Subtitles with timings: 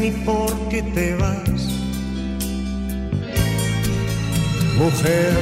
[0.00, 1.60] Ni por qué te vas.
[4.78, 5.34] Mujer,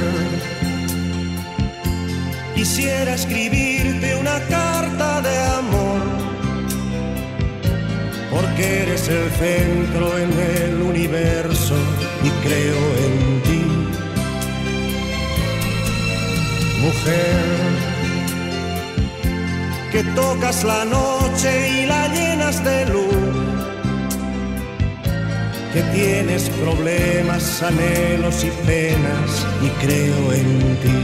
[2.55, 6.01] quisiera escribirte una carta de amor,
[8.33, 11.75] porque eres el centro en el universo
[12.27, 13.15] y creo en
[13.47, 13.63] ti.
[16.85, 17.45] Mujer,
[19.93, 23.38] que tocas la noche y la llenas de luz,
[25.79, 30.99] que tienes problemas, anhelos y penas y creo en ti.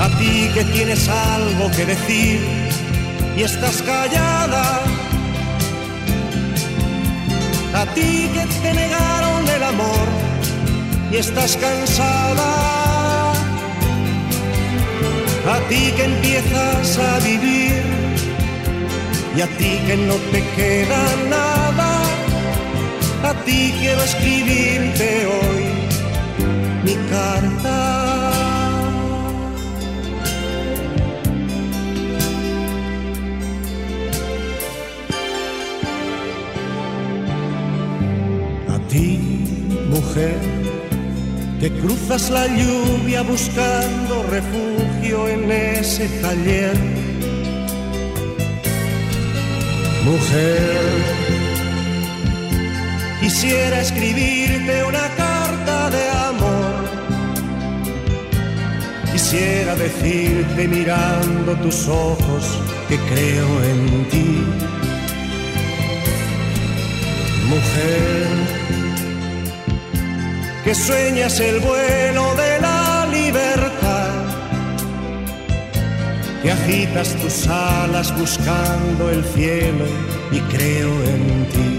[0.00, 2.40] A ti que tienes algo que decir
[3.36, 4.80] y estás callada.
[7.80, 10.06] A ti que te negaron el amor
[11.10, 12.84] y estás cansada
[15.46, 18.03] a ti que empiezas a vivir
[19.36, 22.02] y a ti que no te queda nada,
[23.24, 25.64] a ti quiero escribirte hoy
[26.84, 27.76] mi carta.
[38.68, 39.18] A ti,
[39.88, 40.38] mujer
[41.58, 46.93] que cruzas la lluvia buscando refugio en ese taller.
[50.04, 50.90] Mujer,
[53.20, 56.74] quisiera escribirte una carta de amor.
[59.12, 64.44] Quisiera decirte mirando tus ojos que creo en ti.
[67.48, 68.26] Mujer,
[70.64, 72.53] que sueñas el vuelo de
[76.44, 79.86] que agitas tus alas buscando el cielo
[80.30, 81.78] y creo en ti.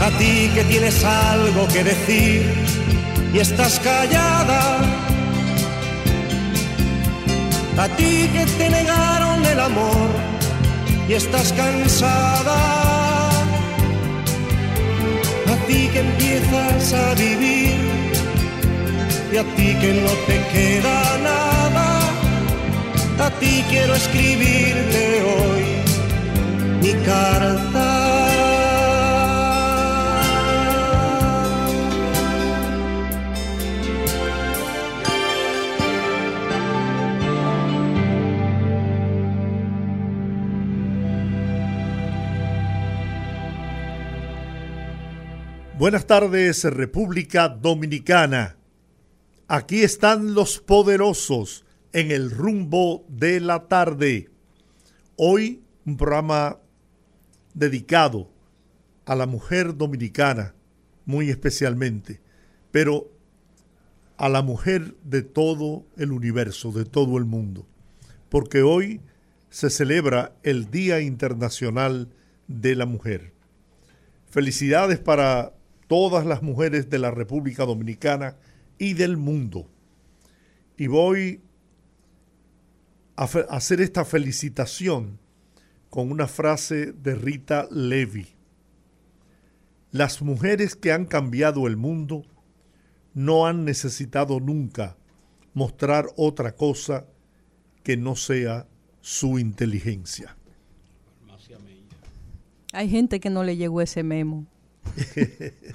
[0.00, 2.42] A ti que tienes algo que decir
[3.34, 4.78] y estás callada.
[7.78, 10.08] A ti que te negaron el amor
[11.08, 12.98] y estás cansada
[15.68, 17.87] ti que empiezas a vivir
[19.32, 22.00] y a ti que no te queda nada,
[23.26, 25.64] a ti quiero escribirte hoy
[26.82, 28.18] mi carta.
[45.78, 48.57] Buenas tardes, República Dominicana.
[49.50, 51.64] Aquí están los poderosos
[51.94, 54.28] en el rumbo de la tarde.
[55.16, 56.58] Hoy un programa
[57.54, 58.30] dedicado
[59.06, 60.54] a la mujer dominicana,
[61.06, 62.20] muy especialmente,
[62.72, 63.10] pero
[64.18, 67.66] a la mujer de todo el universo, de todo el mundo,
[68.28, 69.00] porque hoy
[69.48, 72.10] se celebra el Día Internacional
[72.48, 73.32] de la Mujer.
[74.28, 75.54] Felicidades para
[75.86, 78.36] todas las mujeres de la República Dominicana
[78.78, 79.68] y del mundo.
[80.76, 81.40] Y voy
[83.16, 85.18] a hacer esta felicitación
[85.90, 88.28] con una frase de Rita Levi.
[89.90, 92.24] Las mujeres que han cambiado el mundo
[93.14, 94.96] no han necesitado nunca
[95.54, 97.06] mostrar otra cosa
[97.82, 98.68] que no sea
[99.00, 100.36] su inteligencia.
[102.72, 104.46] Hay gente que no le llegó ese memo.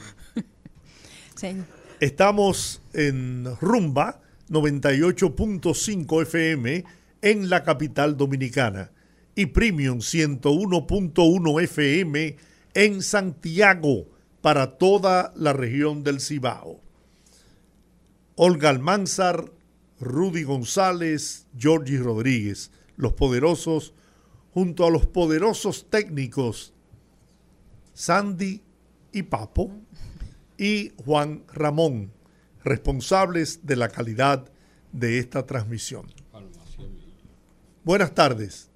[2.03, 4.19] Estamos en Rumba
[4.49, 6.83] 98.5 FM
[7.21, 8.91] en la capital dominicana
[9.35, 12.35] y Premium 101.1 FM
[12.73, 14.07] en Santiago
[14.41, 16.81] para toda la región del Cibao.
[18.35, 19.53] Olga Almanzar,
[20.01, 23.93] Rudy González, Georgie Rodríguez, los poderosos,
[24.53, 26.73] junto a los poderosos técnicos
[27.93, 28.61] Sandy
[29.13, 29.71] y Papo
[30.57, 32.11] y Juan Ramón,
[32.63, 34.49] responsables de la calidad
[34.91, 36.07] de esta transmisión.
[37.83, 38.69] Buenas tardes.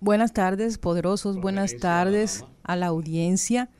[0.00, 1.36] Buenas tardes, poderosos.
[1.40, 3.70] Buenas tardes a la audiencia.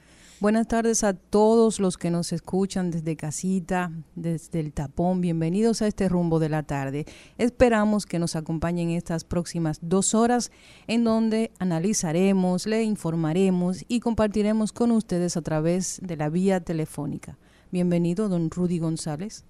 [0.43, 5.21] Buenas tardes a todos los que nos escuchan desde casita, desde el tapón.
[5.21, 7.05] Bienvenidos a este rumbo de la tarde.
[7.39, 10.51] Esperamos que nos acompañen estas próximas dos horas
[10.89, 17.39] en donde analizaremos, le informaremos y compartiremos con ustedes a través de la vía telefónica.
[17.71, 19.45] Bienvenido, don Rudy González.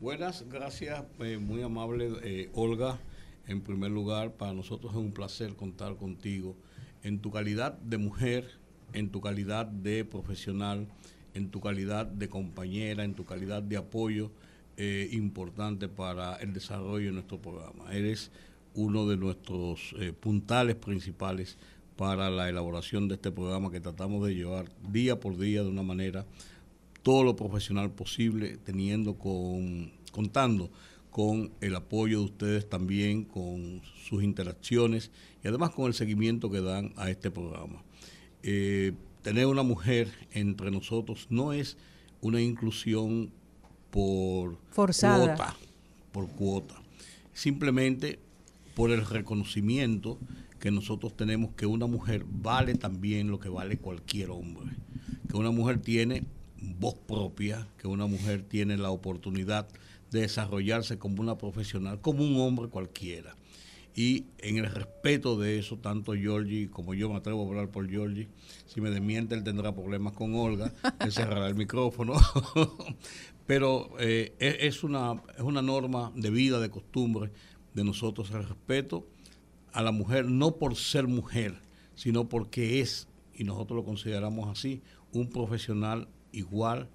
[0.00, 2.98] Buenas, gracias, eh, muy amable eh, Olga.
[3.46, 6.56] En primer lugar, para nosotros es un placer contar contigo
[7.04, 8.57] en tu calidad de mujer
[8.92, 10.86] en tu calidad de profesional,
[11.34, 14.30] en tu calidad de compañera, en tu calidad de apoyo
[14.76, 17.92] eh, importante para el desarrollo de nuestro programa.
[17.92, 18.30] Eres
[18.74, 21.58] uno de nuestros eh, puntales principales
[21.96, 25.82] para la elaboración de este programa que tratamos de llevar día por día de una
[25.82, 26.24] manera
[27.02, 30.70] todo lo profesional posible, teniendo con, contando
[31.10, 35.10] con el apoyo de ustedes también, con sus interacciones
[35.42, 37.82] y además con el seguimiento que dan a este programa.
[38.42, 38.92] Eh,
[39.22, 41.76] tener una mujer entre nosotros no es
[42.20, 43.30] una inclusión
[43.90, 45.56] por cuota,
[46.12, 46.74] por cuota,
[47.32, 48.18] simplemente
[48.74, 50.18] por el reconocimiento
[50.60, 54.72] que nosotros tenemos que una mujer vale también lo que vale cualquier hombre,
[55.28, 56.24] que una mujer tiene
[56.78, 59.68] voz propia, que una mujer tiene la oportunidad
[60.10, 63.34] de desarrollarse como una profesional, como un hombre cualquiera
[63.94, 67.88] y en el respeto de eso, tanto Georgie como yo me atrevo a hablar por
[67.88, 68.28] Georgie,
[68.66, 72.14] si me desmiente él tendrá problemas con Olga, él cerrará el micrófono,
[73.46, 77.32] pero eh, es, una, es una norma de vida, de costumbre
[77.74, 79.06] de nosotros el respeto
[79.72, 81.60] a la mujer, no por ser mujer,
[81.94, 84.82] sino porque es, y nosotros lo consideramos así,
[85.12, 86.88] un profesional igual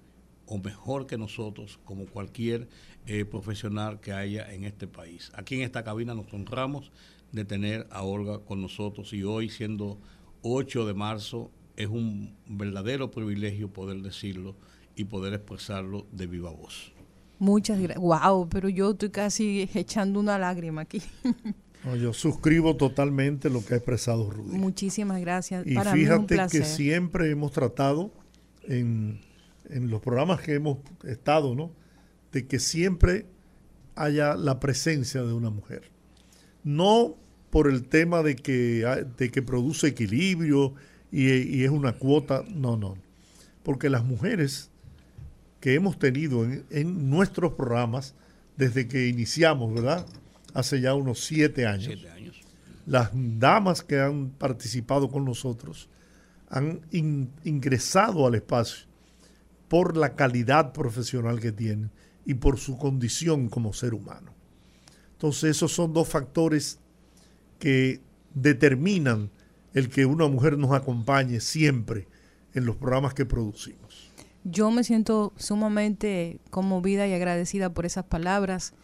[0.46, 2.68] o mejor que nosotros, como cualquier
[3.06, 5.30] eh, profesional que haya en este país.
[5.34, 6.90] Aquí en esta cabina nos honramos
[7.32, 9.98] de tener a Olga con nosotros y hoy, siendo
[10.42, 14.56] 8 de marzo, es un verdadero privilegio poder decirlo
[14.96, 16.92] y poder expresarlo de viva voz.
[17.38, 18.02] Muchas gracias.
[18.02, 21.02] Wow, pero yo estoy casi echando una lágrima aquí.
[22.00, 24.56] yo suscribo totalmente lo que ha expresado Rudy.
[24.56, 25.66] Muchísimas gracias.
[25.66, 28.12] Y fíjate que siempre hemos tratado
[28.62, 29.20] en,
[29.68, 31.83] en los programas que hemos estado, ¿no?
[32.34, 33.26] De que siempre
[33.94, 35.90] haya la presencia de una mujer.
[36.64, 37.14] No
[37.50, 38.84] por el tema de que,
[39.16, 40.74] de que produce equilibrio
[41.12, 42.96] y, es una cuota, no, no.
[43.62, 44.68] Porque las mujeres
[45.60, 48.16] que hemos tenido en, en, nuestros programas
[48.56, 50.04] desde que iniciamos, ¿verdad?
[50.54, 51.84] Hace ya unos siete años.
[51.84, 52.40] Siete años.
[52.84, 55.88] Las damas que han participado con nosotros
[56.48, 56.80] han
[57.44, 58.86] ingresado al espacio
[59.68, 61.90] por la calidad profesional que tienen
[62.24, 64.32] y por su condición como ser humano.
[65.12, 66.78] Entonces esos son dos factores
[67.58, 68.00] que
[68.34, 69.30] determinan
[69.72, 72.06] el que una mujer nos acompañe siempre
[72.52, 74.10] en los programas que producimos.
[74.44, 78.74] Yo me siento sumamente conmovida y agradecida por esas palabras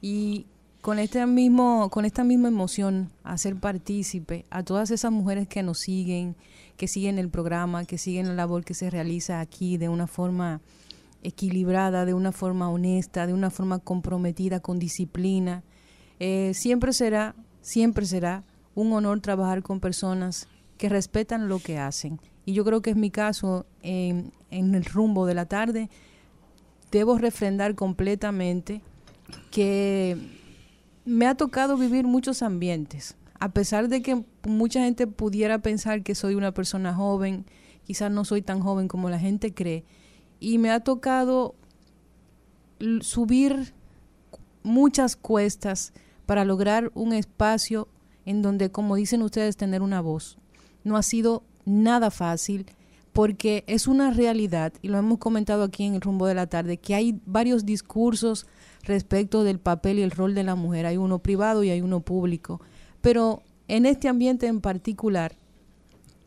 [0.00, 0.46] y
[0.82, 5.80] con este mismo con esta misma emoción hacer partícipe a todas esas mujeres que nos
[5.80, 6.36] siguen,
[6.76, 10.60] que siguen el programa, que siguen la labor que se realiza aquí de una forma
[11.26, 15.64] equilibrada, de una forma honesta, de una forma comprometida con disciplina.
[16.20, 22.20] Eh, siempre será, siempre será un honor trabajar con personas que respetan lo que hacen.
[22.44, 25.90] Y yo creo que es mi caso en, en el rumbo de la tarde.
[26.92, 28.82] Debo refrendar completamente
[29.50, 30.16] que
[31.04, 33.16] me ha tocado vivir muchos ambientes.
[33.40, 37.46] A pesar de que mucha gente pudiera pensar que soy una persona joven,
[37.84, 39.84] quizás no soy tan joven como la gente cree,
[40.40, 41.54] y me ha tocado
[43.00, 43.74] subir
[44.62, 45.92] muchas cuestas
[46.26, 47.88] para lograr un espacio
[48.24, 50.38] en donde, como dicen ustedes, tener una voz.
[50.84, 52.66] No ha sido nada fácil
[53.12, 56.76] porque es una realidad, y lo hemos comentado aquí en el rumbo de la tarde,
[56.76, 58.46] que hay varios discursos
[58.82, 60.84] respecto del papel y el rol de la mujer.
[60.84, 62.60] Hay uno privado y hay uno público.
[63.00, 65.36] Pero en este ambiente en particular,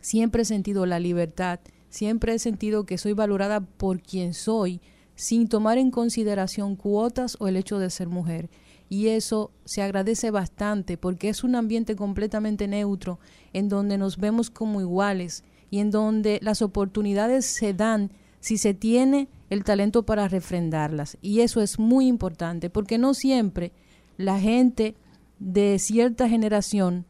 [0.02, 4.82] siempre he sentido la libertad Siempre he sentido que soy valorada por quien soy,
[5.16, 8.50] sin tomar en consideración cuotas o el hecho de ser mujer.
[8.88, 13.20] Y eso se agradece bastante porque es un ambiente completamente neutro
[13.54, 18.74] en donde nos vemos como iguales y en donde las oportunidades se dan si se
[18.74, 21.18] tiene el talento para refrendarlas.
[21.22, 23.74] Y eso es muy importante, porque no siempre
[24.18, 24.96] la gente
[25.40, 27.06] de cierta generación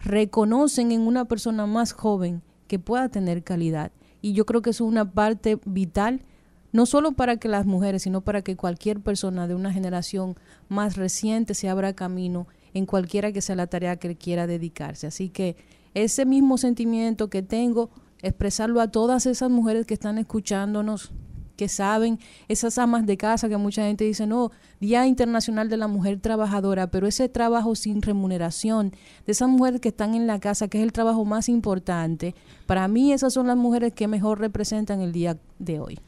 [0.00, 3.92] reconocen en una persona más joven que pueda tener calidad.
[4.22, 6.22] Y yo creo que eso es una parte vital,
[6.70, 10.36] no solo para que las mujeres, sino para que cualquier persona de una generación
[10.68, 15.06] más reciente se abra camino en cualquiera que sea la tarea que quiera dedicarse.
[15.06, 15.56] Así que
[15.92, 17.90] ese mismo sentimiento que tengo,
[18.22, 21.12] expresarlo a todas esas mujeres que están escuchándonos,
[21.56, 22.18] que saben,
[22.48, 26.90] esas amas de casa que mucha gente dice, no, Día Internacional de la Mujer Trabajadora,
[26.90, 28.90] pero ese trabajo sin remuneración,
[29.26, 32.34] de esas mujeres que están en la casa, que es el trabajo más importante,
[32.66, 35.98] para mí esas son las mujeres que mejor representan el día de hoy.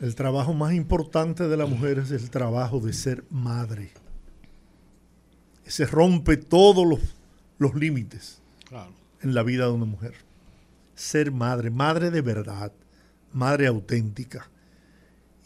[0.00, 3.90] El trabajo más importante de la mujer es el trabajo de ser madre.
[5.64, 7.00] Se rompe todos los,
[7.58, 8.40] los límites
[9.22, 10.14] en la vida de una mujer.
[10.94, 12.72] Ser madre, madre de verdad
[13.32, 14.50] madre auténtica.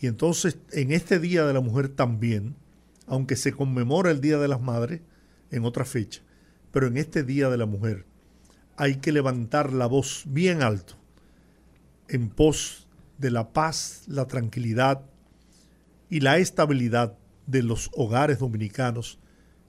[0.00, 2.56] Y entonces en este Día de la Mujer también,
[3.06, 5.00] aunque se conmemora el Día de las Madres
[5.50, 6.22] en otra fecha,
[6.72, 8.04] pero en este Día de la Mujer
[8.76, 10.94] hay que levantar la voz bien alto
[12.08, 12.86] en pos
[13.18, 15.02] de la paz, la tranquilidad
[16.10, 17.16] y la estabilidad
[17.46, 19.18] de los hogares dominicanos,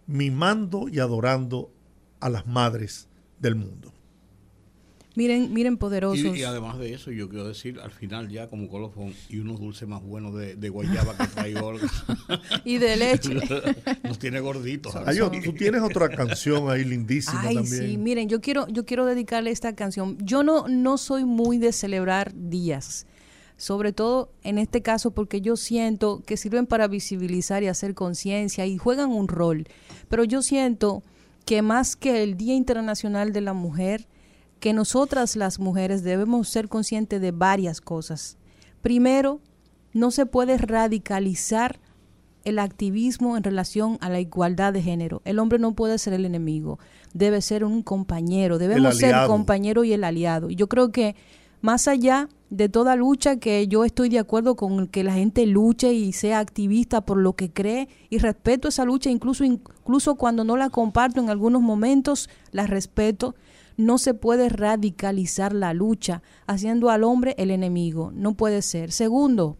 [0.05, 1.71] mimando y adorando
[2.19, 3.07] a las madres
[3.39, 3.93] del mundo.
[5.17, 6.37] Miren, miren poderosos.
[6.37, 9.87] Y, además de eso, yo quiero decir, al final ya como colofón, y unos dulces
[9.87, 11.89] más buenos de, guayaba que trae Olga.
[12.63, 13.33] y de leche.
[14.03, 14.93] Nos tiene gorditos.
[15.43, 17.87] tú tienes otra canción ahí lindísima Ay, también.
[17.87, 20.19] Sí, miren, yo quiero, yo quiero dedicarle esta canción.
[20.19, 23.07] Yo no, no soy muy de celebrar días
[23.59, 28.67] sobre todo en este caso porque yo siento que sirven para visibilizar y hacer conciencia
[28.67, 29.67] y juegan un rol.
[30.09, 31.01] Pero yo siento
[31.43, 34.05] que más que el Día Internacional de la Mujer,
[34.59, 38.37] que nosotras las mujeres debemos ser conscientes de varias cosas.
[38.81, 39.39] Primero,
[39.93, 41.79] no se puede radicalizar
[42.43, 45.21] el activismo en relación a la igualdad de género.
[45.25, 46.79] El hombre no puede ser el enemigo,
[47.13, 50.49] debe ser un compañero, debemos ser el compañero y el aliado.
[50.49, 51.15] Yo creo que
[51.61, 55.91] más allá de toda lucha, que yo estoy de acuerdo con que la gente luche
[55.91, 60.55] y sea activista por lo que cree y respeto esa lucha, incluso, incluso cuando no
[60.55, 63.35] la comparto en algunos momentos, la respeto,
[63.77, 68.11] no se puede radicalizar la lucha haciendo al hombre el enemigo.
[68.13, 68.91] No puede ser.
[68.91, 69.57] Segundo,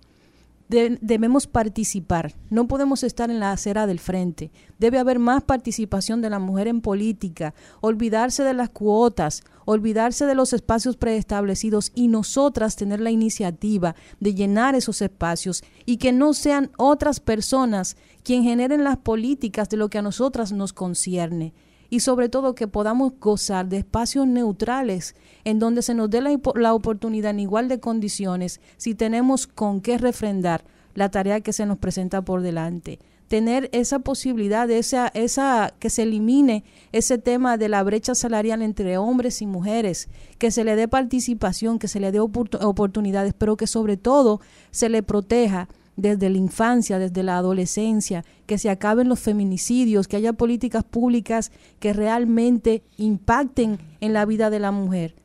[0.70, 2.34] debemos participar.
[2.50, 4.52] No podemos estar en la acera del frente.
[4.80, 10.36] Debe haber más participación de la mujer en política, olvidarse de las cuotas, olvidarse de
[10.36, 16.34] los espacios preestablecidos y nosotras tener la iniciativa de llenar esos espacios y que no
[16.34, 21.54] sean otras personas quien generen las políticas de lo que a nosotras nos concierne
[21.90, 26.74] y sobre todo que podamos gozar de espacios neutrales en donde se nos dé la,
[26.74, 31.78] oportunidad en igual de condiciones si tenemos con qué refrendar la tarea que se nos
[31.78, 33.00] presenta por delante.
[33.28, 36.64] Tener esa posibilidad esa, esa, que se elimine
[36.94, 41.78] ese tema de la brecha salarial entre hombres y mujeres, que se le dé participación,
[41.78, 44.40] que se le dé oportunidades, pero que sobre todo
[44.72, 45.68] se le proteja
[45.98, 51.52] desde la infancia, desde la adolescencia, que se acaben los feminicidios, que haya políticas públicas
[51.80, 55.16] que realmente impacten en la vida de la mujer,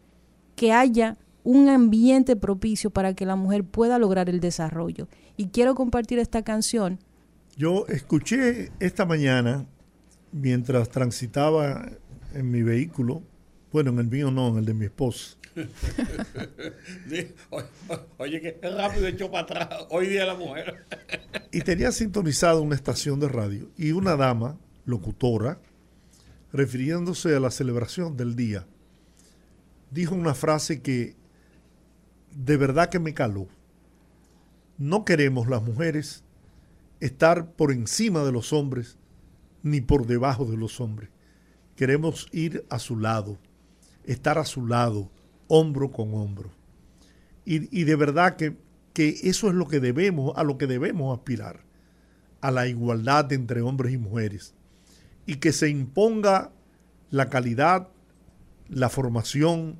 [0.56, 5.08] que haya un ambiente propicio para que la mujer pueda lograr el desarrollo.
[5.36, 6.98] Y quiero compartir esta canción.
[7.56, 9.66] Yo escuché esta mañana,
[10.32, 11.90] mientras transitaba
[12.32, 13.22] en mi vehículo,
[13.72, 15.36] bueno, en el mío no, en el de mi esposa,
[18.18, 20.86] Oye, que rápido echó para atrás hoy día la mujer.
[21.50, 25.60] y tenía sintonizado una estación de radio y una dama, locutora,
[26.52, 28.66] refiriéndose a la celebración del día,
[29.90, 31.16] dijo una frase que
[32.34, 33.48] de verdad que me caló.
[34.78, 36.24] No queremos las mujeres
[37.00, 38.96] estar por encima de los hombres
[39.62, 41.10] ni por debajo de los hombres.
[41.76, 43.38] Queremos ir a su lado,
[44.04, 45.10] estar a su lado,
[45.48, 46.50] hombro con hombro.
[47.44, 48.56] Y, de verdad que,
[48.92, 51.64] que, eso es lo que debemos, a lo que debemos aspirar,
[52.40, 54.54] a la igualdad entre hombres y mujeres.
[55.26, 56.52] Y que se imponga
[57.10, 57.88] la calidad,
[58.68, 59.78] la formación,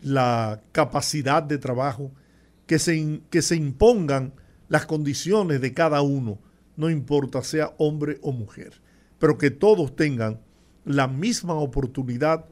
[0.00, 2.10] la capacidad de trabajo,
[2.66, 4.32] que se, que se impongan
[4.68, 6.38] las condiciones de cada uno,
[6.76, 8.80] no importa sea hombre o mujer,
[9.18, 10.40] pero que todos tengan
[10.84, 12.46] la misma oportunidad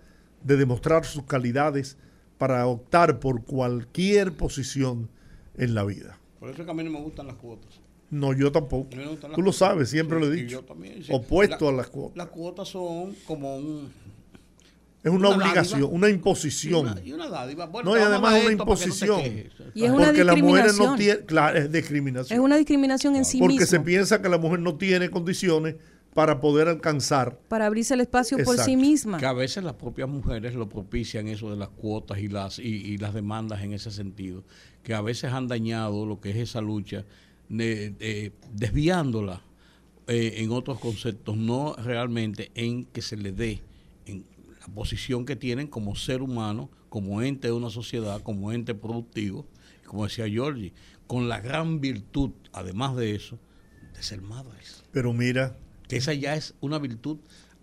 [0.45, 1.97] de demostrar sus calidades,
[2.40, 5.11] para optar por cualquier posición
[5.59, 6.18] en la vida.
[6.38, 7.68] Por eso que a mí no me gustan las cuotas.
[8.09, 8.88] No, yo tampoco.
[9.35, 10.64] Tú lo sabes, siempre lo he dicho.
[11.11, 12.16] Opuesto a las cuotas.
[12.16, 13.92] Las cuotas son como un,
[15.04, 16.99] Es una, obligación, una imposición.
[17.04, 17.70] Y una, dádiva.
[17.85, 19.20] no, y además es una imposición.
[19.75, 22.38] y es una porque las mujeres no tienen, claro, es discriminación.
[22.38, 23.66] Es una discriminación en sí porque misma.
[23.66, 25.75] Porque se piensa que la mujer no tiene condiciones
[26.14, 27.38] para poder alcanzar.
[27.49, 29.19] Para abrirse el espacio por sí misma.
[29.19, 32.99] Que a veces las propias mujeres lo propician eso de las cuotas y las, y,
[32.99, 34.45] las demandas en ese sentido,
[34.83, 37.05] que a veces han dañado lo que es esa lucha,
[37.49, 39.43] desviándola
[40.07, 43.62] eh, en otros conceptos, no realmente en que se le dé
[44.61, 49.47] la posición que tienen como ser humano, como ente de una sociedad, como ente productivo,
[49.87, 50.73] como decía Giorgi,
[51.07, 53.38] con la gran virtud, además de eso,
[53.95, 54.83] de ser madres.
[54.93, 55.57] Pero mira.
[55.90, 57.18] Que esa ya es una virtud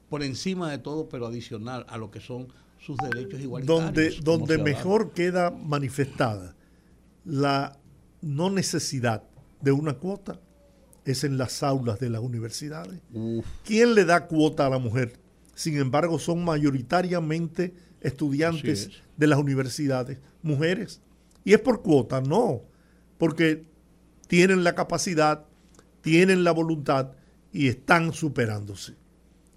[0.10, 2.48] por encima de todo, pero adicional a lo que son
[2.80, 3.86] sus derechos igualitarios.
[3.86, 6.56] Donde, donde mejor queda manifestada
[7.26, 7.78] la
[8.22, 9.24] no necesidad
[9.62, 10.40] de una cuota
[11.06, 13.00] es en las aulas de las universidades.
[13.64, 15.20] ¿Quién le da cuota a la mujer?
[15.58, 21.02] sin embargo son mayoritariamente estudiantes de las universidades, mujeres.
[21.44, 22.62] Y es por cuota, no,
[23.18, 23.66] porque
[24.28, 25.46] tienen la capacidad,
[26.02, 27.14] tienen la voluntad
[27.52, 28.96] y están superándose.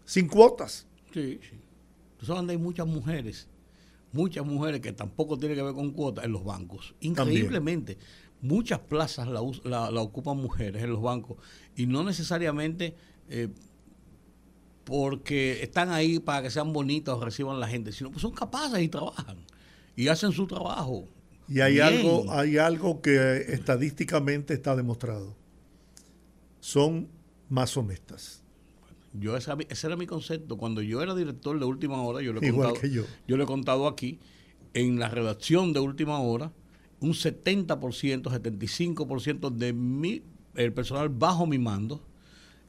[0.05, 0.87] Sin cuotas.
[1.13, 1.61] Sí, sí.
[2.19, 3.49] Entonces hay muchas mujeres,
[4.13, 6.95] muchas mujeres que tampoco tienen que ver con cuotas en los bancos.
[7.01, 7.97] Increíblemente,
[8.43, 9.41] muchas plazas la,
[9.91, 11.39] la, ocupan mujeres en los bancos
[11.77, 12.95] y no necesariamente...
[13.29, 13.49] Eh,
[14.85, 18.89] porque están ahí para que sean bonitos, reciban la gente, sino pues son capaces y
[18.89, 19.37] trabajan
[19.95, 21.07] y hacen su trabajo.
[21.47, 25.37] Y hay algo, hay algo que estadísticamente está demostrado.
[26.61, 27.09] Son
[27.51, 28.43] más honestas.
[29.13, 29.53] Yo ese
[29.87, 30.57] era mi concepto.
[30.57, 33.05] Cuando yo era director de Última Hora, yo le he contado, yo.
[33.27, 34.21] yo le he contado aquí,
[34.73, 36.53] en la redacción de Última Hora,
[37.01, 40.23] un 70%, 75% de mi,
[40.55, 42.01] el personal bajo mi mando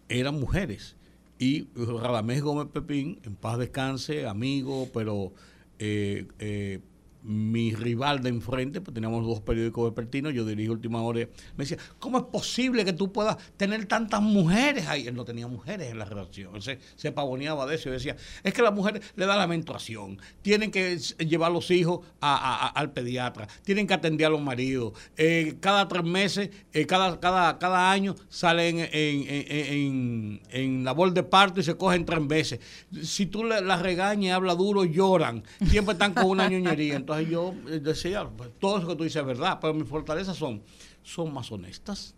[0.10, 0.96] eran mujeres
[1.42, 5.34] y Radamés Gómez Pepín, en paz descanse, amigo, pero
[5.80, 6.80] eh, eh,
[7.24, 11.78] mi rival de enfrente, pues teníamos dos periódicos vespertinos, yo dirigí Última Hora, me decía,
[12.00, 15.08] ¿cómo es posible que tú puedas tener tantas mujeres ahí?
[15.08, 18.54] Él no tenía mujeres en la redacción, se, se pavoneaba de eso y decía, es
[18.54, 23.88] que la mujer le da la menstruación, tienen que llevar los hijos al pediatra, tienen
[23.88, 28.80] que atender a los maridos, eh, cada tres meses, eh, cada, cada, cada año salen
[28.80, 32.60] en, en, en, labor de parto y se cogen tres veces.
[33.04, 36.96] Si tú las regañas y habla duro, lloran, siempre están con una ñoñería.
[36.96, 40.38] Entonces yo eh, decía, pues, todo eso que tú dices es verdad, pero mis fortalezas
[40.38, 40.62] son,
[41.04, 42.16] son más honestas,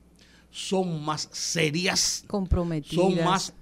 [0.51, 3.53] son más serias, comprometidas, son más,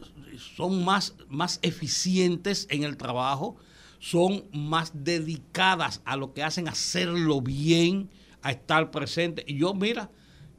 [0.55, 3.55] son más, más eficientes en el trabajo,
[3.99, 8.09] son más dedicadas a lo que hacen, hacerlo bien,
[8.41, 9.45] a estar presente.
[9.47, 10.09] Y yo, mira,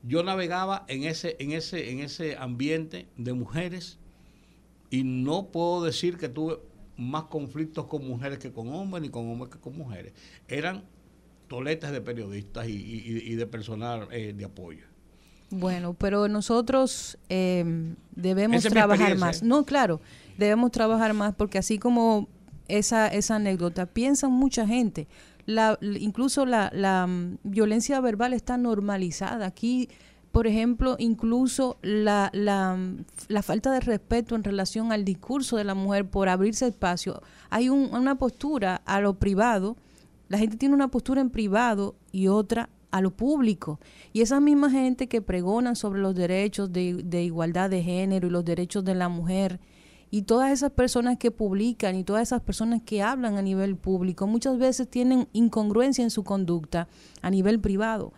[0.03, 3.99] yo navegaba en ese, en ese, en ese ambiente de mujeres
[4.91, 6.59] y no puedo decir que tuve
[6.96, 10.12] más conflictos con mujeres que con hombres, ni con hombres que con mujeres.
[10.48, 10.85] Eran
[11.48, 14.87] toletes de periodistas y, de personal eh, de apoyo.
[15.50, 19.42] Bueno, pero nosotros em, debemos trabajar más.
[19.42, 20.00] No, claro,
[20.38, 22.28] debemos trabajar más porque así como
[22.68, 25.09] esa, esa anécdota, piensan mucha gente.
[25.44, 29.46] La, incluso la, la mm, violencia verbal está normalizada.
[29.46, 29.90] Aquí
[30.33, 32.79] por ejemplo, incluso la, la,
[33.29, 37.23] la, falta de respeto en relación al discurso de la mujer por abrirse espacio.
[37.51, 39.77] Hay una postura a lo privado,
[40.29, 43.79] la gente tiene una postura en privado y otra a lo público.
[44.14, 48.31] Y esa misma gente que pregonan sobre los derechos de, de igualdad de género y
[48.31, 49.61] los derechos de la mujer,
[50.11, 54.27] y todas esas personas que publican y todas esas personas que hablan a nivel público
[54.27, 56.87] muchas veces tienen incongruencia en su conducta
[57.23, 58.12] a nivel privado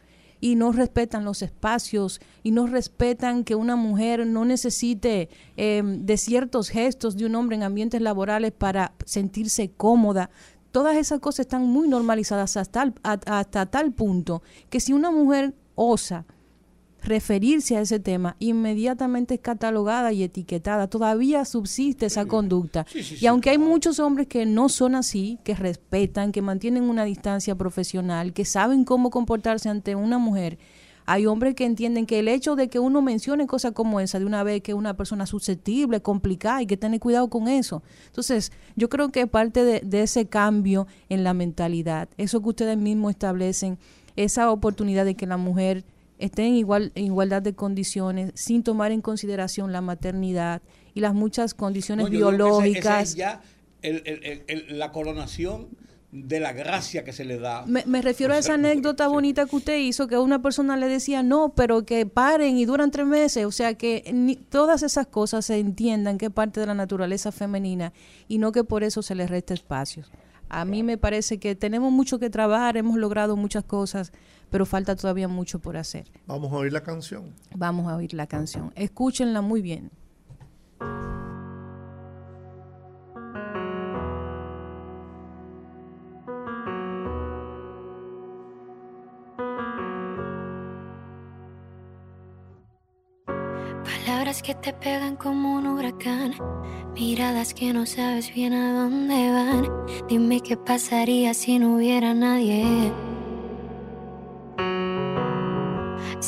[0.44, 6.18] y no respetan los espacios y no respetan que una mujer no necesite em, de
[6.18, 10.28] ciertos gestos de un hombre en ambientes laborales para sentirse cómoda.
[10.70, 16.26] Todas esas cosas están muy normalizadas hasta, hasta tal punto que si una mujer osa
[17.04, 20.88] referirse a ese tema, inmediatamente es catalogada y etiquetada.
[20.88, 22.86] Todavía subsiste esa conducta.
[23.20, 27.54] y aunque hay muchos hombres que no son así, que respetan, que mantienen una distancia
[27.54, 30.58] profesional, que saben cómo comportarse ante una mujer,
[31.06, 34.24] hay hombres que entienden que el hecho de que uno mencione cosas como esa de
[34.24, 37.82] una vez que es una persona susceptible, complicada, y que tener cuidado con eso.
[38.06, 42.78] Entonces, yo creo que parte de, de ese cambio en la mentalidad, eso que ustedes
[42.78, 43.78] mismos establecen,
[44.16, 45.84] esa oportunidad de que la mujer
[46.18, 50.62] estén en, igual, en igualdad de condiciones, sin tomar en consideración la maternidad
[50.94, 53.14] y las muchas condiciones biológicas.
[53.14, 53.42] ya
[54.68, 55.68] la coronación
[56.14, 57.64] de la gracia que se le da.
[57.66, 61.54] Me, refiero a esa anécdota bonita que usted hizo, que una persona le decía, no,
[61.56, 63.44] pero que paren y duran tres meses.
[63.44, 67.92] O sea, que todas esas cosas se entiendan que es parte de la naturaleza femenina
[68.28, 70.04] y no que por eso se les resta espacio.
[70.48, 74.12] A mí me parece que tenemos mucho que trabajar, hemos logrado muchas cosas,
[74.54, 76.06] pero falta todavía mucho por hacer.
[76.28, 77.34] Vamos a oír la canción.
[77.56, 78.70] Vamos a oír la canción.
[78.76, 79.90] Escúchenla muy bien.
[93.82, 96.32] Palabras que te pegan como un huracán,
[96.94, 99.68] miradas que no sabes bien a dónde van.
[100.08, 102.92] Dime qué pasaría si no hubiera nadie.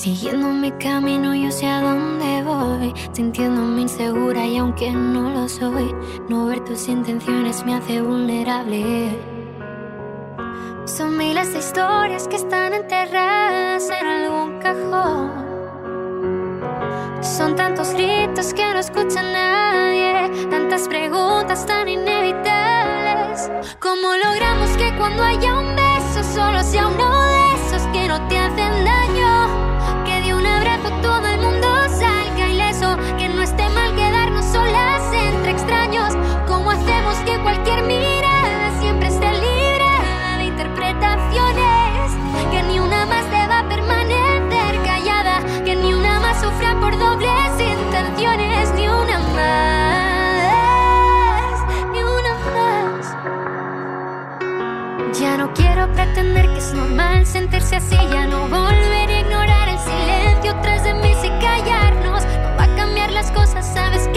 [0.06, 2.94] Siguiendo mi camino, yo sé a dónde voy.
[3.10, 5.92] Sintiéndome insegura y aunque no lo soy,
[6.28, 9.18] no ver tus intenciones me hace vulnerable.
[10.84, 15.32] Son miles de historias que están enterradas en algún cajón.
[17.20, 23.50] Son tantos gritos que no escucha nadie, tantas preguntas tan inevitables.
[23.80, 27.15] ¿Cómo logramos que cuando haya un beso solo sea de
[56.16, 60.94] pretender que es normal sentirse así, ya no volveré a ignorar el silencio tras de
[60.94, 62.24] mí si callarnos.
[62.24, 64.15] No va a cambiar las cosas, sabes que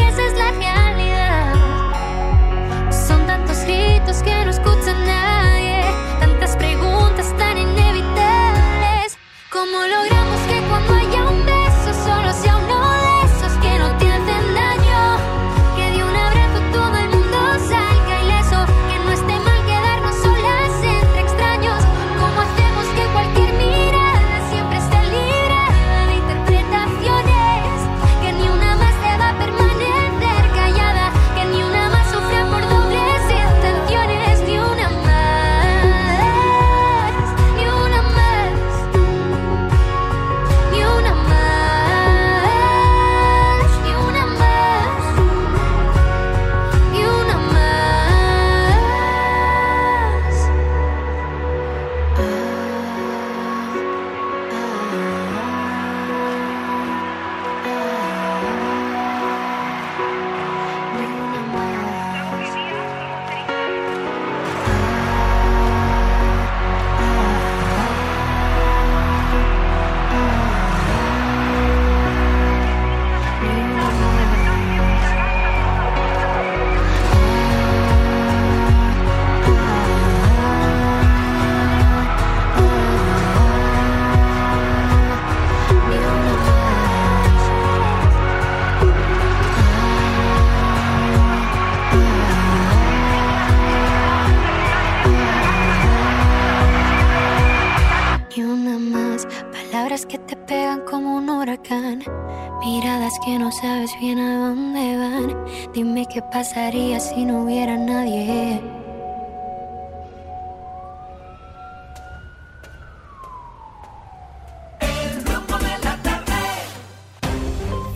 [106.50, 108.60] pasaría si no hubiera nadie.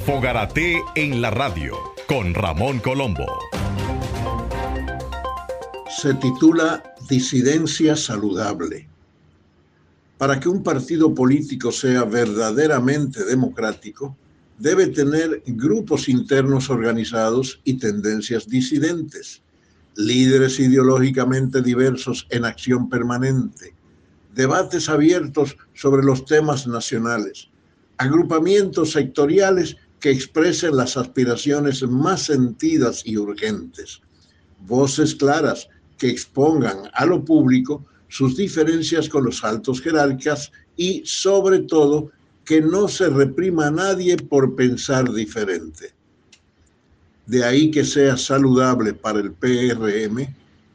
[0.05, 3.25] Fogarate en la radio con Ramón Colombo.
[5.89, 8.87] se titula Disidencia Saludable.
[10.17, 14.15] Para que un partido político sea verdaderamente democrático,
[14.59, 19.41] debe tener grupos internos organizados y tendencias disidentes,
[19.95, 23.75] líderes ideológicamente diversos en acción permanente,
[24.33, 27.49] debates abiertos sobre los temas nacionales,
[27.97, 34.01] agrupamientos sectoriales que expresen las aspiraciones más sentidas y urgentes,
[34.65, 41.59] voces claras que expongan a lo público sus diferencias con los altos jerarcas y, sobre
[41.59, 42.11] todo,
[42.45, 45.91] que no se reprima a nadie por pensar diferente.
[47.25, 50.27] De ahí que sea saludable para el PRM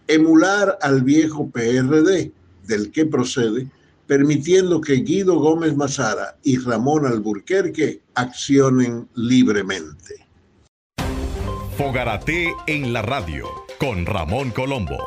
[0.07, 2.33] emular al viejo PRD,
[2.67, 3.69] del que procede,
[4.07, 10.27] permitiendo que Guido Gómez Mazara y Ramón Alburquerque accionen libremente.
[11.77, 13.47] Fogarate en la radio
[13.79, 14.99] con Ramón Colombo.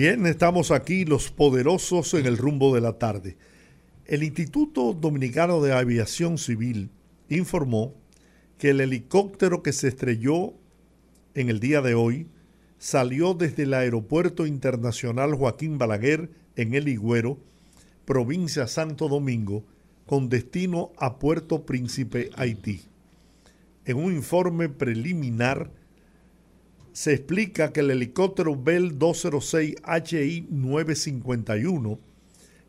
[0.00, 3.36] Bien, estamos aquí los poderosos en el rumbo de la tarde.
[4.06, 6.88] El Instituto Dominicano de Aviación Civil
[7.28, 7.92] informó
[8.56, 10.54] que el helicóptero que se estrelló
[11.34, 12.28] en el día de hoy
[12.78, 17.36] salió desde el Aeropuerto Internacional Joaquín Balaguer en El Higüero,
[18.06, 19.64] provincia Santo Domingo,
[20.06, 22.80] con destino a Puerto Príncipe, Haití.
[23.84, 25.70] En un informe preliminar
[26.92, 31.98] se explica que el helicóptero Bell 206 HI 951,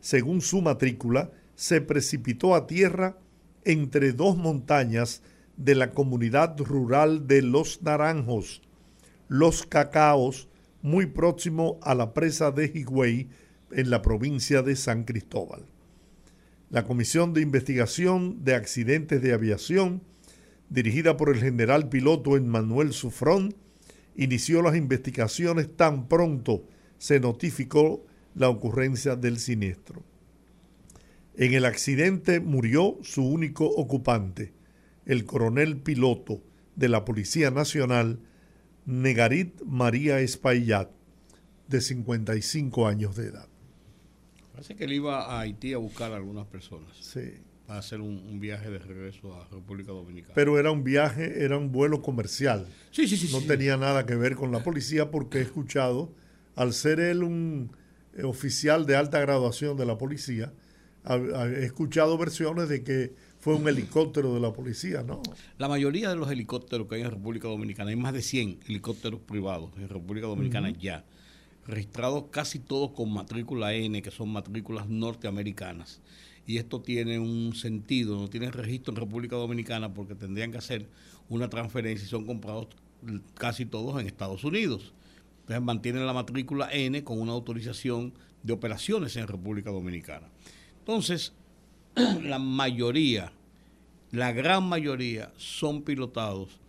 [0.00, 3.18] según su matrícula, se precipitó a tierra
[3.64, 5.22] entre dos montañas
[5.56, 8.62] de la comunidad rural de Los Naranjos,
[9.28, 10.48] Los Cacaos,
[10.80, 13.28] muy próximo a la presa de Higüey,
[13.70, 15.64] en la provincia de San Cristóbal.
[16.70, 20.02] La Comisión de Investigación de Accidentes de Aviación,
[20.68, 23.54] dirigida por el general piloto Emmanuel Sufrón,
[24.16, 26.64] inició las investigaciones tan pronto
[26.98, 30.02] se notificó la ocurrencia del siniestro.
[31.36, 34.52] En el accidente murió su único ocupante,
[35.06, 36.42] el coronel piloto
[36.76, 38.20] de la Policía Nacional,
[38.84, 40.90] Negarit María Espaillat,
[41.68, 43.48] de 55 años de edad.
[44.52, 46.90] Parece que él iba a Haití a buscar a algunas personas.
[47.00, 47.32] Sí.
[47.78, 50.34] Hacer un, un viaje de regreso a República Dominicana.
[50.34, 52.66] Pero era un viaje, era un vuelo comercial.
[52.90, 53.28] sí, sí, sí.
[53.32, 53.46] no sí.
[53.46, 56.12] tenía nada que ver con la policía porque he escuchado,
[56.54, 57.74] al ser él un
[58.14, 60.52] eh, oficial de alta graduación de la policía,
[61.04, 65.20] ha- ha- he escuchado versiones de que fue un helicóptero de la policía, ¿no?
[65.58, 69.18] La mayoría de los helicópteros que hay en República Dominicana, hay más de 100 helicópteros
[69.20, 71.04] privados en República Dominicana ya,
[71.66, 76.00] registrados casi todos con matrícula N, que son matrículas norteamericanas.
[76.46, 80.88] Y esto tiene un sentido, no tienen registro en República Dominicana porque tendrían que hacer
[81.28, 82.68] una transferencia y son comprados
[83.34, 84.92] casi todos en Estados Unidos.
[85.40, 90.28] Entonces mantienen la matrícula N con una autorización de operaciones en República Dominicana.
[90.78, 91.32] Entonces,
[92.22, 93.32] la mayoría,
[94.10, 96.60] la gran mayoría son pilotados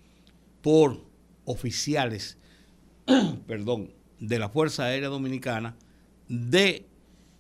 [0.62, 1.04] por
[1.46, 2.38] oficiales,
[3.48, 5.76] perdón, de la Fuerza Aérea Dominicana,
[6.30, 6.86] de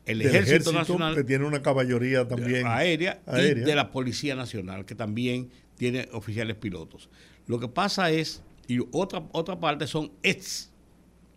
[0.05, 3.63] el Del Ejército, Nacional que tiene una caballería también aérea, aérea.
[3.63, 7.09] y de la Policía Nacional, que también tiene oficiales pilotos.
[7.47, 10.71] Lo que pasa es, y otra, otra parte son ex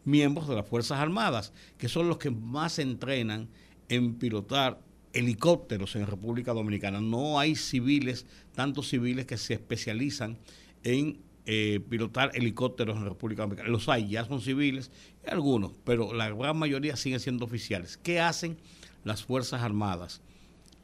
[0.05, 3.49] miembros de las Fuerzas Armadas, que son los que más se entrenan
[3.89, 4.81] en pilotar
[5.13, 7.01] helicópteros en República Dominicana.
[7.01, 10.39] No hay civiles, tantos civiles que se especializan
[10.83, 13.69] en eh, pilotar helicópteros en República Dominicana.
[13.69, 14.91] Los hay, ya son civiles,
[15.27, 17.97] algunos, pero la gran mayoría siguen siendo oficiales.
[17.97, 18.59] ¿Qué hacen
[19.05, 20.23] las Fuerzas Armadas?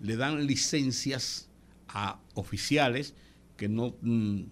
[0.00, 1.48] Le dan licencias
[1.88, 3.14] a oficiales
[3.56, 4.42] que no, mm,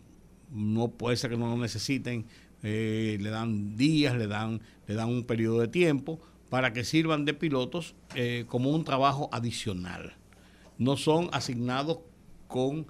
[0.53, 2.27] no puede ser que no lo necesiten,
[2.63, 6.21] eh, le dan días, le dan, le dan un periodo de tiempo
[6.51, 10.15] para que sirvan de pilotos eh, como un trabajo adicional.
[10.77, 12.01] No son asignados
[12.49, 12.87] con,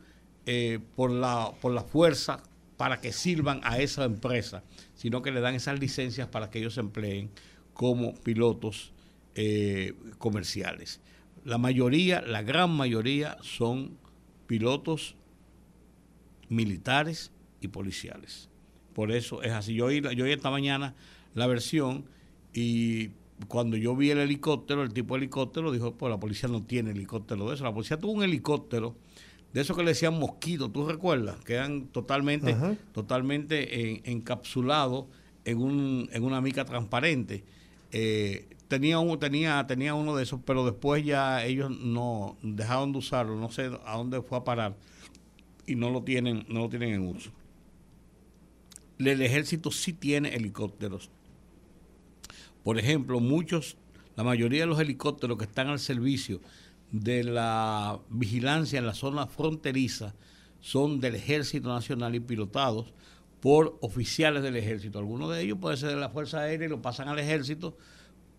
[0.46, 2.42] eh, por, la, por la fuerza
[2.80, 4.64] para que sirvan a esa empresa,
[4.94, 7.28] sino que le dan esas licencias para que ellos se empleen
[7.74, 8.94] como pilotos
[9.34, 11.02] eh, comerciales.
[11.44, 13.98] La mayoría, la gran mayoría son
[14.46, 15.14] pilotos
[16.48, 18.48] militares y policiales.
[18.94, 19.74] Por eso es así.
[19.74, 20.94] Yo yo oí esta mañana
[21.34, 22.06] la versión
[22.54, 23.10] y
[23.46, 26.92] cuando yo vi el helicóptero, el tipo de helicóptero, dijo, pues la policía no tiene
[26.92, 27.64] helicóptero de eso.
[27.64, 28.96] La policía tuvo un helicóptero
[29.52, 31.36] de eso que le decían mosquitos, ¿tú recuerdas?
[31.44, 32.76] Que eran totalmente, Ajá.
[32.92, 35.06] totalmente en- encapsulados
[35.44, 37.42] en, un, en una mica transparente.
[37.92, 42.98] Eh, tenía, un, tenía, tenía uno de esos, pero después ya ellos no dejaron de
[42.98, 44.76] usarlo, no sé a dónde fue a parar
[45.66, 47.30] y no lo tienen, no lo tienen en uso.
[48.98, 51.10] El ejército sí tiene helicópteros.
[52.62, 53.76] Por ejemplo, muchos,
[54.16, 56.40] la mayoría de los helicópteros que están al servicio
[56.92, 60.14] de la vigilancia en la zona fronteriza
[60.60, 62.92] son del Ejército Nacional y pilotados
[63.40, 64.98] por oficiales del ejército.
[64.98, 67.76] Algunos de ellos pueden ser de la Fuerza Aérea y lo pasan al ejército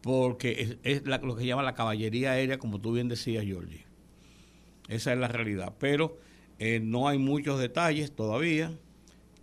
[0.02, 3.86] porque es, lo que llama la caballería aérea, como tú bien decías, Georgie.
[4.88, 5.74] Esa es la realidad.
[5.80, 6.18] Pero
[6.60, 8.78] eh, no hay muchos detalles todavía.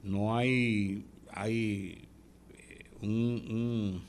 [0.02, 2.08] No hay, hay
[2.50, 4.02] eh, un,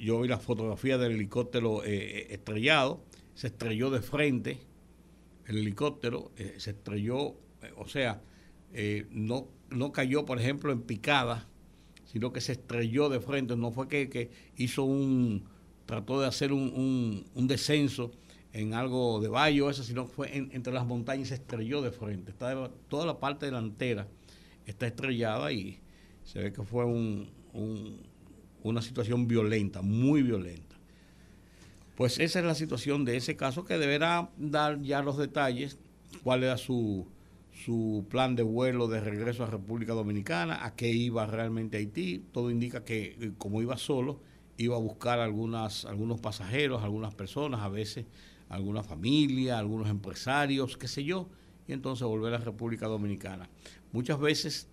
[0.00, 3.02] yo vi la fotografía del helicóptero eh, estrellado,
[3.36, 4.58] se estrelló de frente
[5.46, 8.20] el helicóptero, eh, se estrelló, eh, o sea,
[8.72, 11.46] eh, no, no cayó, por ejemplo, en picada,
[12.04, 15.44] sino que se estrelló de frente, no fue que, que hizo un,
[15.86, 18.10] trató de hacer un, un- descenso
[18.52, 21.82] en algo de valle o eso, sino fue en- entre las montañas y se estrelló
[21.82, 22.32] de frente.
[22.32, 24.08] Está toda la parte delantera
[24.64, 25.78] está estrellada y
[26.24, 27.28] se ve que fue un-
[28.64, 30.65] una situación violenta, muy violenta.
[31.96, 35.78] Pues esa es la situación de ese caso que deberá dar ya los detalles,
[36.22, 37.08] cuál era su,
[37.64, 42.22] su plan de vuelo de regreso a República Dominicana, a qué iba realmente Haití.
[42.32, 44.20] Todo indica que eh, como iba solo,
[44.58, 48.04] iba a buscar algunas, algunos pasajeros, algunas personas, a veces
[48.50, 51.28] alguna familia, algunos empresarios, qué sé yo,
[51.66, 53.48] y entonces volver a República Dominicana.
[53.92, 54.68] Muchas veces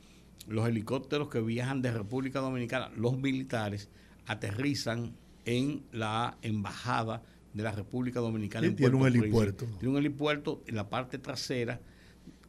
[0.47, 3.89] los helicópteros que viajan de República Dominicana, los militares,
[4.25, 7.21] aterrizan en la embajada
[7.53, 8.65] de la República Dominicana.
[8.65, 9.57] Sí, en tiene un Puerto helipuerto.
[9.57, 9.79] Príncipe.
[9.79, 11.79] Tiene un helipuerto en la parte trasera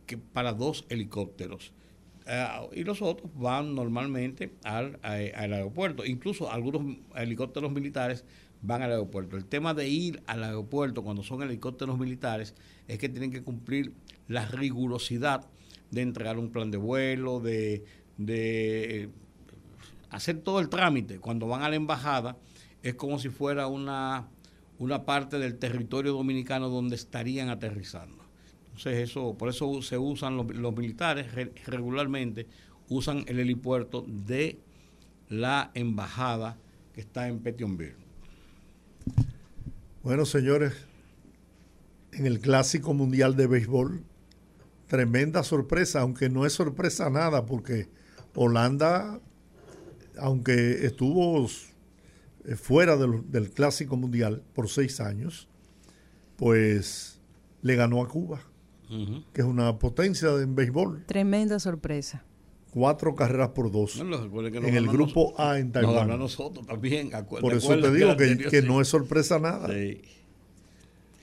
[0.06, 1.72] que para dos helicópteros.
[2.26, 6.06] Ah, y los otros van normalmente al, a- al aeropuerto.
[6.06, 8.24] Incluso algunos helicópteros militares
[8.62, 9.36] van al aeropuerto.
[9.36, 12.54] El tema de ir al aeropuerto cuando son helicópteros militares
[12.88, 13.92] es que tienen que cumplir
[14.26, 15.44] la rigurosidad
[15.90, 17.84] de entregar un plan de vuelo, de,
[18.16, 19.10] de
[20.10, 21.18] hacer todo el trámite.
[21.18, 22.36] Cuando van a la embajada
[22.84, 24.28] es como si fuera una,
[24.78, 28.22] una parte del territorio dominicano donde estarían aterrizando.
[28.66, 32.46] Entonces eso, por eso se usan los, los militares re- regularmente
[32.88, 34.58] usan el helipuerto de
[35.28, 36.58] la embajada
[36.92, 37.96] que está en Petionville.
[40.02, 40.74] Bueno, señores,
[42.12, 44.04] en el Clásico Mundial de Béisbol,
[44.88, 47.88] tremenda sorpresa, aunque no es sorpresa nada, porque
[48.34, 49.18] Holanda,
[50.18, 51.48] aunque estuvo
[52.44, 55.48] eh, fuera del, del Clásico Mundial por seis años,
[56.36, 57.20] pues
[57.62, 58.40] le ganó a Cuba,
[59.32, 62.22] que es una potencia en béisbol, Tremenda sorpresa.
[62.70, 64.02] cuatro carreras por dos.
[64.04, 66.18] No, que en el grupo nos- A en Nos ganó a Taiwán.
[66.18, 67.10] nosotros también.
[67.12, 68.66] acu- Por ¿te eso te digo que, que Sí.
[68.68, 69.68] no es sorpresa nada.
[69.68, 70.00] Sí.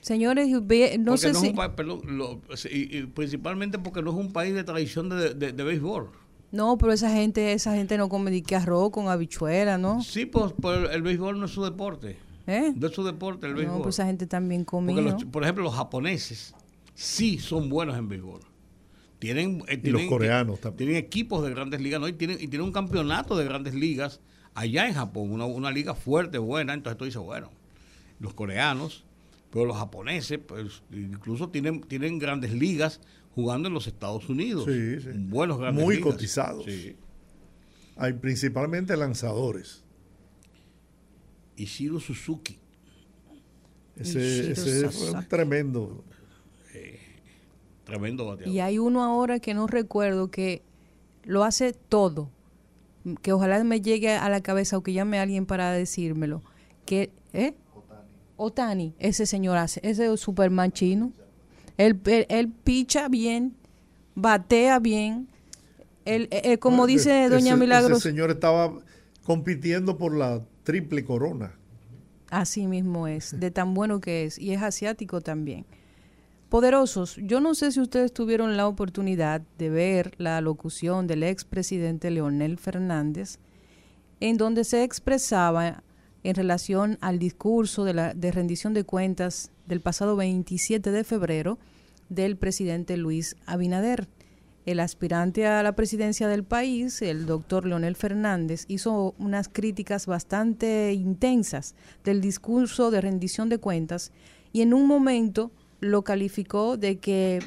[0.00, 0.78] Señores, no Porque
[1.18, 1.48] sé no es si...
[1.50, 5.34] un país- perdón, lo- y- y principalmente porque no es un país de tradición de,
[5.34, 6.10] de- de béisbol.
[6.52, 10.02] No, pero esa gente, esa gente no come ni que arroz con habichuela, ¿no?
[10.02, 12.18] Sí, pues, pues el béisbol no es su deporte.
[12.46, 12.72] ¿Eh?
[12.76, 13.78] No es su deporte el béisbol.
[13.78, 14.92] No, pues esa gente también come.
[14.92, 15.16] ¿no?
[15.30, 16.54] por ejemplo, los japoneses
[16.94, 18.40] sí son buenos en béisbol.
[19.18, 20.76] Tienen, eh, Y los coreanos también.
[20.88, 22.08] Tienen equipos de grandes ligas, ¿no?
[22.08, 24.20] Y tienen, y tienen un campeonato de grandes ligas
[24.54, 26.74] allá en Japón, una, una liga fuerte, buena.
[26.74, 27.50] Entonces tú dices, bueno,
[28.18, 29.04] los coreanos,
[29.50, 33.00] pero los japoneses, pues incluso tienen, tienen grandes ligas
[33.34, 34.64] jugando en los Estados Unidos.
[34.66, 35.08] Sí, sí.
[35.14, 36.12] Buenos grandes Muy ligas.
[36.12, 36.64] cotizados.
[36.64, 36.96] Sí.
[37.96, 39.82] Hay principalmente lanzadores.
[41.56, 42.58] Ishiro Suzuki.
[43.96, 44.54] Ese,
[44.90, 46.04] fue un tremendo.
[47.84, 48.54] Tremendo bateador.
[48.54, 50.62] Y hay uno ahora que no recuerdo que
[51.24, 52.30] lo hace todo.
[53.20, 56.42] Que ojalá me llegue a la cabeza o que llame a alguien para decírmelo.
[56.86, 57.54] Que, ¿eh?
[58.36, 61.12] Otani, ese señor hace, ese Superman chino.
[61.76, 63.54] Él, él, él picha bien,
[64.14, 65.28] batea bien.
[66.04, 68.72] Él, eh, eh, como dice Doña ese- Milagros, Ese señor estaba
[69.24, 71.52] compitiendo por la triple corona.
[72.30, 75.64] Así mismo es, de tan bueno que es, y es asiático también.
[76.48, 82.10] Poderosos, yo no sé si ustedes tuvieron la oportunidad de ver la locución del expresidente
[82.10, 83.38] Leonel Fernández,
[84.20, 85.82] en donde se expresaba
[86.24, 91.58] en relación al discurso de, la, de rendición de cuentas del pasado 27 de febrero
[92.10, 94.06] del presidente Luis Abinader.
[94.66, 100.92] El aspirante a la presidencia del país, el doctor Leonel Fernández, hizo unas críticas bastante
[100.92, 104.12] intensas del discurso de rendición de cuentas
[104.52, 107.38] y en un momento lo calificó de que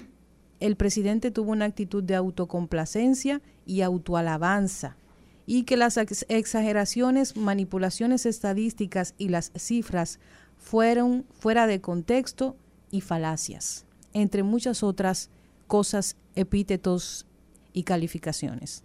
[0.60, 4.98] el presidente tuvo una actitud de autocomplacencia y autoalabanza
[5.46, 10.20] y que las ex- exageraciones, manipulaciones estadísticas y las cifras
[10.66, 12.56] fueron fuera de contexto
[12.90, 15.30] y falacias, entre muchas otras
[15.68, 17.28] cosas, epítetos
[17.72, 18.84] y calificaciones.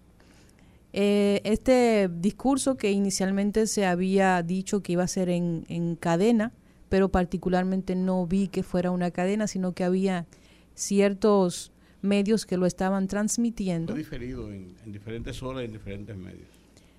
[0.92, 6.52] Eh, este discurso que inicialmente se había dicho que iba a ser en, en cadena,
[6.90, 10.26] pero particularmente no vi que fuera una cadena, sino que había
[10.74, 13.94] ciertos medios que lo estaban transmitiendo.
[13.94, 16.48] Fue diferido en, en diferentes horas y en diferentes medios.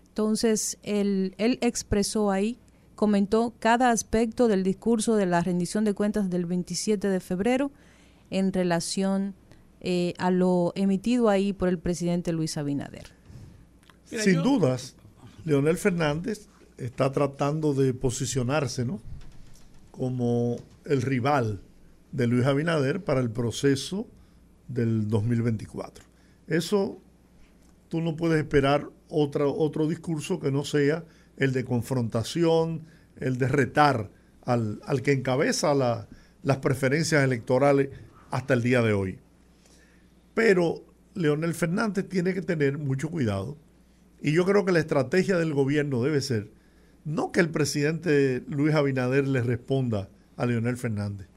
[0.08, 2.58] Entonces, él, él expresó ahí,
[3.02, 7.72] comentó cada aspecto del discurso de la rendición de cuentas del 27 de febrero
[8.30, 9.34] en relación
[9.80, 13.06] eh, a lo emitido ahí por el presidente Luis Abinader.
[14.12, 14.96] Mira, Sin yo- dudas,
[15.46, 16.48] Leonel Fernández
[16.78, 19.00] está tratando de posicionarse ¿no?
[19.90, 21.60] como el rival
[22.12, 24.06] de Luis Abinader para el proceso
[24.68, 26.06] del 2024.
[26.46, 27.00] Eso
[27.90, 31.04] tú no puedes esperar otra, otro discurso que no sea
[31.38, 32.84] el de confrontación,
[33.20, 34.10] el de retar
[34.46, 36.08] al, al que encabeza la-
[36.44, 37.90] las preferencias electorales
[38.32, 39.20] hasta el día de hoy.
[40.34, 43.58] Pero Leonel Fernández tiene que tener mucho cuidado
[44.22, 46.50] y yo creo que la estrategia del gobierno debe ser
[47.04, 51.28] no que el presidente Luis Abinader le responda a Leonel Fernández,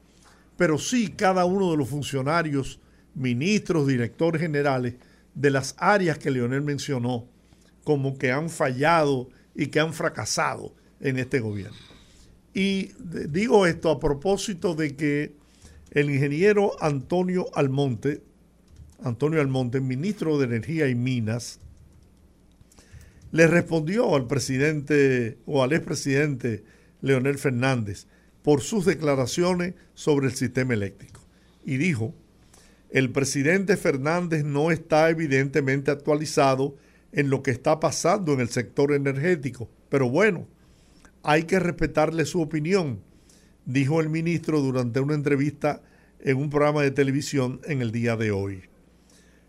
[0.57, 2.79] pero sí cada uno de los funcionarios
[3.15, 4.95] ministros, directores generales
[5.33, 7.27] de las áreas que Leonel mencionó,
[7.83, 11.77] como que han fallado y que han fracasado en este gobierno.
[12.53, 12.91] Y
[13.29, 15.33] digo esto a propósito de que
[15.91, 18.21] el ingeniero Antonio Almonte,
[19.03, 21.59] Antonio Almonte, ministro de Energía y Minas,
[23.31, 26.63] le respondió al presidente o al expresidente
[27.01, 28.07] Leonel Fernández
[28.43, 31.19] por sus declaraciones sobre el sistema eléctrico.
[31.65, 32.13] Y dijo,
[32.89, 36.77] el presidente Fernández no está evidentemente actualizado
[37.15, 40.45] en lo que está pasando en el sector energético, pero bueno,
[41.23, 42.99] hay que respetarle su opinión,
[43.65, 45.81] dijo el ministro durante una entrevista
[46.19, 48.63] en un programa de televisión en el día de hoy.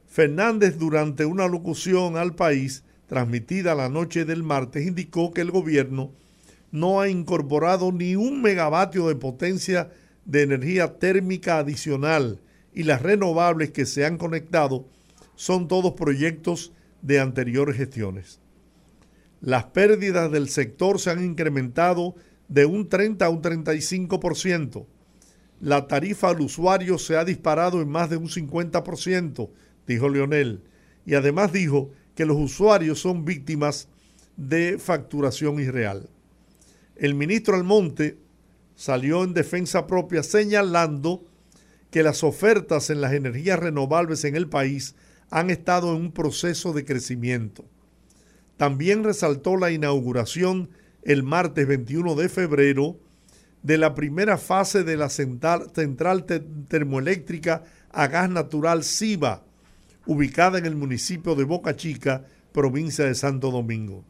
[0.07, 6.13] Fernández durante una locución al país transmitida la noche del martes indicó que el gobierno
[6.71, 9.91] no ha incorporado ni un megavatio de potencia
[10.25, 12.41] de energía térmica adicional
[12.73, 14.87] y las renovables que se han conectado
[15.35, 16.73] son todos proyectos
[17.07, 18.41] de anteriores gestiones.
[19.41, 22.17] Las pérdidas del sector se han incrementado
[22.49, 24.87] de un 30 a un 35%.
[25.61, 29.51] La tarifa al usuario se ha disparado en más de un 50%,
[29.87, 30.65] dijo Leonel.
[31.05, 33.89] Y además dijo que los usuarios son víctimas
[34.37, 36.11] de facturación irreal.
[36.97, 38.19] El ministro Almonte
[38.75, 41.25] salió en defensa propia señalando
[41.91, 44.97] que las ofertas en las energías renovables en el país
[45.31, 47.65] han estado en un proceso de crecimiento.
[48.57, 50.71] También resaltó la inauguración
[51.03, 52.97] el martes 21 de febrero
[53.63, 55.73] de la primera fase de la central,
[56.69, 59.43] termoeléctrica a gas natural SIBA,
[60.07, 64.05] ubicada en el municipio de Boca Chica, provincia de Santo Domingo.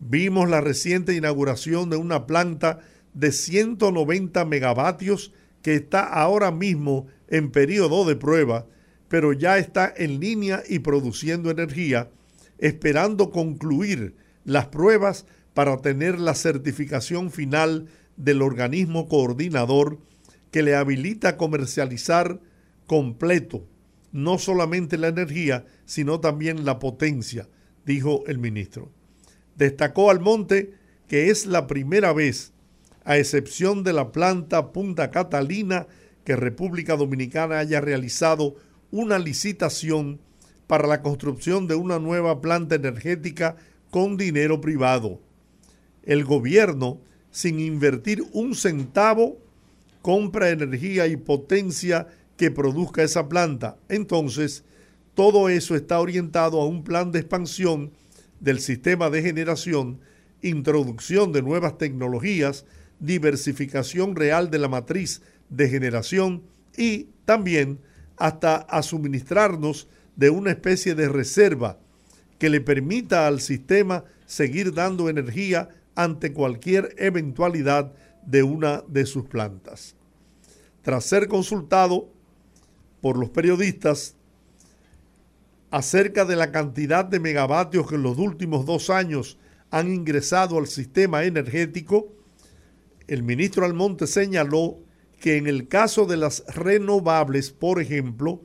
[0.00, 2.80] Vimos la reciente inauguración de una planta
[3.14, 8.66] de 190 megavatios que está ahora mismo en periodo de prueba,
[9.10, 12.08] pero ya está en línea y produciendo energía,
[12.58, 19.98] esperando concluir las pruebas para tener la certificación final del organismo coordinador
[20.52, 22.40] que le habilita comercializar
[22.86, 23.66] completo
[24.12, 27.48] no solamente la energía, sino también la potencia,
[27.84, 28.92] dijo el ministro.
[29.56, 30.74] Destacó Almonte
[31.08, 32.52] que es la primera vez
[33.04, 35.88] a excepción de la planta Punta Catalina,
[36.22, 38.54] que República Dominicana haya realizado
[38.90, 40.20] una licitación
[40.66, 43.56] para la construcción de una nueva planta energética
[43.90, 45.20] con dinero privado.
[46.02, 49.38] El gobierno, sin invertir un centavo,
[50.02, 53.76] compra energía y potencia que produzca esa planta.
[53.88, 54.64] Entonces,
[55.14, 57.90] todo eso está orientado a un plan de expansión
[58.38, 60.00] del sistema de generación,
[60.40, 62.64] introducción de nuevas tecnologías,
[62.98, 66.42] diversificación real de la matriz de generación
[66.76, 67.80] y también
[68.20, 71.78] hasta a suministrarnos de una especie de reserva
[72.38, 77.94] que le permita al sistema seguir dando energía ante cualquier eventualidad
[78.26, 79.96] de una de sus plantas.
[80.82, 82.10] Tras ser consultado
[83.00, 84.16] por los periodistas
[85.70, 89.38] acerca de la cantidad de megavatios que en los últimos dos años
[89.70, 92.12] han ingresado al sistema energético,
[93.08, 94.78] el ministro Almonte señaló
[95.20, 98.42] que en el caso de las renovables, por ejemplo,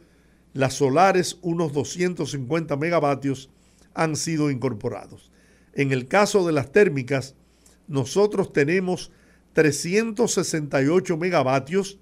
[0.53, 3.49] las solares, unos 250 megavatios,
[3.93, 5.32] han sido incorporados.
[5.73, 7.36] En el caso de las térmicas,
[7.88, 9.11] nosotros tenemos
[9.53, 11.97] 368 megavatios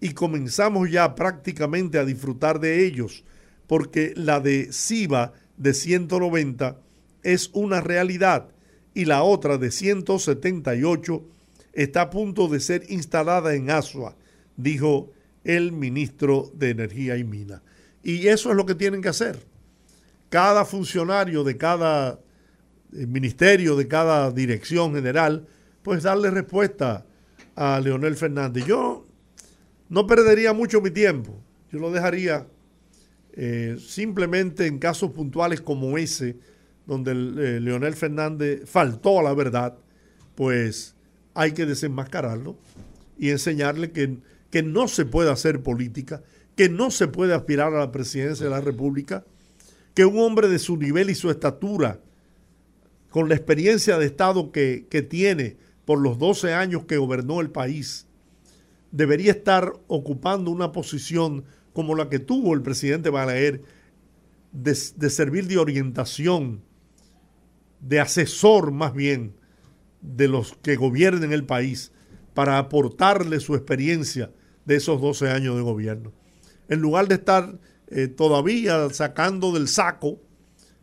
[0.00, 3.24] y comenzamos ya prácticamente a disfrutar de ellos,
[3.66, 6.80] porque la de SIBA de 190
[7.24, 8.48] es una realidad
[8.94, 11.24] y la otra de 178
[11.74, 14.16] está a punto de ser instalada en Asua,
[14.56, 15.12] dijo
[15.44, 17.62] el ministro de Energía y Mina.
[18.02, 19.38] Y eso es lo que tienen que hacer.
[20.28, 22.20] Cada funcionario de cada
[22.92, 25.46] eh, ministerio, de cada dirección general,
[25.82, 27.04] pues darle respuesta
[27.56, 28.64] a Leonel Fernández.
[28.66, 29.06] Yo
[29.88, 31.38] no perdería mucho mi tiempo.
[31.70, 32.46] Yo lo dejaría
[33.32, 36.36] eh, simplemente en casos puntuales como ese,
[36.86, 39.76] donde eh, Leonel Fernández faltó a la verdad,
[40.34, 40.93] pues
[41.34, 42.56] hay que desenmascararlo
[43.18, 44.18] y enseñarle que,
[44.50, 46.22] que no se puede hacer política,
[46.56, 49.24] que no se puede aspirar a la presidencia de la República,
[49.94, 52.00] que un hombre de su nivel y su estatura,
[53.10, 57.50] con la experiencia de Estado que, que tiene por los 12 años que gobernó el
[57.50, 58.06] país,
[58.90, 63.62] debería estar ocupando una posición como la que tuvo el presidente Balaguer,
[64.52, 66.62] de, de servir de orientación,
[67.80, 69.34] de asesor más bien
[70.04, 71.90] de los que gobiernen el país
[72.34, 74.30] para aportarle su experiencia
[74.64, 76.12] de esos 12 años de gobierno.
[76.68, 80.18] en lugar de estar eh, todavía sacando del saco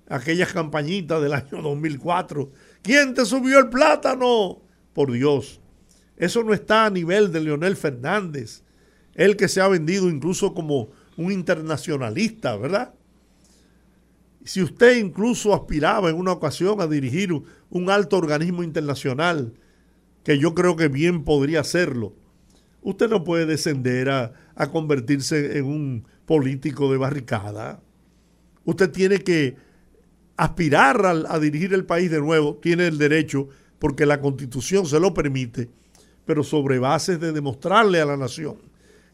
[0.08, 2.52] aquellas campañitas del año 2004.
[2.82, 4.62] ¿Quién te subió el plátano?
[4.94, 5.62] Por Dios,
[6.18, 8.64] eso no está a nivel de Leonel Fernández,
[9.16, 12.94] el que se ha vendido incluso como un internacionalista, ¿verdad?
[14.44, 17.32] Si usted incluso aspiraba en una ocasión a dirigir
[17.70, 19.54] un alto organismo internacional,
[20.24, 22.16] que yo creo que bien podría hacerlo,
[22.82, 24.34] usted no puede descender a,
[24.72, 27.82] convertirse en un político de barricada.
[28.64, 29.56] Usted tiene que
[30.38, 35.14] aspirar a, dirigir el país de nuevo, tiene el derecho, porque la constitución se lo
[35.14, 35.70] permite,
[36.26, 38.58] pero sobre bases de demostrarle a la nación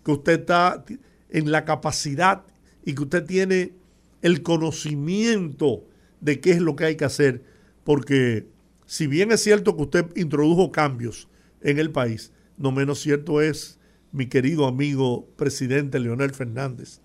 [0.04, 0.84] que usted está
[1.30, 2.44] en la capacidad
[2.86, 3.74] y que usted tiene
[4.22, 5.84] el conocimiento
[6.22, 7.44] de qué es lo que hay que hacer,
[7.84, 8.48] porque
[8.86, 11.28] si bien es cierto que usted introdujo cambios
[11.62, 13.80] en el país, no menos cierto es
[14.12, 17.02] mi querido amigo presidente Leonel Fernández,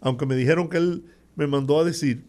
[0.00, 1.04] aunque me dijeron que él
[1.36, 2.24] me mandó a decir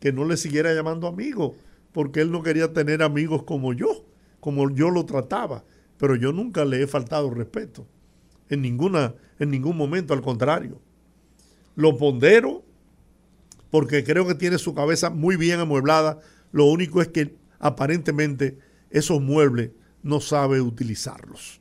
[0.00, 1.56] que no le siguiera llamando amigo,
[1.92, 4.04] porque él no quería tener amigos como yo,
[4.40, 5.64] como yo lo trataba,
[5.96, 7.86] pero yo nunca le he faltado respeto,
[8.48, 10.80] en, ninguna, en ningún momento, al contrario.
[11.74, 12.64] Lo pondero
[13.70, 16.18] porque creo que tiene su cabeza muy bien amueblada,
[16.52, 18.58] lo único es que aparentemente
[18.90, 19.70] esos muebles
[20.02, 21.60] no sabe utilizarlos.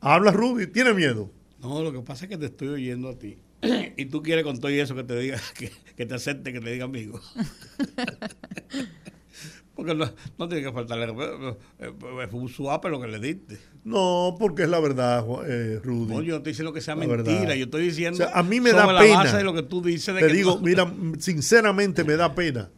[0.00, 1.30] Habla Rudy, ¿tiene miedo?
[1.60, 3.38] No, lo que pasa es que te estoy oyendo a ti.
[3.96, 6.70] y tú quieres con todo eso que te diga, que, que te acepte, que te
[6.70, 7.20] diga amigo.
[9.78, 11.06] porque no, no, tiene que faltarle.
[11.14, 13.58] Fue un suape lo que le diste.
[13.84, 16.14] No, porque es la verdad, eh, Rudy.
[16.14, 17.38] No, yo no estoy diciendo que sea la mentira.
[17.42, 17.54] Verdad.
[17.54, 18.24] Yo estoy diciendo.
[18.24, 19.18] O sea, a mí me da pena.
[19.18, 20.12] Base de lo que tú dices.
[20.16, 20.62] De te que digo, no.
[20.62, 22.70] mira, sinceramente me da pena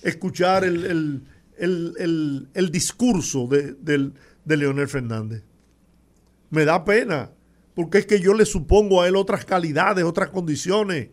[0.00, 1.22] escuchar el, el,
[1.58, 4.12] el, el, el discurso de, de,
[4.42, 5.42] de Leonel Fernández.
[6.48, 7.30] Me da pena,
[7.74, 11.10] porque es que yo le supongo a él otras calidades, otras condiciones.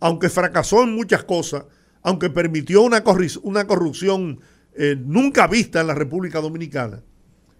[0.00, 1.66] Aunque fracasó en muchas cosas,
[2.06, 3.02] aunque permitió una,
[3.42, 4.38] una corrupción
[4.76, 7.02] eh, nunca vista en la República Dominicana,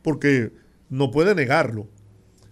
[0.02, 0.52] porque
[0.88, 1.88] no puede negarlo.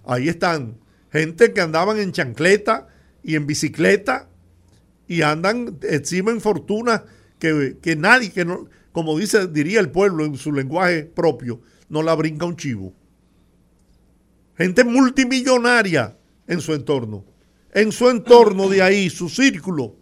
[0.05, 0.76] Ahí están
[1.12, 2.88] gente que andaban en chancleta
[3.22, 4.28] y en bicicleta
[5.07, 7.03] y andan, exhiben fortunas
[7.38, 12.03] que, que nadie, que no, como dice, diría el pueblo en su lenguaje propio, no
[12.03, 12.92] la brinca un chivo.
[14.57, 16.18] Gente multimillonaria
[16.49, 17.24] en su entorno.
[17.72, 19.95] En su entorno de ahí, su círculo,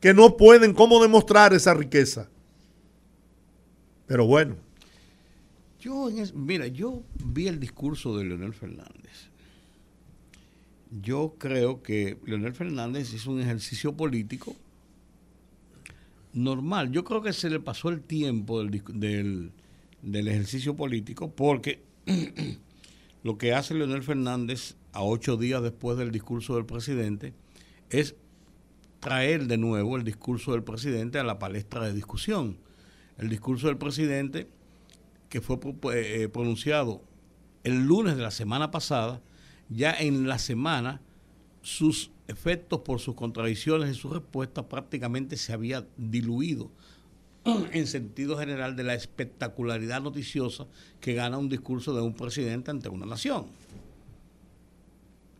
[0.00, 2.28] que no pueden cómo demostrar esa riqueza.
[4.06, 4.56] Pero bueno.
[5.80, 9.30] Yo, es, mira, yo vi el discurso de Leonel Fernández.
[11.02, 14.56] Yo creo que Leonel Fernández hizo un ejercicio político
[16.32, 16.90] normal.
[16.90, 19.52] Yo creo que se le pasó el tiempo del, del,
[20.02, 21.82] del ejercicio político porque
[23.22, 27.34] lo que hace Leonel Fernández a ocho días después del discurso del presidente
[27.90, 28.16] es
[29.00, 32.58] traer de nuevo el discurso del presidente a la palestra de discusión.
[33.16, 34.48] El discurso del presidente
[35.28, 35.58] que fue
[35.94, 37.02] eh, pronunciado
[37.64, 39.20] el lunes de la semana pasada,
[39.68, 41.00] ya en la semana
[41.62, 46.70] sus efectos por sus contradicciones y sus respuestas prácticamente se había diluido
[47.72, 50.66] en sentido general de la espectacularidad noticiosa
[51.00, 53.46] que gana un discurso de un presidente ante una nación.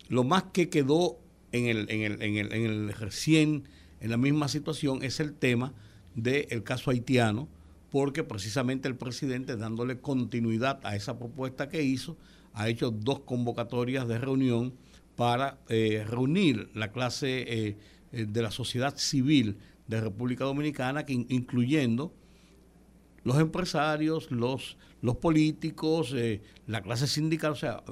[0.09, 1.19] Lo más que quedó
[1.53, 3.65] en el, en el, en el, en el recién,
[4.01, 5.73] en la misma situación, es el tema
[6.15, 7.49] del caso haitiano,
[7.91, 12.17] porque precisamente el presidente, dándole continuidad a esa propuesta que hizo,
[12.53, 14.75] ha hecho dos convocatorias de reunión
[15.17, 17.77] para eh, reunir la clase eh,
[18.13, 22.13] de la sociedad civil de República Dominicana, que incluyendo
[23.25, 27.83] los empresarios, los, los políticos, eh, la clase sindical, o sea,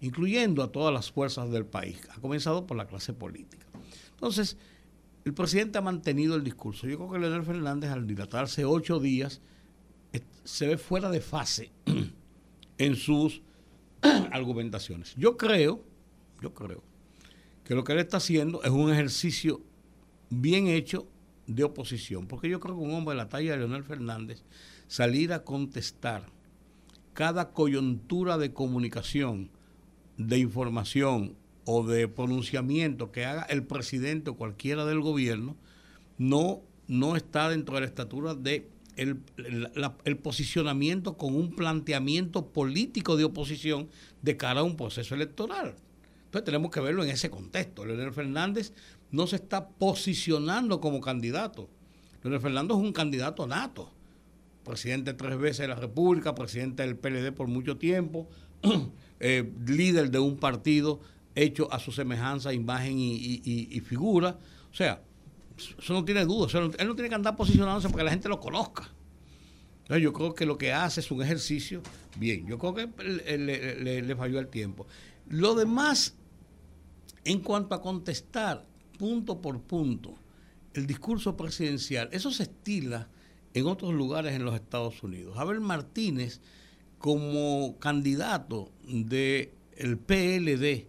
[0.00, 2.00] incluyendo a todas las fuerzas del país.
[2.10, 3.66] Ha comenzado por la clase política.
[4.12, 4.56] Entonces,
[5.24, 6.86] el presidente ha mantenido el discurso.
[6.86, 9.40] Yo creo que Leonel Fernández, al dilatarse ocho días,
[10.44, 11.72] se ve fuera de fase
[12.78, 13.42] en sus
[14.30, 15.14] argumentaciones.
[15.16, 15.82] Yo creo,
[16.42, 16.82] yo creo,
[17.64, 19.62] que lo que él está haciendo es un ejercicio
[20.28, 21.08] bien hecho
[21.46, 24.42] de oposición, porque yo creo que un hombre de la talla de Leonel Fernández
[24.88, 26.26] salir a contestar
[27.12, 29.50] cada coyuntura de comunicación,
[30.18, 35.56] de información o de pronunciamiento que haga el presidente o cualquiera del gobierno,
[36.18, 43.24] no, no está dentro de la estatura de el, posicionamiento con un planteamiento político de
[43.24, 43.88] oposición
[44.22, 45.74] de cara a un proceso electoral.
[46.26, 47.84] Entonces tenemos que verlo en ese contexto.
[47.84, 48.72] Leonel Fernández
[49.10, 51.68] no se está posicionando como candidato.
[52.22, 53.90] Leonel Fernández es un candidato nato.
[54.64, 58.28] Presidente tres veces de la República, presidente del PLD por mucho tiempo,
[59.20, 61.00] eh, líder de un partido
[61.34, 64.38] hecho a su semejanza, imagen y, figura.
[64.70, 65.02] O sea,
[65.78, 66.48] eso no tiene duda.
[66.78, 68.90] Él no tiene que andar posicionándose para que la gente lo conozca.
[69.82, 71.82] Entonces, yo creo que lo que hace es un ejercicio
[72.16, 72.46] bien.
[72.46, 72.86] Yo creo que
[73.36, 74.86] le- le falló el tiempo.
[75.28, 76.14] Lo demás,
[77.24, 78.64] en cuanto a contestar
[78.98, 80.14] punto por punto
[80.72, 83.08] el discurso presidencial, eso se estila
[83.54, 85.38] en otros lugares en los Estados Unidos.
[85.38, 86.40] Abel Martínez,
[86.98, 90.88] como candidato del PLD,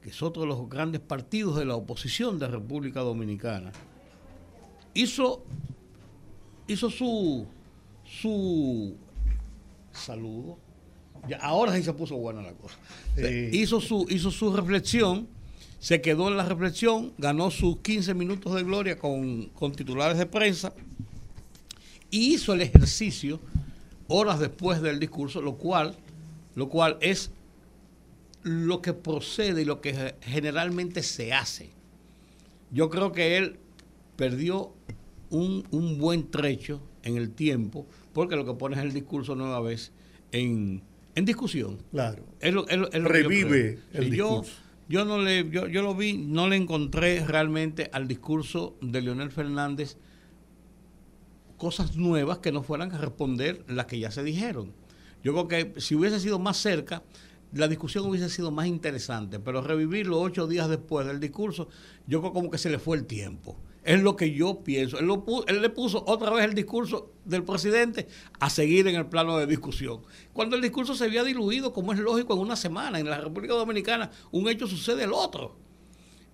[0.00, 3.70] que es otro de los grandes partidos de la oposición de República Dominicana,
[4.94, 5.44] hizo,
[6.66, 7.46] hizo su,
[8.04, 8.96] su
[9.92, 10.58] saludo.
[11.28, 12.78] Ya, ahora sí se puso buena la cosa.
[13.14, 13.50] Sí.
[13.52, 15.28] Hizo, su, hizo su reflexión,
[15.80, 20.24] se quedó en la reflexión, ganó sus 15 minutos de gloria con, con titulares de
[20.24, 20.72] prensa
[22.10, 23.40] y hizo el ejercicio
[24.08, 25.96] horas después del discurso, lo cual,
[26.54, 27.30] lo cual es
[28.42, 31.70] lo que procede y lo que ge- generalmente se hace.
[32.70, 33.56] Yo creo que él
[34.16, 34.72] perdió
[35.30, 39.60] un, un buen trecho en el tiempo, porque lo que pone es el discurso nueva
[39.60, 39.90] vez
[40.32, 40.82] en,
[41.14, 41.78] en discusión.
[41.90, 42.24] Claro.
[42.40, 44.52] Es lo- es lo- es lo que yo Revive el Sí, yo, discurso.
[44.88, 49.30] yo no le, yo, yo lo vi, no le encontré realmente al discurso de Leonel
[49.32, 49.96] Fernández
[51.56, 54.72] cosas nuevas que no fueran a responder las que ya se dijeron.
[55.22, 57.02] Yo creo que si hubiese sido más cerca,
[57.52, 61.68] la discusión hubiese sido más interesante, pero revivirlo ocho días después del discurso,
[62.06, 63.56] yo creo como que se le fue el tiempo.
[63.82, 64.98] Es lo que yo pienso.
[64.98, 65.06] Él,
[65.62, 68.08] le puso otra vez el discurso del presidente
[68.40, 70.02] a seguir en el plano de discusión.
[70.32, 73.54] Cuando el discurso se había diluido, como es lógico, en una semana, en la República
[73.54, 75.56] Dominicana, un hecho sucede el otro.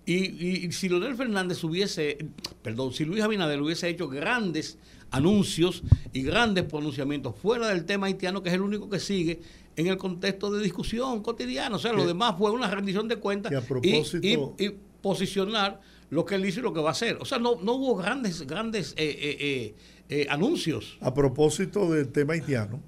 [0.07, 2.17] Y, y- y si Leonel Fernández hubiese,
[2.63, 4.79] perdón, si Luis Abinader hubiese hecho grandes
[5.13, 5.83] anuncios
[6.13, 9.41] y grandes pronunciamientos fuera del tema haitiano, que es el único que sigue
[9.77, 13.53] en el contexto de discusión cotidiana, o sea, lo demás fue una rendición de cuentas
[13.53, 17.17] y- propósito- y, y posicionar lo que él hizo y lo que va a hacer.
[17.21, 19.75] O sea, no, no hubo grandes, grandes eh, eh,
[20.11, 20.99] eh, anuncios.
[21.01, 22.81] A propósito del tema haitiano,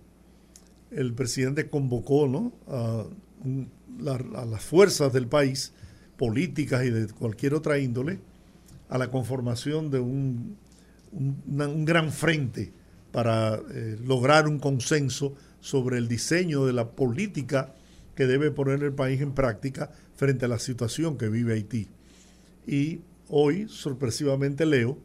[0.90, 2.52] el presidente convocó ¿no?
[2.68, 3.04] a,
[3.44, 5.72] un- la- a las fuerzas del país,
[6.16, 8.20] políticas y de cualquier otra índole,
[8.88, 10.56] a la conformación de un,
[11.14, 12.72] un- gran frente
[13.12, 17.74] para eh, lograr un consenso sobre el diseño de la política
[18.14, 21.88] que debe poner el país en práctica frente a la situación que vive Haití.
[22.66, 24.98] Y hoy, sorpresivamente, leo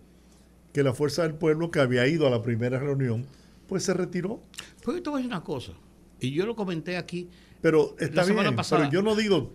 [0.73, 3.25] que la Fuerza del Pueblo, que había ido a la primera reunión,
[3.67, 4.41] pues se retiró.
[4.83, 5.71] Pues yo te voy a decir una cosa,
[6.19, 7.29] y yo lo comenté aquí,
[7.61, 9.51] Pero está La semana bien, pasada- pero yo no digo,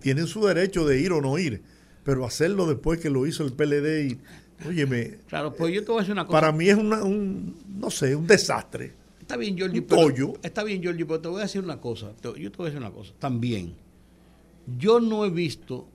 [0.00, 1.62] tienen su derecho de ir o no ir,
[2.02, 4.18] pero hacerlo después que lo hizo el PLD y,
[4.66, 6.40] óyeme, claro, pues yo te voy a decir una cosa.
[6.40, 8.92] para mí es una- un, no sé, un desastre.
[9.20, 10.32] Está bien, Giorgi, Un pero, tollo.
[10.42, 12.12] está bien, Giorgi, pero te voy a decir una cosa.
[12.20, 13.12] te- yo te voy a decir una cosa.
[13.18, 13.74] También,
[14.78, 15.88] yo no he visto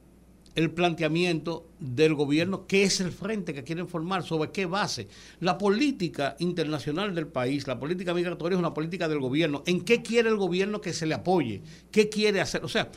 [0.55, 5.07] el planteamiento del gobierno, que es el frente que quieren formar, sobre qué base.
[5.39, 9.64] La política internacional del país, la política migratoria es una política del gobierno.
[9.68, 11.62] ¿En qué quiere el gobierno que se le apoye?
[11.91, 12.66] ¿Qué quiere hacer?
[12.66, 12.89] O sea,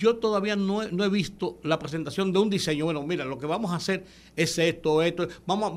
[0.00, 2.86] yo todavía no he, no he visto la presentación de un diseño.
[2.86, 5.28] Bueno, mira, lo que vamos a hacer es esto, esto.
[5.46, 5.72] Vamos,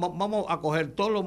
[0.49, 1.21] a- coger toda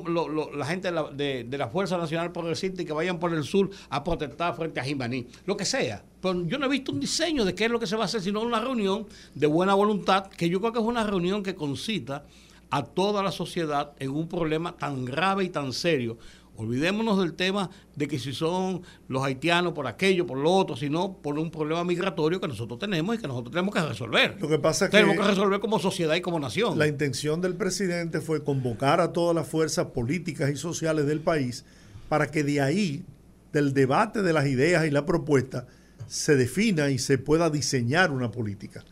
[0.57, 3.69] la gente de la, de la Fuerza Nacional Progresista y que vayan por el sur
[3.91, 5.27] a protestar frente a Jimaní.
[5.45, 6.03] Lo que sea.
[6.23, 8.07] Pero yo no he visto un diseño de qué es lo que se va a
[8.07, 11.55] hacer, sino una reunión de buena voluntad, que yo creo que es una reunión que
[11.55, 12.25] concita
[12.71, 16.17] a toda la sociedad en un problema tan grave y tan serio.
[16.57, 21.19] Olvidémonos del tema de que si son los haitianos por aquello, por lo otro, sino
[21.19, 24.37] por un problema migratorio que nosotros tenemos y que nosotros tenemos que resolver.
[24.41, 26.79] Lo que pasa es tenemos que que resolver como sociedad y como nación.
[26.79, 31.65] la intención del presidente fue convocar a todas las fuerzas políticas y sociales del país
[32.09, 33.05] para que de ahí,
[33.53, 35.67] del debate de las ideas y la propuesta,
[36.07, 38.85] se defina y se pueda diseñar una política.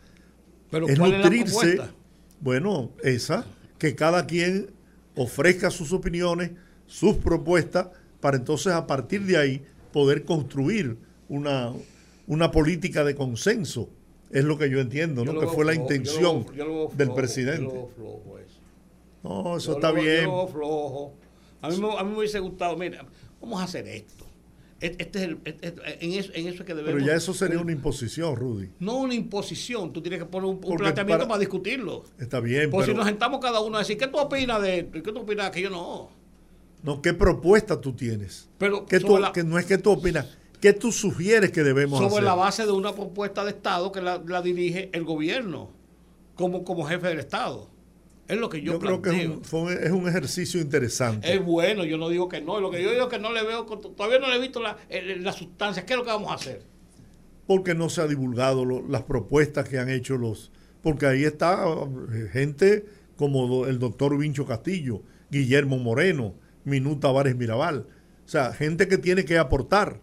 [0.69, 1.95] Pero es ¿cuál es la nutrirse, propuesta?
[2.41, 3.45] bueno, esa,
[3.77, 4.71] que cada quien
[5.15, 6.51] ofrezca sus opiniones,
[6.87, 10.97] sus propuestas, para entonces a partir de ahí poder construir
[11.29, 11.71] una,
[12.27, 13.89] una política de consenso.
[14.31, 15.39] Es lo que yo entiendo, Yo ¿no?
[15.39, 17.61] Que fue la flojo, yo lo intención yo lo del presidente.
[17.61, 18.59] yo lo veo flojo eso.
[19.23, 20.25] No, eso está bien.
[20.51, 21.13] flojo.
[21.61, 23.05] A mí, a mí me hubiese gustado, mira,
[23.41, 24.25] vamos a hacer esto.
[24.81, 26.93] Este este es el, este- este- en, eso, en eso es que debemos.
[26.93, 28.69] Pero ya eso sería una imposición, Rudy.
[28.79, 32.03] No una imposición, tú tienes que poner un, planteamiento para- para, discutirlo.
[32.19, 34.97] Está bien, Porque si nos sentamos cada uno a decir, ¿qué tú opinas de esto?
[34.97, 35.69] ¿Y qué tú opinas de aquello?
[35.69, 36.09] No.
[36.85, 38.47] No, ¿qué propuesta tú tienes?
[38.57, 40.27] Pero ¿Qué sobre tú- la- que no es que tú opinas,
[40.61, 42.23] ¿qué tú sugieres que debemos sobre hacer?
[42.23, 45.71] la base de una propuesta de Estado que la, la dirige el gobierno
[46.35, 47.69] como, como jefe del Estado.
[48.27, 51.31] Es lo que yo, yo creo que es un, fue es un ejercicio interesante.
[51.31, 52.59] Es bueno, yo no digo que no.
[52.59, 54.77] Lo que yo digo es que no le veo, todavía no le he visto la,
[54.89, 55.85] la sustancia.
[55.85, 56.61] ¿Qué es lo que vamos a hacer?
[57.47, 61.63] porque no se ha divulgado lo- las propuestas que han hecho los, porque ahí está
[62.11, 62.85] eh, gente
[63.17, 66.33] como el doctor Vincho Castillo, Guillermo Moreno,
[66.65, 67.85] Minú Tavares Mirabal,
[68.25, 69.99] o sea, gente que tiene que aportar.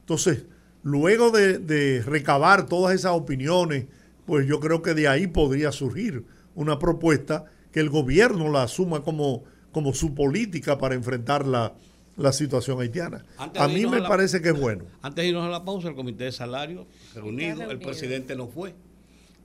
[0.00, 0.44] Entonces,
[0.82, 3.86] luego de, de recabar todas esas opiniones,
[4.26, 6.24] pues yo creo que de ahí podría surgir
[6.54, 9.42] una propuesta que el gobierno la asuma como,
[9.72, 11.72] como su política para enfrentar la,
[12.16, 13.24] la situación haitiana.
[13.38, 14.84] Antes A mí me a la- parece que es bueno.
[15.02, 18.74] Antes de irnos a la pausa, el comité de salario reunido, el presidente no fue.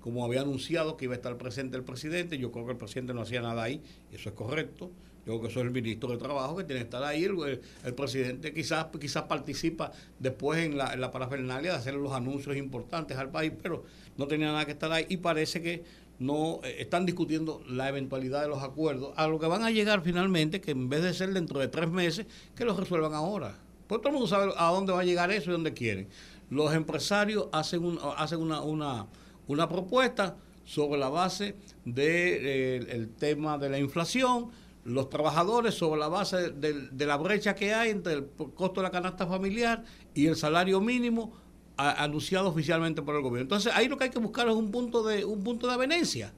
[0.02, 3.14] Como había anunciado que iba a estar presente el presidente, yo creo que el presidente
[3.14, 3.82] no hacía nada ahí,
[4.12, 4.90] eso es correcto.
[5.26, 7.26] Yo creo que eso es el ministro de Trabajo que tiene que estar ahí.
[7.26, 12.14] El, el presidente quizás, quizás participa después en la, en la parafernalia de hacer los
[12.14, 13.84] anuncios importantes al país, pero
[14.18, 15.84] no tenía nada que estar ahí y parece que
[16.18, 20.02] no eh, están discutiendo la eventualidad de los acuerdos, a lo que van a llegar
[20.02, 22.26] finalmente, que en vez de ser dentro de tres meses,
[22.56, 23.56] que los resuelvan ahora.
[23.88, 26.08] Pues todo el mundo sabe a dónde va a llegar eso y dónde quieren.
[26.50, 29.06] Los empresarios hacen, un- hacen una, una,
[29.50, 34.52] una propuesta sobre la base del de, eh, tema de la inflación,
[34.86, 38.92] los trabajadores sobre la base de, la brecha que hay entre el costo de la
[38.92, 39.84] canasta familiar
[40.14, 41.34] y el salario mínimo
[41.78, 43.42] anunciado oficialmente por el gobierno.
[43.44, 46.34] Entonces ahí lo que hay que buscar es un punto de, un punto de avenencia.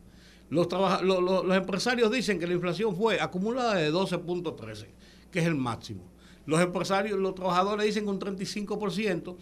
[0.50, 4.86] Los, trabaja- lo- lo- los empresarios dicen que la inflación fue acumulada de 12.13,
[5.32, 6.04] que es el máximo.
[6.46, 9.36] Los empresarios, los trabajadores dicen que un 35%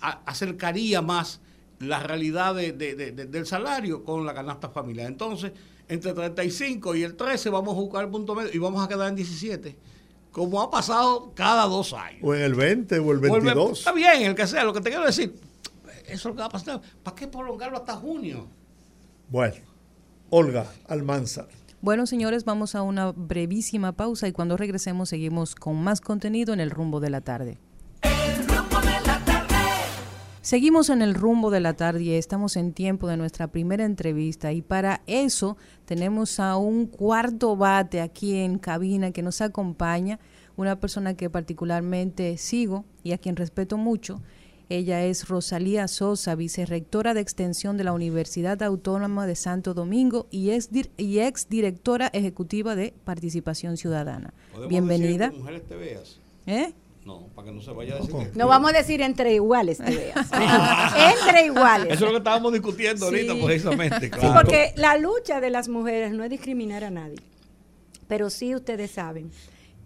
[0.00, 1.40] a- acercaría más
[1.80, 5.06] la realidad de- de- de- de- del salario con la canasta familiar.
[5.06, 5.52] Entonces,
[5.88, 9.08] entre 35 y el 13 vamos a buscar el punto medio y vamos a quedar
[9.08, 9.76] en 17,
[10.32, 12.20] como ha pasado cada dos años.
[12.22, 13.78] O en el 20 o el Vuelve- 22.
[13.78, 15.34] Está bien, el que sea, lo que te quiero decir,
[16.04, 16.80] eso es lo que va a pasar.
[17.02, 18.48] ¿Para qué prolongarlo hasta junio?
[19.28, 19.56] Bueno,
[20.30, 21.48] Olga Almanzar.
[21.80, 26.58] Bueno, señores, vamos a una brevísima pausa y cuando regresemos seguimos con más contenido en
[26.60, 27.58] el rumbo de la tarde.
[30.52, 34.50] Seguimos en el rumbo de la tarde y estamos en tiempo de nuestra primera entrevista
[34.50, 40.18] y para eso tenemos a un cuarto bate aquí en cabina que nos acompaña,
[40.56, 44.22] una persona que particularmente sigo y a quien respeto mucho.
[44.70, 50.52] Ella es Rosalía Sosa, vicerrectora de extensión de la Universidad Autónoma de Santo Domingo y
[50.52, 54.32] ex, dir- y ex directora ejecutiva de Participación Ciudadana.
[54.52, 55.26] ¿Podemos Bienvenida.
[55.26, 56.20] decir que mujeres te veas?
[56.46, 56.72] ¿Eh?
[57.08, 58.38] No, para que no se vaya a decir que...
[58.38, 60.28] No vamos a decir entre iguales, te veas.
[61.26, 61.86] entre iguales.
[61.94, 63.42] Eso es lo que estábamos discutiendo ahorita Sí.
[63.46, 64.10] precisamente.
[64.20, 67.16] Sí, porque la lucha de las mujeres no es discriminar a nadie.
[68.08, 69.30] Pero sí ustedes saben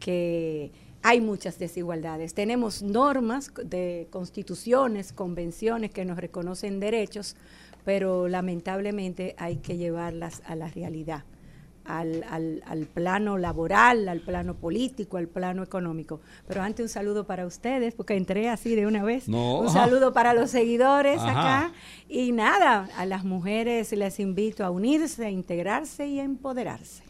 [0.01, 2.35] que hay muchas desigualdades.
[2.35, 7.37] Tenemos normas de constituciones, convenciones que nos reconocen derechos,
[7.85, 11.23] pero lamentablemente hay que llevarlas a la realidad.
[11.85, 16.21] Al, al- al plano laboral, al plano político, al plano económico.
[16.47, 19.29] Pero antes un saludo para ustedes, porque entré así de una vez.
[19.29, 19.85] No, un ajá.
[19.85, 21.31] saludo para los seguidores Ajá.
[21.65, 21.73] acá.
[22.09, 27.03] Y nada, a las mujeres les invito a unirse, a integrarse y a empoderarse.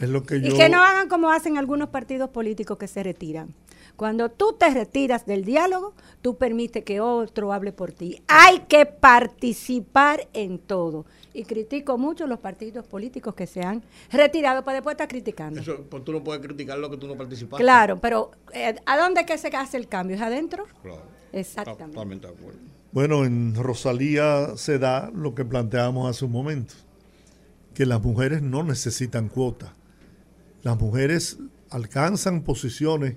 [0.00, 0.48] Es lo que yo.
[0.48, 3.54] Y que no hagan como hacen algunos partidos políticos que se retiran.
[3.96, 5.92] Cuando tú te retiras del diálogo,
[6.22, 8.22] tú permites que otro hable por ti.
[8.28, 11.04] Hay que participar en todo.
[11.34, 15.60] Y critico mucho los partidos políticos que se han retirado para después estar criticando.
[15.60, 17.62] Eso, pues tú no puedes criticar lo que tú no participaste.
[17.62, 20.16] Claro, pero eh, ¿a dónde es que se hace el cambio?
[20.16, 20.66] ¿Es adentro?
[20.82, 21.18] Claro.
[21.32, 21.94] Exactamente.
[21.94, 22.58] Totalmente de acuerdo.
[22.92, 26.74] Bueno, en Rosalía se da lo que planteamos hace un momento,
[27.74, 29.74] que las mujeres no necesitan cuota.
[30.62, 31.38] Las mujeres
[31.70, 33.16] alcanzan posiciones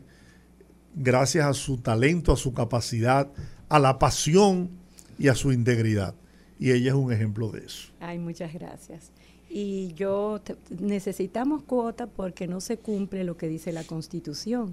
[0.94, 3.32] gracias a su talento, a su capacidad,
[3.70, 4.70] a la pasión
[5.18, 6.16] y a su integridad.
[6.62, 7.90] Y ella es un ejemplo de eso.
[8.00, 9.12] Ay, muchas gracias.
[9.50, 10.40] Y yo
[10.80, 14.72] necesitamos cuota porque no se cumple lo que dice la Constitución,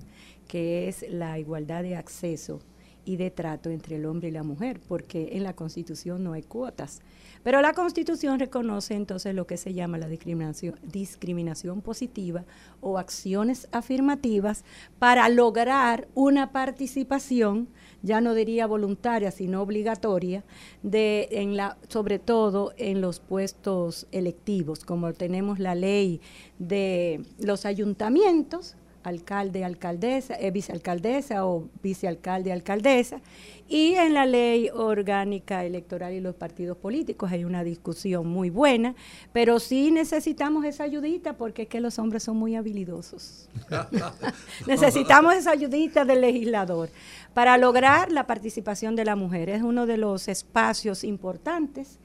[0.49, 2.61] que es la igualdad de acceso
[3.07, 6.43] y de trato entre el hombre y la mujer, porque en la Constitución no hay
[6.43, 7.01] cuotas.
[7.43, 12.45] Pero la Constitución reconoce entonces lo que se llama la discriminación, discriminación positiva
[12.82, 14.62] o acciones afirmativas
[14.99, 17.68] para lograr una participación,
[18.03, 20.44] ya no diría voluntaria, sino obligatoria,
[20.82, 26.20] de, en la, sobre todo en los puestos electivos, como tenemos la ley
[26.59, 28.76] de los ayuntamientos,
[29.09, 33.20] alcalde, alcaldesa, eh, vicealcaldesa o vicealcalde, alcaldesa,
[33.68, 38.94] y en la ley orgánica electoral y los partidos políticos hay una discusión muy buena,
[39.32, 43.48] pero sí necesitamos esa ayudita porque es que los hombres son muy habilidosos.
[44.66, 46.88] necesitamos esa ayudita del legislador
[47.34, 49.50] para lograr la participación de la mujer.
[49.50, 51.98] Es uno de los espacios importantes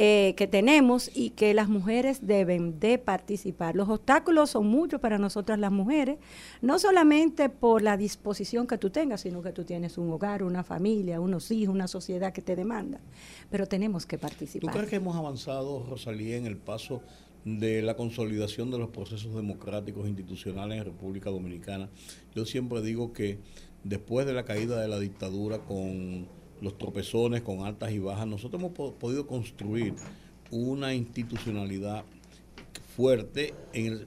[0.00, 3.74] eh, que tenemos y que las mujeres deben de participar.
[3.74, 6.18] Los obstáculos son muchos para nosotras las mujeres,
[6.62, 10.62] no solamente por la disposición que tú tengas, sino que tú tienes un hogar, una
[10.62, 13.00] familia, unos hijos, una sociedad que te demanda,
[13.50, 14.72] pero tenemos que ¿Tú participar.
[14.72, 17.02] crees que hemos avanzado, Rosalía, en el paso
[17.44, 21.88] de la consolidación de los procesos democráticos institucionales en República Dominicana?
[22.36, 23.40] Yo siempre digo que
[23.82, 26.28] después de la caída de la dictadura con
[26.60, 29.94] los tropezones, con altas y bajas, nosotros hemos po- podido construir
[30.50, 32.04] una institucionalidad
[32.96, 34.06] fuerte en el-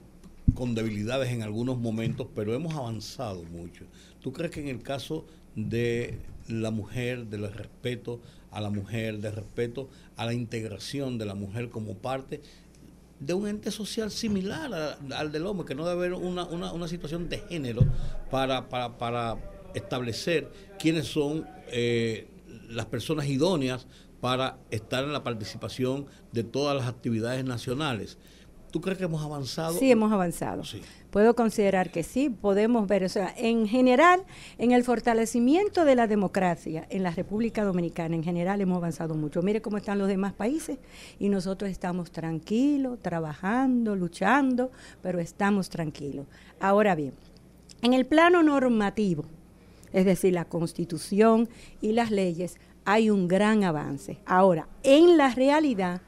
[0.54, 3.84] con debilidades en algunos momentos, pero hemos avanzado mucho.
[4.20, 5.24] ¿Tú crees que en el caso
[5.56, 11.34] de la mujer, del respeto a la mujer, del respeto a la integración de la
[11.34, 12.40] mujer como parte
[13.20, 16.88] de un ente social similar al del hombre, que no debe haber una, una- una
[16.88, 17.82] situación de género
[18.30, 19.38] para, para, para
[19.74, 22.26] establecer quiénes son eh,
[22.72, 23.86] las personas idóneas
[24.20, 28.18] para estar en la participación de todas las actividades nacionales.
[28.72, 29.78] ¿Tú crees que hemos avanzado?
[29.78, 30.64] Sí, hemos avanzado.
[30.64, 30.80] Sí.
[31.10, 34.24] Puedo considerar que sí, podemos ver, o sea, en general,
[34.56, 39.42] en el fortalecimiento de la democracia en la República Dominicana, en general hemos avanzado mucho.
[39.42, 40.78] Mire cómo están los demás países
[41.18, 44.70] y nosotros estamos tranquilos, trabajando, luchando,
[45.02, 46.26] pero estamos tranquilos.
[46.58, 47.12] Ahora bien,
[47.82, 49.26] en el plano normativo,
[49.92, 51.48] es decir, la constitución
[51.80, 54.18] y las leyes, hay un gran avance.
[54.26, 56.02] Ahora, en la realidad,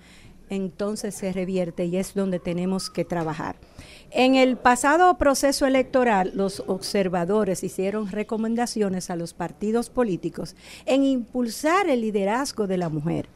[0.51, 3.57] entonces se revierte y es donde tenemos que trabajar.
[4.11, 10.55] En el pasado proceso electoral, los observadores hicieron recomendaciones a los partidos políticos
[10.87, 13.27] en impulsar el liderazgo de la mujer,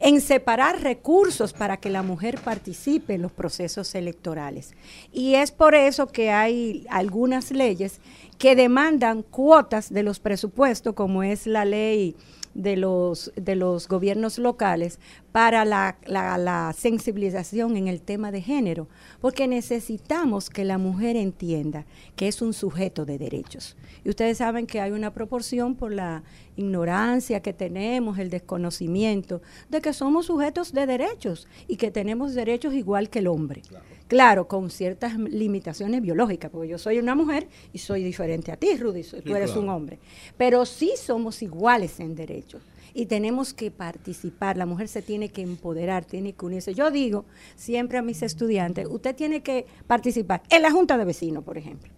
[0.00, 4.74] en separar recursos para que la mujer participe en los procesos electorales.
[5.12, 8.00] Y es por eso que hay algunas leyes
[8.44, 12.14] que demandan cuotas de los presupuestos, como es la ley
[12.52, 15.00] de los, de los gobiernos locales
[15.34, 18.86] para la, la- la sensibilización en el tema de género,
[19.20, 23.76] porque necesitamos que la mujer entienda que es un sujeto de derechos.
[24.04, 26.22] Y ustedes saben que hay una proporción por la
[26.56, 32.72] ignorancia que tenemos, el desconocimiento, de que somos sujetos de derechos y que tenemos derechos
[32.72, 33.62] igual que el hombre.
[34.06, 38.76] Claro, con ciertas limitaciones biológicas, porque yo soy una mujer y soy diferente a ti,
[38.76, 39.62] Rudy, soy- tú eres claro.
[39.62, 39.98] un hombre.
[40.36, 42.62] Pero sí somos iguales en derechos
[42.94, 44.56] y tenemos que participar.
[44.56, 46.72] La mujer se tiene que empoderar, tiene que unirse.
[46.72, 47.26] Yo digo
[47.56, 51.92] siempre a mis estudiantes, usted tiene que participar en la junta de vecinos, por ejemplo,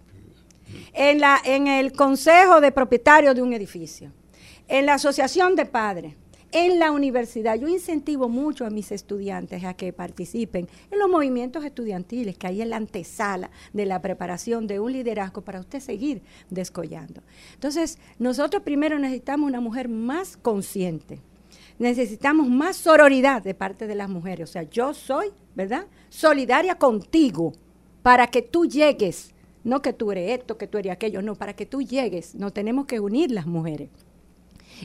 [0.94, 4.10] en, la, en el consejo de propietarios de un edificio,
[4.66, 6.14] en la asociación de padres,
[6.56, 7.56] en la universidad.
[7.56, 12.62] Yo incentivo mucho a mis estudiantes a que participen en los movimientos estudiantiles, que ahí
[12.62, 17.20] es la antesala de la preparación de un liderazgo para usted seguir descollando.
[17.52, 21.20] Entonces, nosotros primero necesitamos una mujer más consciente.
[21.78, 24.48] Necesitamos más sororidad de parte de las mujeres.
[24.48, 25.84] O sea, yo soy, ¿verdad?
[26.08, 27.52] Solidaria contigo
[28.02, 29.34] para que tú llegues.
[29.62, 32.34] No que tú eres esto, que tú eres aquello, no, para que tú llegues.
[32.34, 33.90] Nos tenemos que unir las mujeres.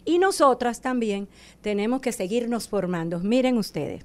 [0.06, 1.28] Y nosotras también
[1.62, 3.20] tenemos que seguirnos formando.
[3.20, 4.04] Miren ustedes,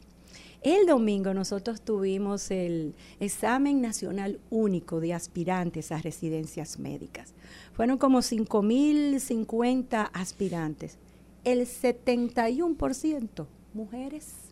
[0.62, 7.34] el domingo nosotros tuvimos el examen nacional único de aspirantes a residencias médicas.
[7.74, 10.98] Fueron como 5.050 aspirantes.
[11.44, 14.45] El 71% mujeres.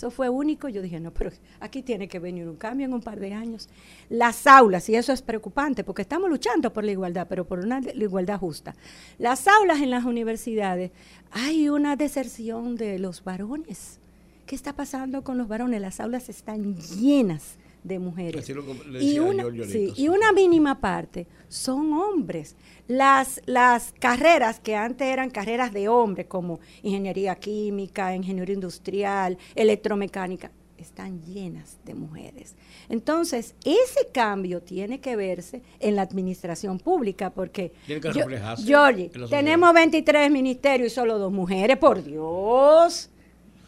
[0.00, 0.70] Eso fue único.
[0.70, 1.30] Yo dije, no, pero
[1.60, 3.68] aquí tiene que venir un cambio en un par de años.
[4.08, 7.82] Las aulas, y eso es preocupante, porque estamos luchando por la igualdad, pero por una
[7.82, 8.74] la igualdad justa.
[9.18, 10.90] Las aulas en las universidades,
[11.32, 13.98] hay una deserción de los varones.
[14.46, 15.82] ¿Qué está pasando con los varones?
[15.82, 18.42] Las aulas están llenas de mujeres.
[18.42, 18.62] Así lo
[19.00, 22.56] y, una, sí, y una mínima parte son hombres.
[22.88, 30.50] Las, las carreras que antes eran carreras de hombres, como ingeniería química, ingeniería industrial, electromecánica,
[30.76, 32.54] están llenas de mujeres.
[32.88, 38.26] Entonces, ese cambio tiene que verse en la administración pública, porque, Tiene que Yo-
[38.64, 43.10] Georgie, tenemos 23 ministerios y solo dos mujeres, por Dios.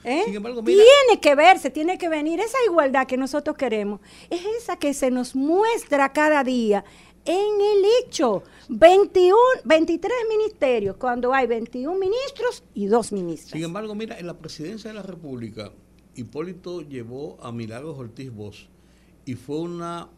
[0.04, 0.22] ¿Eh?
[0.26, 4.00] Sin embargo, mira- tiene que verse, tiene que venir esa igualdad que nosotros queremos.
[4.30, 6.84] Es esa que se nos muestra cada día
[7.24, 8.42] en el hecho.
[8.68, 13.52] 21, 23 ministerios, cuando hay 21 ministros y dos ministras.
[13.52, 15.70] Sin embargo, mira, en la presidencia de la República,
[16.16, 18.66] Hipólito llevó a Milagros Ortiz Bosch
[19.24, 20.08] y fue una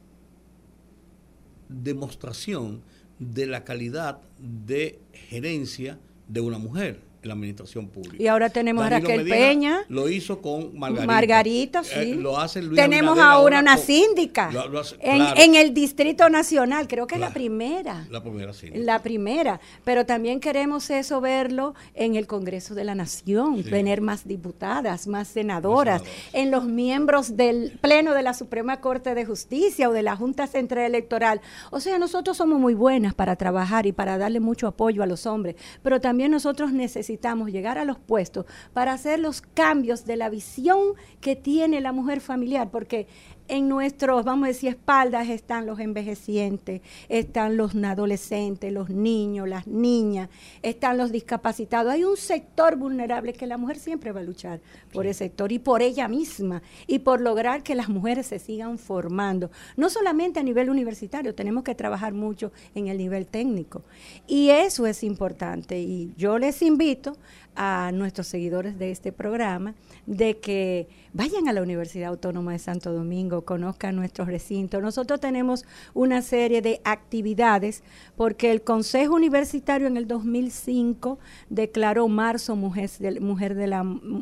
[1.68, 2.82] demostración
[3.18, 7.00] de la calidad de gerencia de una mujer.
[7.24, 8.16] En la administración pública.
[8.22, 9.78] Y ahora tenemos a Raquel Medina Peña.
[9.88, 11.06] Lo hizo con Margarita.
[11.12, 12.14] Margarita, Eh, sí.
[12.14, 15.74] lo hace Luis Tenemos ahora una con- síndica Lo- lo hace- en, claro, en el
[15.74, 18.06] Distrito Nacional, creo que es la primera.
[18.10, 18.84] La primera síndica.
[18.84, 23.70] La primera, pero también queremos eso verlo en el Congreso de la Nación, Sí.
[23.70, 26.34] tener más diputadas, más senadoras, Más senadoras.
[26.34, 30.46] en los miembros del Pleno de la Suprema Corte de Justicia o de la Junta
[30.46, 31.40] Central Electoral.
[31.70, 35.24] O sea, nosotros somos muy buenas para trabajar y para darle mucho apoyo a los
[35.26, 37.13] hombres, pero también nosotros necesitamos
[37.50, 42.20] llegar a los puestos para hacer los cambios de la visión que tiene la mujer
[42.20, 43.06] familiar, porque
[43.48, 49.66] en nuestros, vamos a decir, espaldas están los envejecientes, están los adolescentes, los niños, las
[49.66, 50.28] niñas,
[50.62, 51.92] están los discapacitados.
[51.92, 54.60] Hay un sector vulnerable que la mujer siempre va a luchar
[54.92, 58.78] por ese sector y por ella misma y por lograr que las mujeres se sigan
[58.78, 59.50] formando.
[59.76, 63.82] No solamente a nivel universitario, tenemos que trabajar mucho en el nivel técnico.
[64.26, 65.80] Y eso es importante.
[65.80, 67.16] Y yo les invito
[67.56, 69.74] a nuestros seguidores de este programa
[70.06, 74.82] de que vayan a la Universidad Autónoma de Santo Domingo, conozcan nuestros recintos.
[74.82, 77.82] Nosotros tenemos una serie de actividades
[78.16, 82.90] porque el Consejo Universitario en el 2005 declaró marzo mujer
[83.20, 83.54] mujer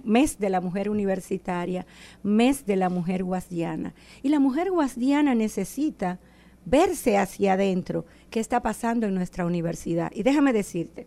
[0.04, 1.86] mes de la mujer universitaria,
[2.22, 3.94] mes de la mujer guasdiana.
[4.22, 6.18] Y la mujer guasdiana necesita
[6.64, 10.10] verse hacia adentro qué está pasando en nuestra universidad.
[10.14, 11.06] Y déjame decirte,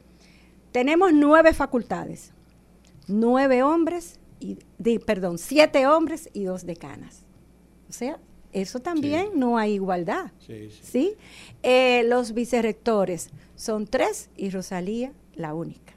[0.76, 2.34] tenemos nueve facultades,
[3.08, 4.58] nueve hombres, y,
[5.00, 7.24] perdón, siete hombres y dos decanas.
[7.90, 8.20] O sea,
[8.52, 9.32] eso también Sí.
[9.40, 10.34] no hay igualdad.
[10.46, 10.80] Sí, sí.
[10.84, 11.14] ¿sí?
[11.64, 15.94] Eh, los vicerrectores son tres y Rosalía la única.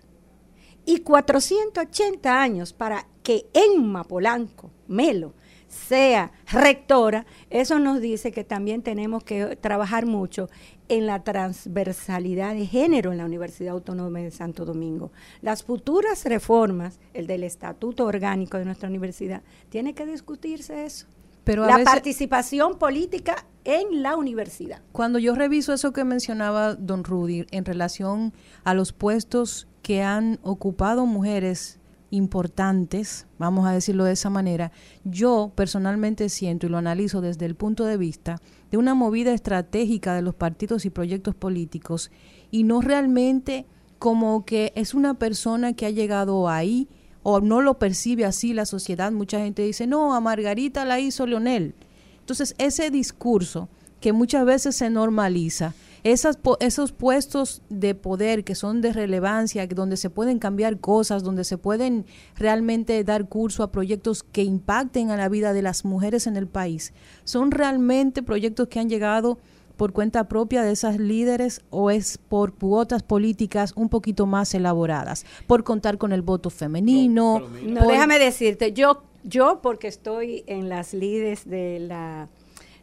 [0.86, 5.34] Y 480 años para que Emma Polanco Melo
[5.66, 10.48] sea rectora, eso nos dice que también tenemos que trabajar mucho
[10.88, 15.12] en la transversalidad de género en la Universidad Autónoma de Santo Domingo.
[15.42, 21.06] Las futuras reformas, el del estatuto orgánico de nuestra universidad, tiene que discutirse eso.
[21.44, 24.80] Pero la veces- participación política en la universidad.
[24.92, 28.32] Cuando yo reviso eso que mencionaba don Rudy en relación
[28.64, 31.78] a los puestos que han ocupado mujeres
[32.10, 34.72] importantes, vamos a decirlo de esa manera,
[35.04, 38.40] yo personalmente siento y lo analizo desde el punto de vista
[38.70, 42.10] de una movida estratégica de los partidos y proyectos políticos
[42.50, 43.66] y no realmente
[43.98, 46.88] como que es una persona que ha llegado ahí
[47.22, 49.12] o no lo percibe así la sociedad.
[49.12, 51.74] Mucha gente dice, no, a Margarita la hizo Leonel.
[52.20, 53.68] Entonces, ese discurso
[54.00, 55.74] que muchas veces se normaliza,
[56.12, 61.22] esas, po- esos puestos de poder que son de relevancia, donde se pueden cambiar cosas,
[61.22, 62.06] donde se pueden
[62.36, 66.46] realmente dar curso a proyectos que impacten a la vida de las mujeres en el
[66.46, 66.92] país,
[67.24, 69.38] son realmente proyectos que han llegado
[69.76, 75.24] por cuenta propia de esas líderes o es por cuotas políticas un poquito más elaboradas,
[75.46, 77.42] por contar con el voto femenino.
[77.64, 82.28] No, déjame decirte, yo, yo porque estoy en las lides de la,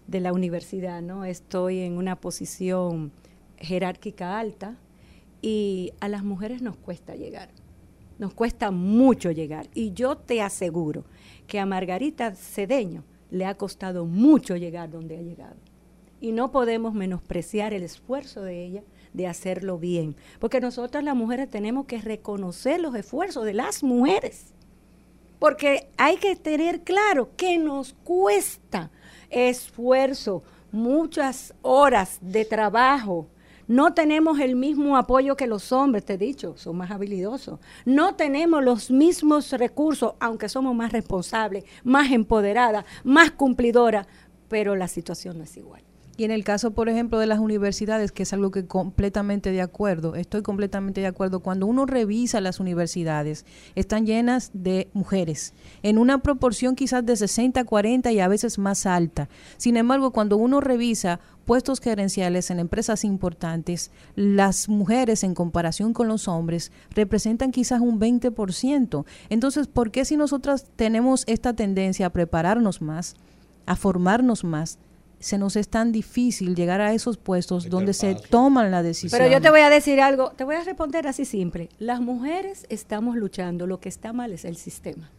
[0.07, 1.25] de la universidad, ¿no?
[1.25, 3.11] Estoy en una posición
[3.57, 4.77] jerárquica alta
[5.41, 7.49] y a las mujeres nos cuesta llegar.
[8.17, 9.67] Nos cuesta mucho llegar.
[9.73, 11.03] Y yo te aseguro
[11.47, 15.57] que a Margarita Cedeño le ha costado mucho llegar donde ha llegado.
[16.21, 18.83] Y no podemos menospreciar el esfuerzo de ella
[19.13, 20.15] de hacerlo bien.
[20.39, 24.53] Porque nosotras las mujeres tenemos que reconocer los esfuerzos de las mujeres.
[25.39, 28.91] Porque hay que tener claro que nos cuesta
[29.29, 33.27] esfuerzo, muchas horas de trabajo.
[33.67, 37.59] No tenemos el mismo apoyo que los hombres, te he dicho, son más habilidosos.
[37.83, 44.05] No tenemos los mismos recursos, aunque somos más responsables, más empoderadas, más cumplidoras,
[44.49, 45.81] pero la situación no es igual.
[46.17, 49.61] Y en el caso, por ejemplo, de las universidades, que es algo que completamente de
[49.61, 53.45] acuerdo, estoy completamente de acuerdo, cuando uno revisa las universidades,
[53.75, 55.53] están llenas de mujeres,
[55.83, 59.27] en una proporción quizás de 60, 40 y a veces más alta.
[59.57, 66.07] Sin embargo, cuando uno revisa puestos gerenciales en empresas importantes, las mujeres en comparación con
[66.07, 69.05] los hombres representan quizás un 20%.
[69.29, 73.15] Entonces, ¿por qué si nosotras tenemos esta tendencia a prepararnos más,
[73.65, 74.79] a formarnos más,
[75.19, 79.19] se nos es tan difícil llegar a esos puestos Este donde se toman la decisión.
[79.19, 81.69] Pero yo te voy a decir algo, te voy a responder así simple.
[81.79, 85.09] Las mujeres estamos luchando, lo que está mal es el sistema.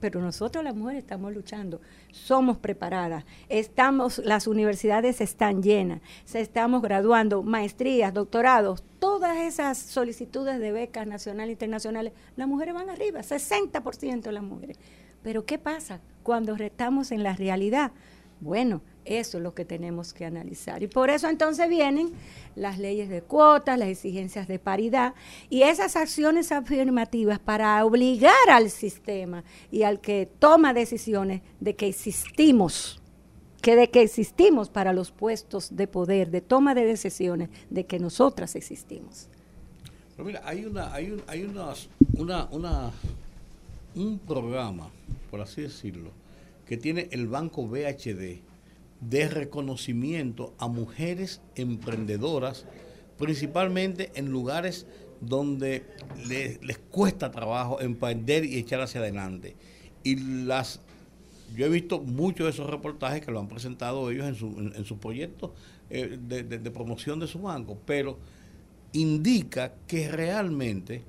[0.00, 1.80] Pero nosotros las mujeres estamos luchando,
[2.10, 10.58] somos preparadas, estamos, las universidades están llenas, se estamos graduando, maestrías, doctorados, todas esas solicitudes
[10.58, 14.76] de becas nacionales e internacionales, las mujeres van arriba, 60% de las mujeres.
[15.22, 17.92] Pero ¿qué pasa cuando retamos en la realidad?
[18.40, 20.82] Bueno, Eso es lo que tenemos que analizar.
[20.82, 22.12] Y por eso entonces vienen
[22.54, 25.14] las leyes de cuotas, las exigencias de paridad
[25.50, 29.42] y esas acciones afirmativas para obligar al sistema
[29.72, 33.00] y al que toma decisiones de que existimos,
[33.60, 37.98] que de que existimos para los puestos de poder, de toma de decisiones, de que
[37.98, 39.28] nosotras existimos.
[40.14, 42.92] Pero mira, hay una, hay un, hay una, una,
[43.96, 44.90] un programa,
[45.28, 46.10] por así decirlo,
[46.66, 48.51] que tiene el Banco BHD
[49.02, 52.64] de reconocimiento a mujeres emprendedoras,
[53.18, 54.86] principalmente en lugares
[55.20, 55.84] donde
[56.28, 59.54] le- les cuesta trabajo emprender y echar hacia adelante.
[60.02, 60.80] Y las
[61.54, 64.72] yo he visto muchos de esos reportajes que lo han presentado ellos en, su, en,
[64.74, 65.50] en sus proyectos
[65.90, 68.18] eh, de, de- de promoción de su banco, pero
[68.92, 71.02] indica que realmente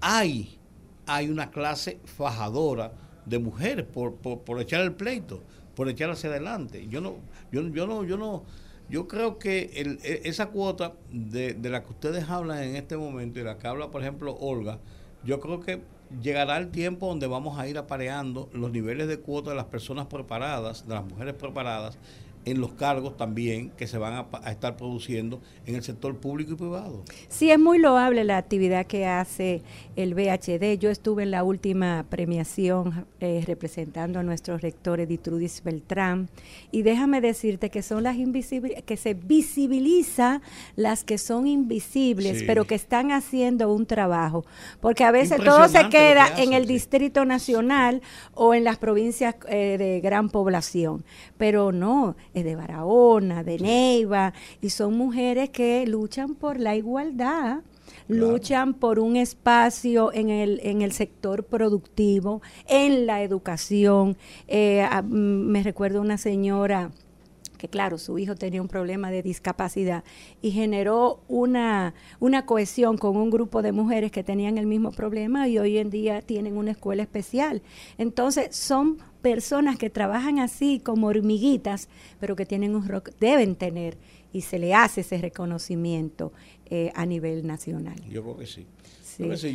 [0.00, 0.58] hay,
[1.06, 2.92] hay una clase fajadora
[3.24, 5.40] de mujeres por, por, por echar el pleito,
[5.74, 6.86] por echar hacia adelante.
[6.88, 7.14] Yo no,
[7.54, 8.42] yo, yo no, yo no,
[8.88, 9.70] yo creo que
[10.02, 13.66] e- esa cuota de, de la que ustedes hablan en este momento y la que
[13.66, 14.78] habla, por ejemplo, Olga,
[15.24, 15.82] yo creo que
[16.22, 20.06] llegará el tiempo donde vamos a ir apareando los niveles de cuota de las personas
[20.06, 21.98] preparadas, de las mujeres preparadas,
[22.44, 26.56] en los cargos también que se van a, estar produciendo en el sector público y
[26.56, 27.02] privado.
[27.28, 29.62] Sí, es muy loable la actividad que hace
[29.96, 30.78] el BHD.
[30.78, 36.28] Yo estuve en la última premiación eh, representando a nuestro rector Editrudis Beltrán
[36.70, 40.42] y déjame decirte que son las invisibles, que se visibiliza
[40.76, 42.44] las que son invisibles, Sí.
[42.46, 44.44] pero que están haciendo un trabajo,
[44.80, 46.74] porque a veces todo se que queda hacen, en el sí.
[46.74, 48.02] Distrito Nacional
[48.34, 51.04] o en las provincias eh, de gran población,
[51.38, 57.60] pero no, de Barahona, de Neiva, y son mujeres que luchan por la igualdad.
[58.08, 64.16] luchan por un espacio en el, en el sector productivo, en la educación.
[64.48, 65.06] Eh, a- mm,
[65.46, 66.90] me recuerdo una señora
[67.58, 70.04] que claro, su hijo tenía un problema de discapacidad
[70.42, 75.48] y generó una, una cohesión con un grupo de mujeres que tenían el mismo problema
[75.48, 77.62] y hoy en día tienen una escuela especial.
[77.98, 81.88] Entonces, son personas que trabajan así como hormiguitas,
[82.20, 83.96] pero que tienen un rock, deben tener
[84.32, 86.32] y se le hace ese reconocimiento
[86.66, 87.96] eh, a nivel nacional.
[88.10, 88.66] Yo creo que sí.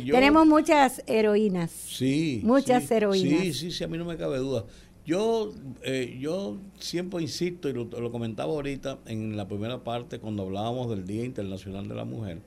[0.04, 1.70] Yo- Tenemos muchas heroínas.
[1.70, 2.40] Sí.
[2.44, 3.42] Muchas sí, heroínas.
[3.42, 4.64] Sí, sí, sí, a mí no me cabe duda.
[5.10, 5.50] Yo,
[5.82, 11.04] eh, yo siempre insisto, y lo, comentaba ahorita en la primera parte cuando hablábamos del
[11.04, 12.38] Día Internacional de la Mujer,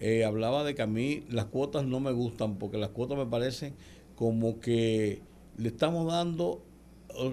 [0.00, 3.26] eh, hablaba de que a mí las cuotas no me gustan porque las cuotas me
[3.26, 3.74] parecen
[4.16, 5.20] como que
[5.58, 6.62] le estamos dando,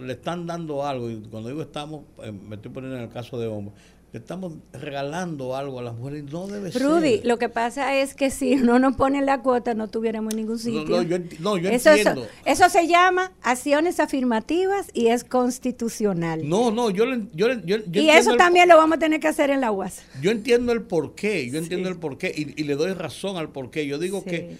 [0.03, 3.39] le están dando algo, y cuando digo estamos, eh, me estoy poniendo en el caso
[3.39, 3.79] de hombres,
[4.13, 7.25] le estamos regalando algo a las mujeres y no debe Rudy, ser.
[7.25, 10.85] lo que pasa es que si no nos ponen la cuota no tuviéramos ningún sitio.
[10.85, 12.27] no, yo no, yo eso, eso- entiendo.
[12.45, 16.47] Eso, se llama acciones afirmativas y es constitucional.
[16.47, 19.27] No, no, yo, le- yo, yo, y eso el- también lo vamos a tener que
[19.27, 20.01] hacer en la UAS.
[20.21, 23.85] Yo entiendo el porqué, yo entiendo el porqué y, y le doy razón al porqué.
[23.87, 24.29] Yo digo Sí.
[24.29, 24.57] que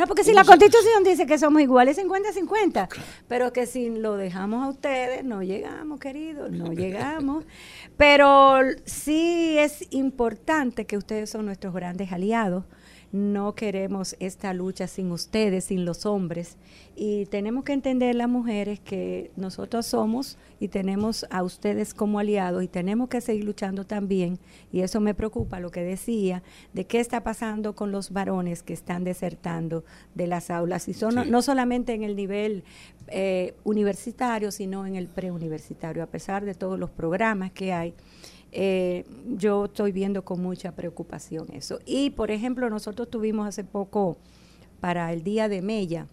[0.00, 2.88] No, porque si ¿Cómo la constitución dice que somos iguales 50-50,
[3.28, 7.44] pero que si lo dejamos a ustedes, no llegamos, queridos, no llegamos.
[7.98, 12.64] Pero sí es importante que ustedes son nuestros grandes aliados.
[13.12, 16.56] No queremos esta lucha sin ustedes, sin los hombres.
[16.94, 22.62] Y tenemos que entender las mujeres que nosotros somos y tenemos a ustedes como aliados
[22.62, 24.38] y tenemos que seguir luchando también.
[24.72, 26.42] Y eso me preocupa lo que decía,
[26.72, 29.82] de qué está pasando con los varones que están desertando
[30.14, 30.86] de las aulas.
[30.88, 32.62] Y son no- no solamente en el nivel
[33.08, 37.92] eh, universitario, sino en el preuniversitario, a pesar de todos los programas que hay.
[38.52, 39.04] Eh,
[39.36, 41.78] yo estoy viendo con mucha preocupación eso.
[41.86, 44.18] Y, por ejemplo, nosotros tuvimos hace poco,
[44.80, 46.06] para el Día de Mella,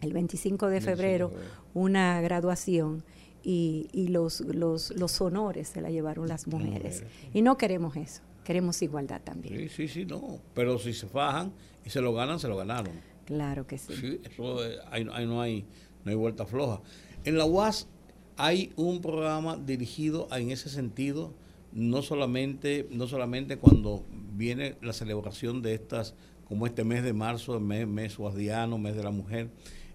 [0.00, 1.32] el 25 de 25 de febrero,
[1.74, 3.04] una graduación
[3.42, 7.02] y, y los, los, los honores se la llevaron las mujeres.
[7.02, 9.56] mujeres, Y no queremos eso, queremos igualdad también.
[9.58, 10.38] sí, sí, sí, no.
[10.54, 11.52] Pero si se fajan
[11.84, 12.92] y se lo ganan, se lo ganaron.
[13.26, 13.94] Claro que sí.
[13.96, 15.64] Sí, eso eh, ahí, ahí no hay
[16.04, 16.82] no hay vuelta floja.
[17.24, 17.86] En la UAS
[18.36, 21.32] hay un programa dirigido a- en ese sentido,
[21.74, 26.14] no solamente no solamente cuando viene la celebración de estas,
[26.48, 29.50] como este mes de marzo, mes, mes guasdiano, mes de la mujer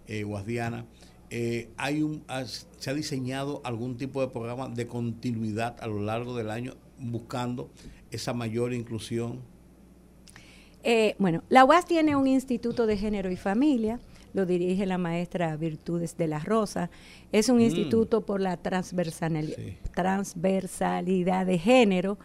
[0.08, 0.86] eh, guasdiana,
[1.30, 2.24] eh, hay un
[2.78, 7.70] se ha diseñado algún tipo de programa de continuidad a lo largo del año buscando
[8.12, 9.40] esa mayor inclusión.
[10.84, 14.00] Eh, bueno, la UAS tiene un instituto de género y familia,
[14.34, 16.90] lo dirige la maestra Virtudes de la Rosa.
[17.32, 17.62] Es un Mm.
[17.62, 19.56] instituto por la transversalidad,
[19.96, 22.18] transversalidad de género,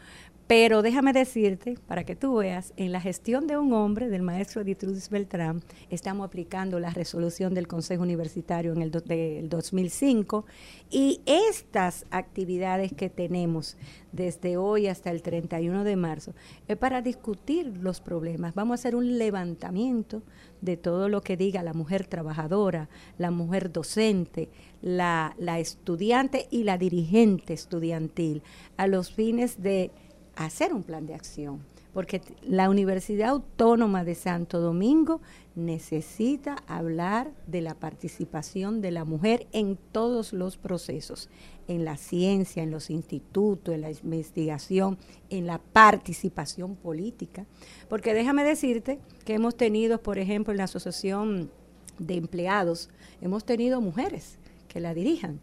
[0.46, 4.60] Pero déjame decirte, para que tú veas, en la gestión de un hombre, del maestro
[4.60, 10.44] Editrudis Beltrán, estamos aplicando la resolución del Consejo Universitario en el do- del 2005
[10.90, 13.78] y estas actividades que tenemos
[14.12, 16.34] desde hoy hasta el 31 de marzo
[16.68, 18.54] es para discutir los problemas.
[18.54, 20.22] Vamos a hacer un levantamiento
[20.60, 24.50] de todo lo que diga la mujer trabajadora, la mujer docente,
[24.82, 28.42] la, la estudiante y la dirigente estudiantil,
[28.76, 29.90] a los fines de
[30.36, 31.60] hacer un plan de acción,
[31.92, 35.20] porque la Universidad Autónoma de Santo Domingo
[35.54, 41.28] necesita hablar de la participación de la mujer en todos los procesos,
[41.68, 44.98] en la ciencia, en los institutos, en la investigación,
[45.30, 47.46] en la participación política,
[47.88, 51.50] porque déjame decirte que hemos tenido, por ejemplo, en la Asociación
[51.98, 52.90] de Empleados,
[53.20, 54.38] hemos tenido mujeres
[54.68, 55.40] que la dirijan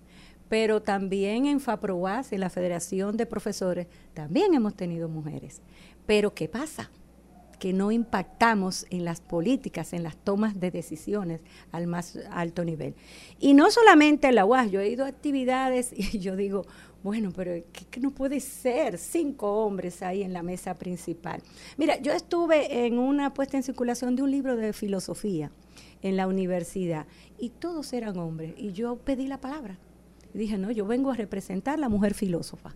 [0.51, 5.61] pero también en FAPROAS, en la Federación de Profesores, también hemos tenido mujeres.
[6.05, 6.91] Pero ¿qué pasa?
[7.57, 11.39] Que no impactamos en las políticas, en las tomas de decisiones
[11.71, 12.95] al más alto nivel.
[13.39, 16.65] Y no solamente en la UAS, yo he ido a actividades y yo digo,
[17.01, 18.97] bueno, pero ¿qué, qué no puede ser?
[18.97, 21.41] Cinco hombres ahí en la mesa principal.
[21.77, 25.49] Mira, yo estuve en una puesta en circulación de un libro de filosofía
[26.01, 27.07] en la universidad
[27.39, 29.79] y todos eran hombres y yo pedí la palabra.
[30.33, 32.73] Y dije, no, yo vengo a representar la mujer filósofa.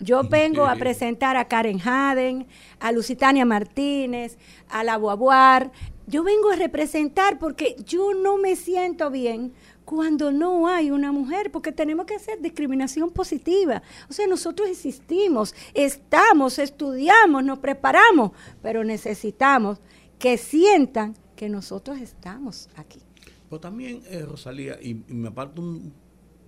[0.00, 2.46] Yo vengo a presentar a Karen Haden,
[2.78, 4.38] a Lusitania Martínez,
[4.68, 5.72] a la Boabuar.
[6.06, 9.52] Yo vengo a representar porque yo no me siento bien
[9.84, 13.82] cuando no hay una mujer, porque tenemos que hacer discriminación positiva.
[14.08, 18.30] O sea, nosotros existimos, estamos, estudiamos, nos preparamos,
[18.62, 19.80] pero necesitamos
[20.18, 23.00] que sientan que nosotros estamos aquí.
[23.48, 25.92] Pero también, eh, Rosalía, y, y me aparto un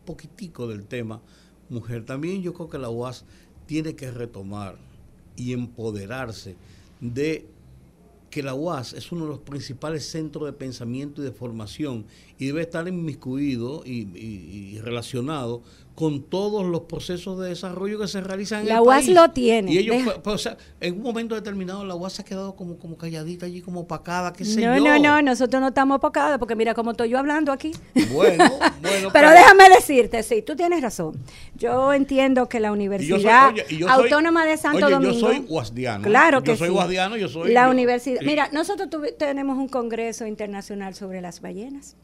[0.04, 1.20] poquitico del tema,
[1.68, 3.24] mujer, también yo creo que la UAS
[3.66, 4.76] tiene que retomar
[5.36, 6.56] y empoderarse
[7.00, 7.46] de
[8.30, 12.04] que la UAS es uno de los principales centros de pensamiento y de formación
[12.44, 15.62] y debe estar inmiscuido y, y- y relacionado
[15.94, 19.14] con todos los procesos de desarrollo que se realizan en La el UAS país.
[19.14, 19.72] lo tiene.
[19.72, 22.56] Y ellos, pues, pues, o sea, en un momento determinado la UAS se ha quedado
[22.56, 24.84] como, como calladita allí, como opacada, qué sé No, yo.
[24.84, 27.70] no, no, nosotros no estamos apocados porque mira cómo estoy yo hablando aquí.
[28.12, 28.44] Bueno,
[28.82, 29.10] bueno.
[29.12, 31.14] Pero déjame decirte, sí, tú tienes razón.
[31.54, 34.94] Yo entiendo que la yo soy- Universidad oye, y yo soy- Autónoma de Santo oye,
[34.96, 35.12] Domingo.
[35.14, 36.04] Yo soy guasdiano.
[36.04, 36.08] ¿eh?
[36.10, 36.74] Claro yo que soy sí.
[37.20, 37.52] yo soy.
[37.52, 38.20] La yo- universidad.
[38.22, 41.94] Mira, nosotros tenemos un congreso internacional sobre las ballenas.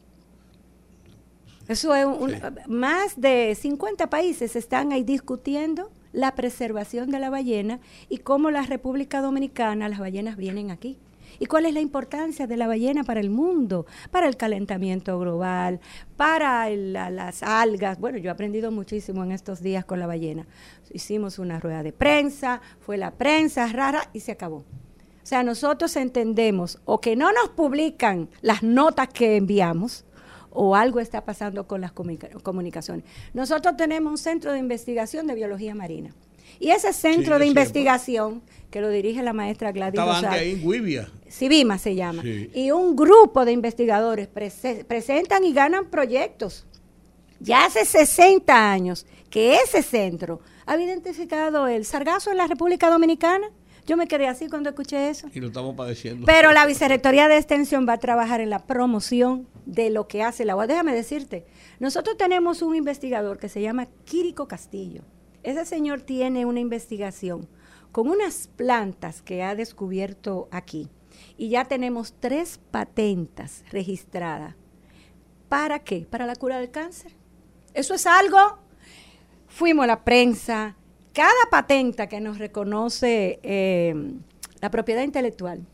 [1.67, 2.35] Eso es un,
[2.67, 7.79] más de 50 países están ahí discutiendo la preservación de la ballena
[8.09, 10.97] y cómo la República Dominicana, las ballenas vienen aquí.
[11.39, 13.85] ¿Y cuál es la importancia de la ballena para el mundo?
[14.11, 15.79] Para el calentamiento global,
[16.17, 17.99] para el- la- las algas.
[17.99, 20.45] Bueno, yo he aprendido muchísimo en estos días con la ballena.
[20.91, 24.57] Hicimos una rueda de prensa, fue la prensa rara y se acabó.
[24.57, 30.03] O sea, nosotros entendemos o que no nos publican las notas que enviamos
[30.51, 33.05] o algo está pasando con las comunica- comunicaciones.
[33.33, 36.13] Nosotros tenemos un centro de investigación de biología marina.
[36.59, 40.29] Y ese centro Sí, de es investigación, que lo dirige la maestra Gladys Estaba antes
[40.31, 41.11] Rosales, ahí en Guivia.
[41.29, 42.51] Civima se llama, Sí.
[42.53, 46.65] y un grupo de investigadores prese- presentan y ganan proyectos.
[47.39, 53.49] Ya hace 60 años que ese centro ha identificado el sargazo en la República Dominicana.
[53.85, 55.27] Yo me quedé así cuando escuché eso.
[55.33, 56.25] Y lo estamos padeciendo.
[56.25, 60.45] Pero la Vicerrectoría de Extensión va a trabajar en la promoción de lo que hace
[60.45, 60.67] la UAS.
[60.67, 61.45] Déjame decirte,
[61.79, 65.03] nosotros tenemos un investigador que se llama Quirico Castillo.
[65.43, 67.47] Ese señor tiene una investigación
[67.91, 70.89] con unas plantas que ha descubierto aquí.
[71.37, 74.55] Y ya tenemos tres patentas registradas.
[75.49, 76.07] ¿Para qué?
[76.09, 77.11] Para la cura del cáncer.
[77.73, 78.59] Eso es algo.
[79.47, 80.77] Fuimos a la prensa.
[81.13, 83.93] Cada patenta que nos reconoce eh,
[84.61, 85.65] la propiedad intelectual,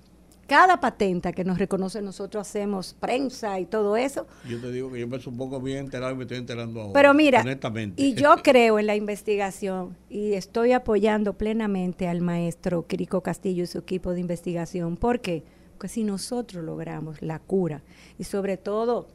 [0.48, 4.26] cada patenta que nos reconoce, nosotros hacemos prensa y todo eso.
[4.48, 6.94] Yo te digo que yo me supongo bien enterado y me estoy enterando ahora.
[6.94, 8.02] Pero mira, honestamente.
[8.02, 13.68] y yo creo en la investigación y estoy apoyando plenamente al maestro Quirico Castillo y
[13.68, 14.96] su equipo de investigación.
[14.96, 15.44] ¿Por qué?
[15.74, 17.84] Porque si nosotros logramos la cura
[18.18, 19.08] y sobre todo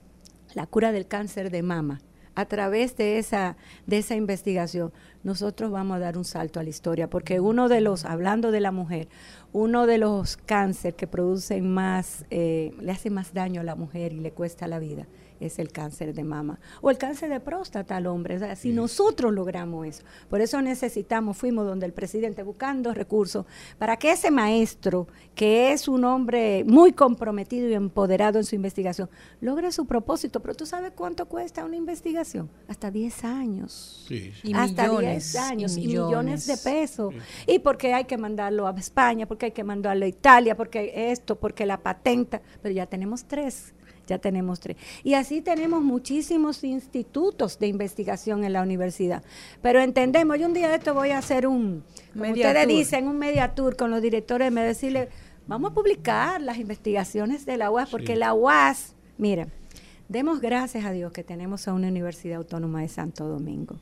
[0.55, 2.01] la cura del cáncer de mama,
[2.35, 3.57] a través de esa,
[3.87, 4.93] de esa investigación,
[5.23, 8.61] nosotros vamos a dar un salto a la historia, porque uno de los, hablando de
[8.61, 9.09] la mujer,
[9.53, 14.13] uno de los cánceres que producen más, eh, le hace más daño a la mujer
[14.13, 15.07] y le cuesta la vida,
[15.47, 18.37] es el cáncer de mama o el cáncer de próstata al hombre.
[18.37, 23.47] O sea, si nosotros logramos eso, por eso necesitamos, fuimos donde el presidente buscando recursos
[23.79, 29.09] para que ese maestro, que es un hombre muy comprometido y empoderado en su investigación,
[29.41, 30.41] logre su propósito.
[30.41, 32.49] Pero tú sabes cuánto cuesta una investigación?
[32.69, 34.05] Hasta 10 años.
[34.09, 36.47] Sí, Y hasta millones, 10 años y y millones.
[36.47, 36.63] de millones.
[36.63, 37.15] pesos.
[37.47, 41.37] Y porque hay que mandarlo a España, porque hay que mandarlo a Italia, porque esto,
[41.37, 43.75] porque la patenta, pero ya tenemos tres.
[44.07, 44.77] Ya tenemos tres.
[45.05, 49.23] Y así tenemos muchísimos institutos de investigación en la universidad.
[49.63, 52.77] Pero entendemos, yo un día de esto voy a hacer un, como Media ustedes tour.
[52.77, 55.09] dicen, un media tour con los directores, me decirle,
[55.47, 58.19] vamos a publicar las investigaciones de la UAS, porque Sí.
[58.19, 59.49] la UAS, mira,
[60.09, 63.77] demos gracias a Dios que tenemos a una Universidad Autónoma de Santo Domingo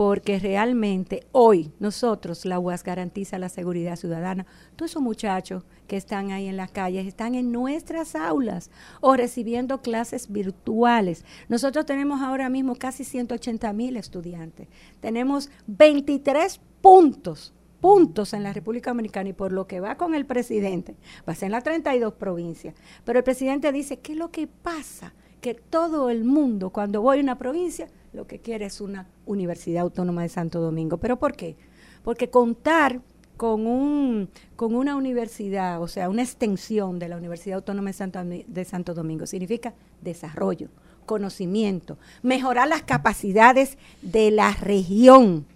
[0.00, 4.46] porque realmente hoy nosotros, la UAS garantiza la seguridad ciudadana.
[4.74, 8.70] Todos esos muchachos que están ahí en las calles están en nuestras aulas
[9.02, 11.26] o recibiendo clases virtuales.
[11.50, 14.68] Nosotros tenemos ahora mismo casi 180 mil estudiantes.
[15.00, 17.52] Tenemos 23 puntos
[17.82, 20.96] puntos en la República Dominicana y por lo que va con el presidente,
[21.28, 22.74] va a ser en las 32 provincias.
[23.04, 25.12] Pero el presidente dice, ¿qué es lo que pasa?
[25.42, 29.82] Que todo el mundo, cuando voy a una provincia, lo que quiere es una Universidad
[29.82, 30.98] Autónoma de Santo Domingo.
[30.98, 31.56] ¿Pero por qué?
[32.02, 33.00] Porque contar
[33.36, 38.20] con, un, con una universidad, o sea, una extensión de la Universidad Autónoma de Santo,
[38.24, 40.68] de Santo Domingo, significa desarrollo,
[41.06, 45.46] conocimiento, mejorar las capacidades de la región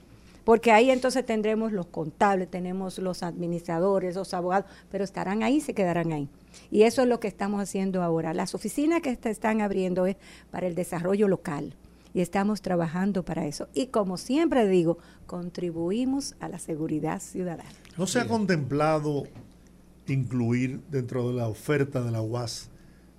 [0.44, 5.72] porque ahí entonces tendremos los contables, tenemos los administradores, los abogados, pero estarán ahí, se
[5.72, 6.28] quedarán ahí.
[6.70, 8.34] Y eso es lo que estamos haciendo ahora.
[8.34, 10.16] Las oficinas que están abriendo es
[10.50, 11.74] para el desarrollo local
[12.14, 13.68] y estamos trabajando para eso.
[13.74, 17.68] Y como siempre digo, contribuimos a la seguridad ciudadana.
[17.98, 19.24] ¿No se ha contemplado
[20.06, 22.70] incluir dentro de la oferta de la UAS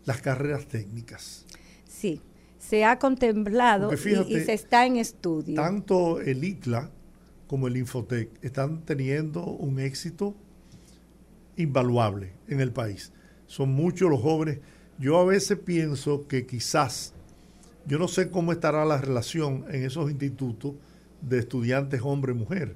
[0.05, 1.45] las carreras técnicas?
[1.87, 2.21] Sí,
[2.57, 3.95] se ha contemplado y-
[4.35, 5.55] y, se está en estudio.
[5.55, 6.89] Tanto el ITLA
[7.47, 10.35] como el Infotec están teniendo un éxito
[11.57, 13.11] invaluable en el país.
[13.47, 14.59] Son muchos los jóvenes.
[14.99, 17.13] Yo a veces pienso que quizás,
[17.85, 20.73] yo no sé cómo estará la relación en esos institutos
[21.21, 22.75] de estudiantes hombre-mujer,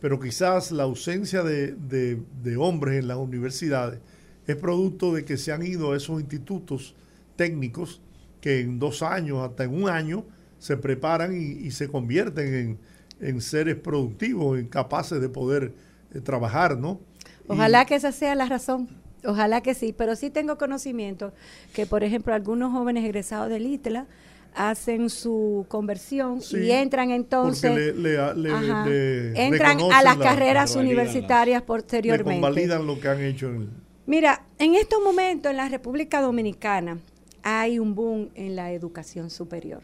[0.00, 4.00] pero quizás la ausencia de, hombres en las universidades
[4.46, 6.94] es producto de que se han ido a esos institutos
[7.36, 8.00] técnicos
[8.40, 10.24] que en dos años, hasta en un año,
[10.58, 12.78] se preparan y, se convierten en,
[13.20, 15.72] en seres productivos, en capaces de poder
[16.12, 17.00] eh, trabajar, ¿no?
[17.48, 18.88] Ojalá que esa sea la razón.
[19.26, 21.32] Ojalá que sí, pero sí tengo conocimiento
[21.72, 24.06] que, por ejemplo, algunos jóvenes egresados del ITLA
[24.54, 30.02] hacen su conversión Sí, y entran entonces, porque le- le- le- Ajá, le entran a
[30.02, 32.34] las la- carreras universitarias posteriormente.
[32.40, 33.70] convalidan lo que han hecho en el-
[34.06, 36.98] Mira, en estos momentos en la República Dominicana
[37.42, 39.82] hay un boom en la educación superior.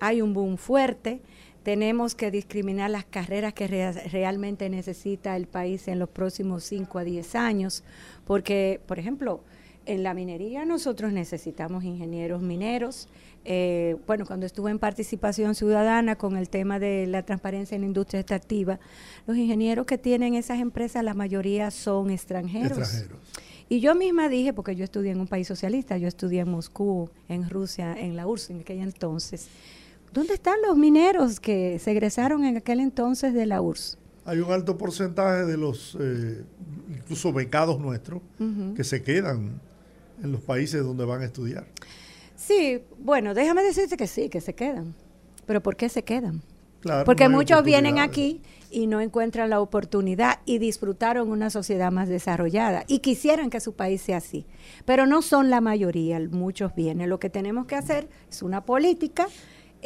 [0.00, 1.22] Hay un boom fuerte.
[1.64, 6.98] Tenemos que discriminar las carreras que rea- realmente necesita el país en los próximos 5
[6.98, 7.82] a 10 años,
[8.26, 9.40] porque, por ejemplo,
[9.86, 13.08] en la minería nosotros necesitamos ingenieros mineros.
[13.46, 17.86] Eh, bueno, cuando estuve en participación ciudadana con el tema de la transparencia en la
[17.88, 18.78] industria extractiva,
[19.26, 22.78] los ingenieros que tienen esas empresas, la mayoría son extranjeros.
[22.78, 23.18] extranjeros.
[23.68, 27.10] Y yo misma dije, porque yo estudié en un país socialista, yo estudié en Moscú,
[27.28, 29.48] en Rusia, en la URSS en aquel entonces.
[30.14, 33.98] ¿Dónde están los mineros que se egresaron en aquel entonces de la URSS?
[34.24, 36.44] Hay un alto porcentaje de los, eh,
[36.88, 38.22] incluso becados nuestros,
[38.76, 39.60] que se quedan
[40.22, 41.66] en los países donde van a estudiar.
[42.36, 44.94] Sí, bueno, déjame decirte que sí, que se quedan.
[45.46, 46.42] Pero ¿por qué se quedan?
[46.80, 51.90] Claro, Porque no muchos vienen aquí y no encuentran la oportunidad y disfrutaron una sociedad
[51.90, 54.46] más desarrollada y quisieran que su país sea así.
[54.84, 57.10] Pero no son la mayoría, muchos vienen.
[57.10, 59.26] Lo que tenemos que hacer es una política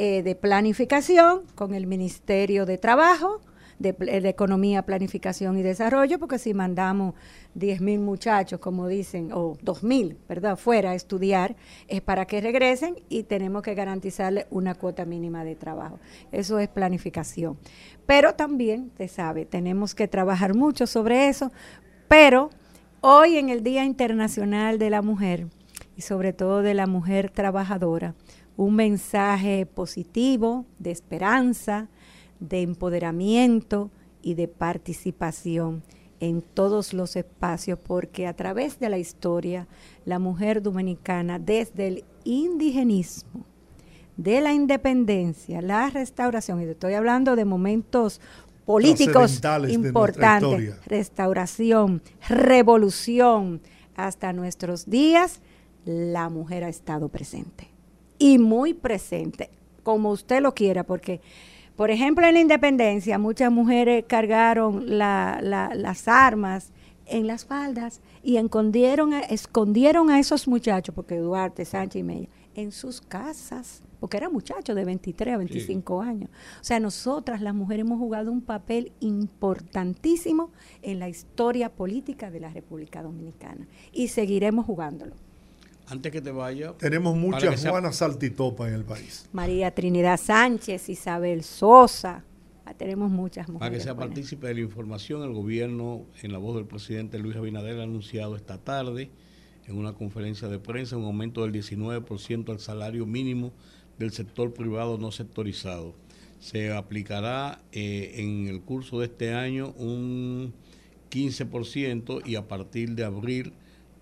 [0.01, 3.41] eh, de planificación con el Ministerio de Trabajo,
[3.81, 7.15] de, de Economía, Planificación y Desarrollo, porque si mandamos
[7.55, 11.57] 10 mil muchachos, como dicen, o 2 mil, ¿verdad?, fuera a estudiar,
[11.89, 15.99] es para que regresen y tenemos que garantizarle una cuota mínima de trabajo.
[16.31, 17.59] Eso es planificación.
[18.07, 21.51] Pero también, te sabe, tenemos que trabajar mucho sobre eso,
[22.07, 22.51] pero
[23.01, 25.49] hoy en el Día Internacional de la Mujer,
[25.97, 28.15] y sobre todo de la mujer trabajadora,
[28.59, 31.89] un mensaje positivo, de esperanza,
[32.41, 33.91] de empoderamiento
[34.21, 35.85] y de participación
[36.19, 39.69] en todos los espacios, porque a través de la historia,
[40.05, 43.45] la mujer dominicana, desde el indigenismo,
[44.17, 48.21] de la independencia, la restauración, y estoy hablando de momentos
[48.67, 53.61] políticos importantes, restauración, revolución,
[53.95, 55.41] hasta nuestros días,
[55.85, 57.78] la mujer ha estado presente.
[58.19, 59.51] Y muy presente,
[59.83, 61.21] como usted lo quiera, porque,
[61.77, 66.73] por ejemplo, en la independencia muchas mujeres cargaron la- la- las armas
[67.07, 72.29] en las faldas y escondieron, a- escondieron a esos muchachos, porque Duarte, Sánchez y Mella,
[72.55, 76.29] en sus casas, porque eran muchachos de 23 a 25 años.
[76.61, 80.51] O sea, nosotras las mujeres hemos jugado un papel importantísimo
[80.83, 85.15] en la historia política de la República Dominicana y seguiremos jugándolo.
[85.91, 86.73] Antes que te vaya.
[86.79, 89.29] Tenemos muchas sea- Juanas Saltitopa en el país.
[89.33, 92.25] María Trinidad Sánchez, Isabel Sosa,
[92.67, 93.83] ah, tenemos muchas Para que mujeres.
[93.85, 94.09] sea buenas.
[94.15, 98.37] partícipe de la información, el gobierno, en la voz del presidente Luis Abinader, ha anunciado
[98.37, 99.11] esta tarde
[99.67, 103.53] en una conferencia de prensa un aumento del 19% al salario mínimo
[103.99, 105.95] del sector privado no sectorizado.
[106.41, 110.53] Se aplicará eh, en el curso de este año un
[111.11, 113.53] 15% y a partir de abril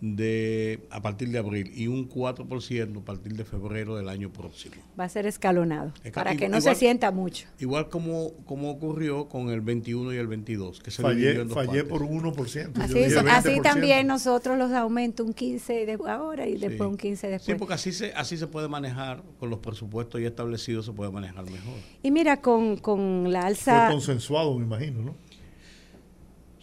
[0.00, 4.74] de a partir de abril y un 4% a partir de febrero del año próximo.
[4.98, 7.46] Va a ser escalonado, Esca- para que no igual- se sienta mucho.
[7.58, 11.48] Igual como, como ocurrió con el 21 y el 22, que se Fallé, dividió en
[11.48, 11.84] dos fallé partes.
[11.88, 12.80] por un 1%.
[12.82, 13.62] Así, yo dije es- así 20%.
[13.62, 16.92] también nosotros los aumentos un 15 de ahora y después Sí.
[16.92, 17.58] un 15 Sí, después.
[17.58, 21.44] porque así se, así se puede manejar, con los presupuestos ya establecidos se puede manejar
[21.44, 21.74] mejor.
[22.02, 23.88] Y mira, con, con la Fue alza...
[23.90, 25.25] consensuado, me imagino, ¿no?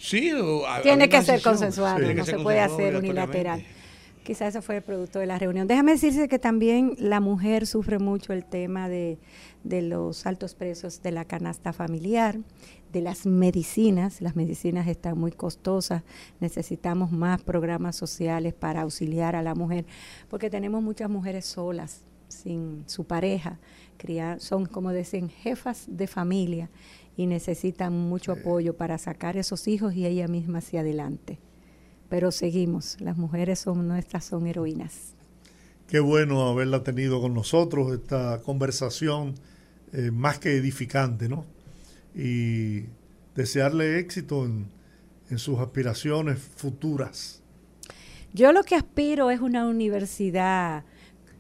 [0.04, 3.64] Sí, o- a- Tiene que ser consensuado, no se puede hacer unilateral.
[4.22, 5.66] Quizás eso fue el producto de la reunión.
[5.66, 9.18] Déjame decirse que también la mujer sufre mucho el tema de,
[9.64, 12.38] de los altos precios de la canasta familiar,
[12.92, 14.20] de las medicinas.
[14.20, 16.04] Las medicinas están muy costosas.
[16.42, 19.86] Necesitamos más programas sociales para auxiliar a la mujer,
[20.30, 23.58] porque tenemos muchas mujeres solas, sin su pareja.
[24.40, 26.70] son, como dicen, jefas de familia
[27.16, 31.40] y necesitan mucho apoyo para sacar esos hijos y ella misma hacia adelante
[32.14, 33.02] pero seguimos.
[33.02, 35.16] Las mujeres son nuestras, son heroínas.
[35.88, 39.34] Qué bueno haberla tenido con nosotros, esta conversación
[39.94, 41.44] eh, más que edificante, ¿no?
[42.14, 42.84] Y
[43.34, 44.68] desearle éxito en,
[45.32, 47.42] en sus aspiraciones futuras.
[48.32, 50.86] Yo lo que aspiro es una universidad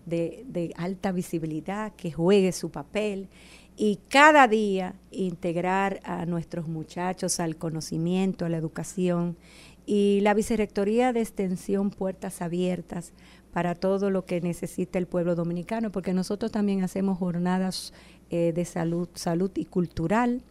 [0.08, 3.30] de, de alta visibilidad que juegue su papel
[3.76, 9.38] y cada día integrar a nuestros muchachos al conocimiento, a la educación
[9.86, 13.14] y la vicerrectoría de extensión Puertas Abiertas
[13.52, 17.94] para todo lo que necesita el pueblo dominicano, porque nosotros también hacemos jornadas
[18.30, 20.41] eh, de salud, salud y cultural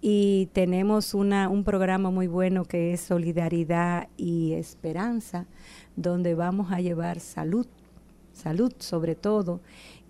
[0.00, 5.46] y tenemos una, un programa muy bueno que es Solidaridad y Esperanza,
[5.96, 7.66] donde vamos a llevar salud,
[8.32, 9.60] salud sobre todo,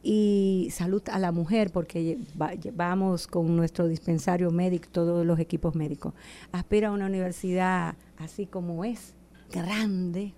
[0.03, 5.75] y salud a la mujer, porque va- vamos con nuestro dispensario médico, todos los equipos
[5.75, 6.15] médicos.
[6.53, 9.15] Aspira a una universidad así como es,
[9.53, 10.33] grande,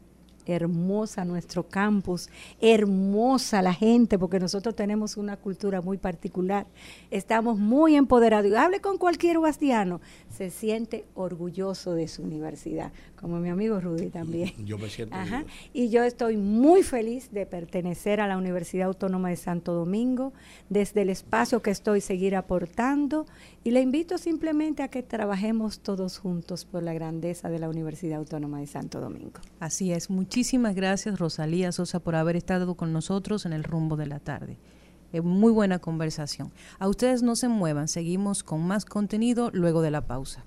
[0.44, 2.28] hermosa nuestro campus,
[2.60, 6.66] hermosa la gente, porque nosotros tenemos una cultura muy particular.
[7.10, 8.52] Estamos muy empoderados.
[8.54, 12.90] Hable con cualquier guastiano, se siente orgulloso de su universidad,
[13.22, 14.52] como mi amigo Rudy también.
[14.66, 15.44] Yo me siento Ajá.
[15.72, 20.32] Y yo estoy muy feliz de pertenecer a la Universidad Autónoma de Santo Domingo,
[20.68, 23.24] desde el espacio que estoy seguir aportando
[23.62, 28.18] y le invito simplemente a que trabajemos todos juntos por la grandeza de la Universidad
[28.18, 29.40] Autónoma de Santo Domingo.
[29.60, 30.10] Así es.
[30.10, 34.58] Muchísimas gracias, Rosalía Sosa, por haber estado con nosotros en el rumbo de la tarde.
[35.12, 36.50] Eh, muy buena conversación.
[36.80, 37.86] A ustedes no se muevan.
[37.86, 40.44] Seguimos con más contenido luego de la pausa.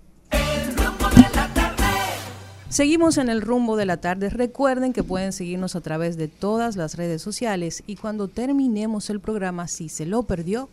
[2.76, 4.30] Seguimos en el rumbo de la tarde.
[4.30, 9.22] Recuerden que pueden seguirnos a través de todas las redes sociales y cuando terminemos el
[9.22, 10.68] programa, si se lo perdió,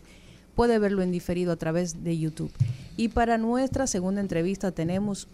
[0.53, 2.51] puede verlo en diferido a través de YouTube.
[2.97, 5.29] Y para nuestra segunda entrevista tenemos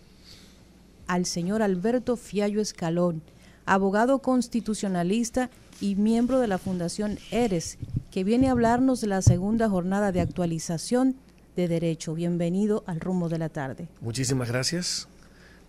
[1.07, 3.23] al señor Alberto Fiallo Escalón,
[3.65, 5.49] abogado constitucionalista
[5.81, 7.79] y miembro de la Fundación ERES,
[8.11, 11.15] que viene a hablarnos de la segunda jornada de actualización
[11.55, 12.13] de derecho.
[12.13, 13.87] Bienvenido al rumbo de la tarde.
[14.01, 15.07] Muchísimas gracias.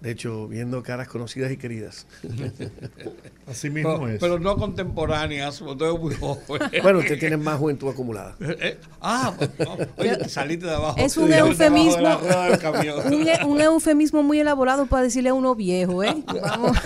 [0.01, 2.07] De hecho, viendo caras conocidas y queridas.
[3.47, 4.19] Así mismo Pero, es.
[4.21, 6.41] pero no contemporáneas, porque eres muy joven.
[6.83, 8.35] Bueno, usted tiene más juventud acumulada.
[8.41, 10.97] Eh, ah, no, oye, te saliste de abajo.
[10.99, 12.19] Es un eufemismo,
[13.07, 16.17] un, e- un eufemismo muy elaborado para decirle a uno viejo, ¿eh?
[16.41, 16.79] Vamos.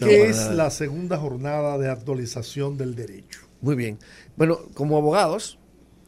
[0.00, 0.52] ¿Qué es nada.
[0.54, 3.40] la segunda jornada de actualización del derecho?
[3.60, 3.98] Muy bien.
[4.36, 5.58] Bueno, como abogados,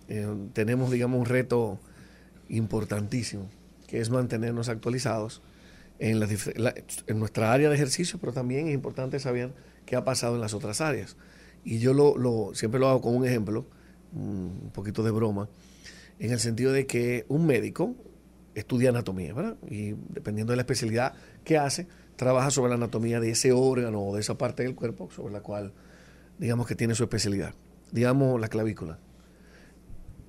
[0.09, 1.79] eh, tenemos, digamos, un reto
[2.49, 3.49] importantísimo,
[3.91, 5.43] que es mantenernos actualizados
[5.99, 6.21] en,
[7.19, 9.53] nuestra área de ejercicio, pero también es importante saber
[9.85, 11.17] qué ha pasado en las otras áreas.
[11.65, 13.67] Y yo lo, lo- siempre lo hago con un ejemplo,
[14.15, 15.49] un poquito de broma,
[16.21, 17.97] en el sentido de que un médico
[18.55, 19.57] estudia anatomía, ¿verdad?
[19.69, 21.15] Y dependiendo de la especialidad
[21.45, 25.11] que hace, trabaja sobre la anatomía de ese órgano o de esa parte del cuerpo
[25.11, 25.73] sobre la cual,
[26.39, 27.55] digamos que tiene su especialidad.
[27.91, 28.99] digamos, la clavícula.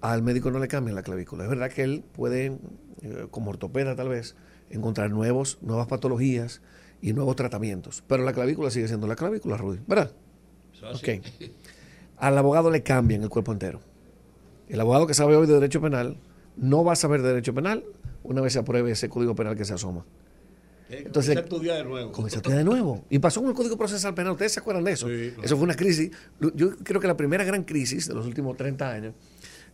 [0.02, 1.44] Al médico no le cambian la clavícula.
[1.44, 2.58] Es verdad que él puede,
[3.02, 4.36] eh, como ortopeda tal vez,
[4.70, 6.62] encontrar nuevos, nuevas patologías
[7.02, 8.04] y nuevos tratamientos.
[8.08, 9.80] Pero la clavícula sigue siendo la clavícula, Rudy.
[9.88, 10.12] ¿Verdad?
[10.94, 11.24] Ok.
[12.18, 13.82] Al abogado le cambian el cuerpo entero.
[14.70, 16.18] El abogado que sabe hoy de derecho penal
[16.56, 17.84] no va a saber de derecho penal
[18.24, 20.06] una vez se apruebe ese código penal que se asoma.
[20.90, 22.12] Entonces, estudiar de nuevo.
[22.12, 23.06] Comienza a estudiar de nuevo.
[23.10, 24.34] Y pasó con el Código Procesal Penal.
[24.34, 25.08] ¿Ustedes se acuerdan de eso?
[25.08, 25.44] Sí, claro.
[25.44, 26.12] Eso fue una crisis.
[26.54, 29.14] Yo creo que la primera gran crisis de los últimos 30 años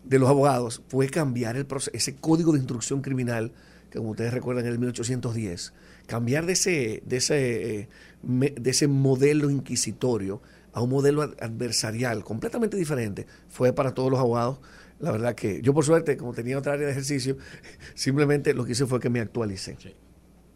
[0.08, 3.52] de los abogados fue cambiar el proce- ese Código de Instrucción Criminal,
[3.90, 5.74] que como ustedes recuerdan en el 1810,
[6.06, 7.90] cambiar de ese, de ese, eh,
[8.24, 10.42] de ese modelo inquisitorio
[10.74, 14.60] a un modelo ad- adversarial completamente diferente, fue para todos los abogados.
[15.00, 17.38] La verdad que yo por suerte, como tenía otra área de ejercicio,
[17.96, 19.78] simplemente lo que hice fue que me actualicé.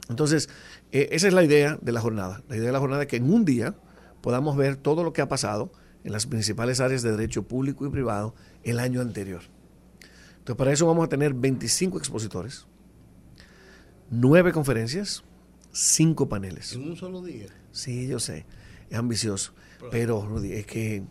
[0.10, 0.50] Entonces,
[0.92, 2.44] eh, esa es la idea de la jornada.
[2.50, 3.76] La idea de la jornada es que en un día
[4.22, 5.72] podamos ver todo lo que ha pasado
[6.04, 9.42] en las principales áreas de derecho público y privado el año anterior.
[10.40, 12.66] Entonces, para eso vamos a tener 25 expositores,
[14.10, 15.24] 9 conferencias,
[15.72, 16.74] 5 paneles.
[16.74, 17.48] En un solo día.
[17.72, 18.46] Sí, yo sé,
[18.90, 19.54] es ambicioso,
[19.92, 21.04] pero Rudy, es que,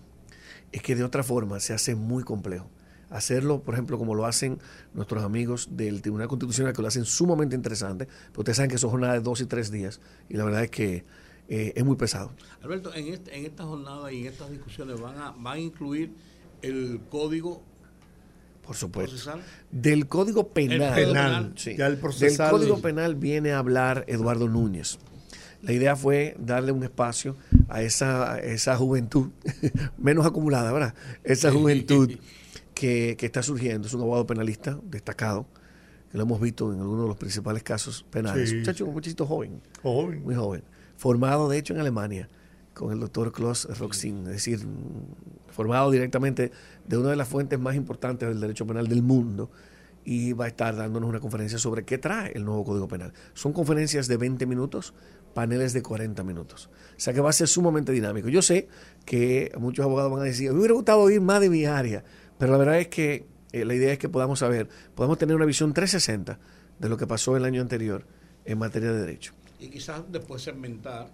[0.73, 2.69] es que de otra forma se hace muy complejo.
[3.09, 4.59] Hacerlo, por ejemplo, como lo hacen
[4.95, 8.91] nuestros amigos del Tribunal Constitucional, que lo hacen sumamente interesante, porque ustedes saben que son
[8.91, 11.05] jornadas de dos y tres días, y la verdad es que
[11.51, 12.33] eh, es muy pesado.
[12.63, 16.13] Alberto, en, este- en esta jornada y en estas discusiones van a, van a incluir
[16.63, 17.63] el código
[18.63, 19.11] Por supuesto.
[19.11, 19.43] procesal.
[19.71, 20.81] Del Código Penal.
[20.81, 21.53] El Código Penal.
[21.57, 21.77] sí.
[21.77, 24.99] Ya el Del Código Penal viene a hablar Eduardo Núñez.
[25.63, 27.37] La idea fue darle un espacio
[27.69, 29.29] a esa, a esa juventud,
[29.99, 30.95] menos acumulada, ¿verdad?
[31.23, 32.11] Esa juventud
[32.75, 33.87] que, que está surgiendo.
[33.87, 35.47] Es un abogado penalista destacado,
[36.11, 38.49] que lo hemos visto en algunos de los principales casos penales.
[38.51, 38.57] Sí.
[38.57, 40.23] Muchacho, un muchachito joven, Joven.
[40.23, 40.63] muy joven.
[41.01, 42.29] Formado, de hecho, en Alemania,
[42.75, 44.61] con el doctor Klaus Roxin, es decir,
[45.49, 46.53] formado directamente
[46.87, 49.51] de una de las fuentes más importantes del derecho penal del mundo
[50.05, 53.15] y va a estar dándonos una conferencia sobre qué trae el nuevo Código Penal.
[53.33, 54.93] Son conferencias de 20 minutos,
[55.33, 56.69] paneles de 40 minutos.
[56.99, 58.29] O sea que va a ser sumamente dinámico.
[58.29, 58.69] Yo sé
[59.07, 62.05] que muchos abogados van a decir, me hubiera gustado oír más de mi área,
[62.37, 65.47] pero la verdad es que eh, la idea es que podamos saber, podamos tener una
[65.47, 66.39] visión 360
[66.79, 68.05] de lo que pasó el año anterior
[68.45, 69.40] en materia de derecho.
[69.61, 71.09] Y quizás después segmentar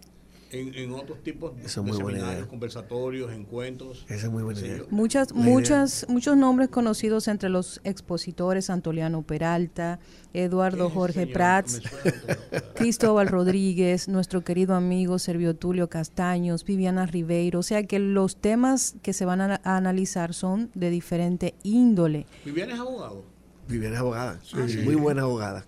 [0.52, 2.48] en, en otros tipos de, Esa es muy buena seminarios, idea.
[2.48, 4.04] conversatorios, encuentros.
[4.08, 4.82] Esa es muy buena idea.
[4.90, 9.98] Muchas, La idea- muchas, muchos nombres conocidos entre los expositores, Antoliano Peralta,
[10.32, 11.82] Eduardo Eh, Jorge señor, Prats.
[12.76, 18.94] Cristóbal Rodríguez, nuestro querido amigo Servio Tulio Castaños, Viviana Ribeiro, o sea que los temas
[19.02, 22.26] que se van a, a analizar son de diferente índole.
[22.44, 23.24] Viviana es abogado.
[23.68, 24.78] Viviana es abogada, Ah, sí.
[24.84, 25.66] muy buena abogada.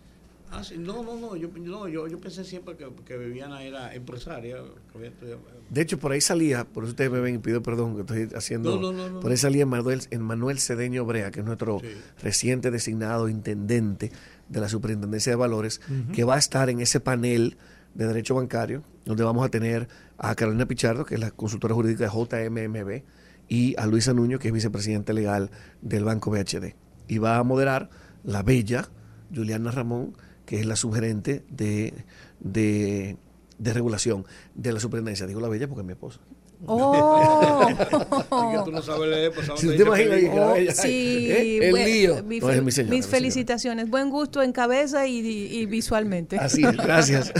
[0.50, 0.76] Ah, sí.
[0.78, 1.36] No, no, no.
[1.36, 4.56] Yo, no, yo, yo pensé siempre que, que Viviana era empresaria.
[4.90, 7.62] que había estudiado- De hecho, por ahí salía, por eso ustedes me ven y pido
[7.62, 8.76] perdón que estoy haciendo.
[8.76, 11.80] No, no, no, no, por ahí salía Manuel, en Manuel Cedeño Brea, que es nuestro
[11.80, 11.88] Sí.
[12.22, 14.10] reciente designado intendente
[14.48, 15.80] de la Superintendencia de Valores,
[16.14, 17.56] que va a estar en ese panel
[17.94, 22.04] de derecho bancario, donde vamos a tener a Carolina Pichardo, que es la consultora jurídica
[22.04, 23.02] de JMMB,
[23.48, 25.50] y a Luisa Nuño, que es vicepresidente legal
[25.82, 26.74] del Banco BHD.
[27.08, 27.90] Y va a moderar
[28.24, 28.88] la bella
[29.34, 30.14] Juliana Ramón,
[30.48, 31.92] que es la subgerente de,
[32.40, 33.18] de,
[33.58, 35.26] de regulación de la superintendencia.
[35.26, 36.20] Digo la bella porque es mi esposa.
[36.66, 37.66] ¡Oh!
[37.68, 40.24] Que tú no sabes leer, pues Si ¿dónde usted dice imagina feliz?
[40.24, 41.58] ahí que la Oh, bella- sí, ¿eh?
[41.66, 42.22] el buen- lío.
[42.24, 43.18] mi No, es fel- mi señora, mis señora.
[43.18, 43.90] felicitaciones.
[43.90, 46.38] Buen gusto en cabeza y, y visualmente.
[46.38, 47.32] Así es, gracias.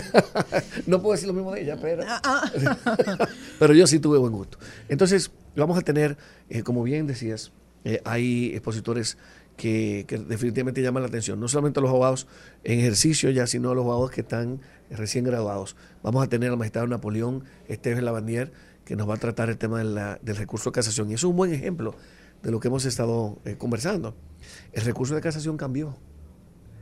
[0.87, 2.05] no puedo decir lo mismo de ella, pero.
[2.07, 3.29] Ah, ah.
[3.59, 4.59] pero yo sí tuve buen gusto.
[4.89, 6.17] Entonces, vamos a tener,
[6.51, 7.51] eh, como bien decías,
[7.85, 9.17] eh, hay expositores
[9.59, 11.39] que, definitivamente llaman la atención.
[11.39, 12.27] No solamente a los abogados
[12.65, 15.77] en ejercicio ya, sino a los abogados que están recién graduados.
[16.03, 18.53] Vamos a tener al magistrado Napoleón Esteves Lavandier,
[18.87, 21.11] que nos va a tratar el tema de la- del recurso de casación.
[21.11, 21.95] Y eso es un buen ejemplo
[22.43, 24.15] de lo que hemos estado eh, conversando.
[24.73, 25.97] El recurso de casación cambió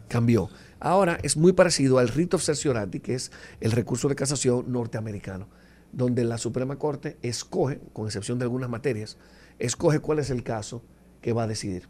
[0.09, 0.49] cambió.
[0.79, 5.49] Ahora es muy parecido al rito of certiorari, que es el recurso de casación norteamericano,
[5.93, 9.19] donde la Suprema Corte escoge, con excepción de algunas materias,
[9.59, 10.85] escoge cuál es el caso
[11.23, 11.89] que va a decidir.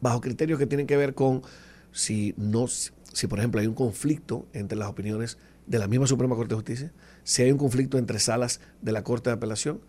[0.00, 1.42] Bajo criterios que tienen que ver con
[1.92, 5.36] si no si por ejemplo hay un conflicto entre las opiniones
[5.66, 6.92] de la misma Suprema Corte de Justicia,
[7.24, 9.80] si hay un conflicto entre salas de la Corte de Apelación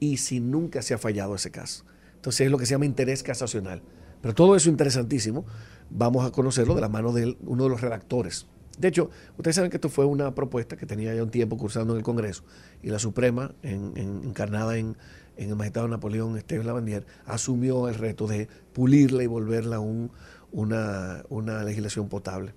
[0.00, 1.84] y si nunca se ha fallado ese caso.
[2.14, 3.82] Entonces es lo que se llama interés casacional.
[4.20, 5.44] Pero todo eso interesantísimo,
[5.90, 8.46] vamos a conocerlo de la mano de uno de los redactores.
[8.78, 11.94] De hecho, ustedes saben que esto fue una propuesta que tenía ya un tiempo cursando
[11.94, 12.44] en el Congreso
[12.80, 14.96] y la Suprema, en- en- encarnada en,
[15.38, 20.10] en el magistrado Napoleón Esteves Lavandier, asumió el reto de pulirla y volverla un-
[20.52, 22.52] una, una legislación potable.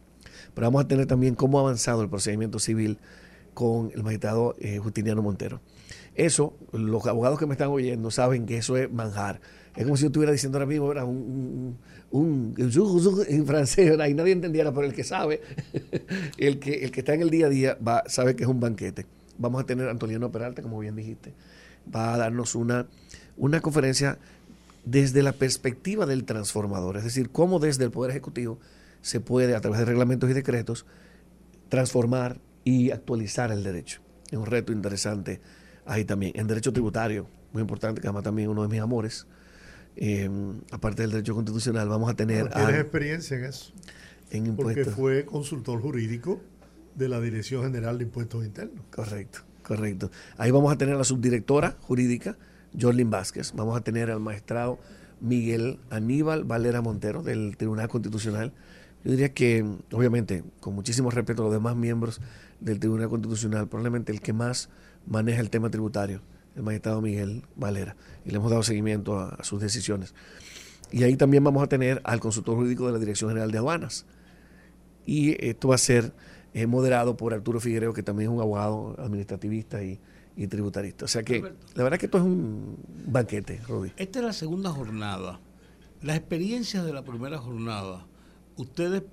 [0.54, 2.98] Pero vamos a tener también cómo ha avanzado el procedimiento civil
[3.54, 5.62] con el magistrado eh, Justiniano Montero.
[6.16, 9.40] Eso, los abogados que me están oyendo saben que eso es manjar.
[9.76, 11.06] Es como si yo estuviera diciendo ahora mismo, ¿verdad?
[11.06, 11.78] Un,
[12.12, 14.08] un, un- en francés, ¿verdad?
[14.08, 15.42] y nadie entendiera, pero el que sabe,
[16.38, 18.60] el que, el que está en el día a día, va, sabe que es un
[18.60, 19.06] banquete.
[19.38, 21.34] Vamos a tener a Antoliano Peralta, como bien dijiste,
[21.94, 22.88] va a darnos una,
[23.38, 24.18] una conferencia
[24.86, 28.60] desde la perspectiva del transformador, es decir, cómo desde el Poder Ejecutivo
[29.02, 30.86] se puede, a través de reglamentos y decretos,
[31.70, 34.02] transformar y actualizar el derecho.
[34.30, 35.42] Es un reto interesante
[35.86, 36.34] ahí también.
[36.36, 39.28] En derecho tributario, muy importante, que además también uno de mis amores,
[39.96, 40.30] eh,
[40.72, 43.72] aparte del derecho constitucional, vamos a tener Tienes a- experiencia en eso.
[44.32, 44.96] en Porque impuestos.
[44.96, 46.42] fue consultor jurídico
[46.96, 48.84] de la Dirección General de Impuestos Internos.
[48.94, 49.40] Correcto,
[50.38, 52.38] Ahí vamos a tener a la subdirectora jurídica,
[52.80, 53.54] Jorlin Vázquez.
[53.56, 54.80] Vamos a tener al magistrado
[55.20, 58.54] Miguel Aníbal Valera Montero del Tribunal Constitucional.
[59.04, 62.22] Yo diría que, obviamente, con muchísimo respeto a los demás miembros
[62.60, 64.70] del Tribunal Constitucional, probablemente el que más
[65.08, 66.22] maneja el tema tributario,
[66.56, 67.96] el magistrado Miguel Valera.
[68.26, 70.14] Y le hemos dado seguimiento a, a sus decisiones.
[70.92, 74.06] Y ahí también vamos a tener al consultor jurídico de la Dirección General de Aduanas.
[75.06, 76.14] Y esto va a ser
[76.54, 80.00] eh, moderado por Arturo Figuereo, que también es un abogado administrativista y,
[80.36, 81.06] y tributarista.
[81.06, 81.66] O sea que Alberto.
[81.76, 83.92] la verdad que esto es un banquete, Rudy.
[83.98, 85.40] Esta es la segunda jornada.
[86.02, 88.06] Las experiencias de la primera jornada,
[88.58, 89.04] ustedes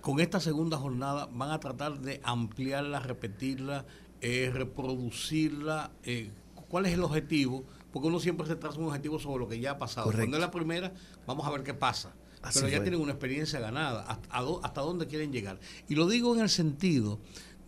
[0.00, 3.86] con esta segunda jornada van a tratar de ampliarla, repetirla,
[4.20, 5.90] eh, reproducirla.
[6.02, 6.30] eh,
[6.68, 7.64] ¿Cuál es el objetivo?
[7.92, 10.06] Porque uno siempre se traza un objetivo sobre lo que ya ha pasado.
[10.06, 10.22] Correcto.
[10.24, 10.92] Cuando es la primera,
[11.26, 12.12] vamos a ver qué pasa.
[12.44, 12.84] Así Pero ya fue.
[12.84, 14.02] tienen una experiencia ganada.
[14.02, 15.58] ¿Hasta, dónde quieren llegar?
[15.88, 17.18] Y lo digo en el sentido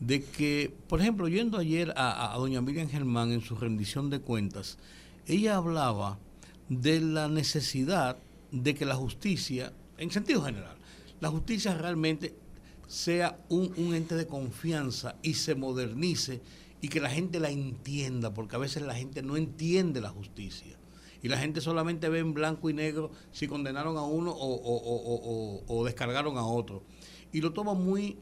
[0.01, 4.21] de que, por ejemplo, yendo ayer a, a doña Miriam Germán en su rendición de
[4.21, 4.77] cuentas,
[5.27, 6.19] ella hablaba
[6.69, 8.19] de la necesidad
[8.53, 10.77] de que la justicia, en sentido general,
[11.21, 12.35] la justicia realmente
[12.87, 16.43] sea un, un ente de confianza y se modernice
[16.81, 20.77] y que la gente la entienda, porque a veces la gente no entiende la justicia.
[21.23, 26.39] Y la gente solamente ve en blanco y negro si condenaron a uno o, descargaron
[26.39, 26.83] a otro.
[27.33, 28.19] Y lo toma muy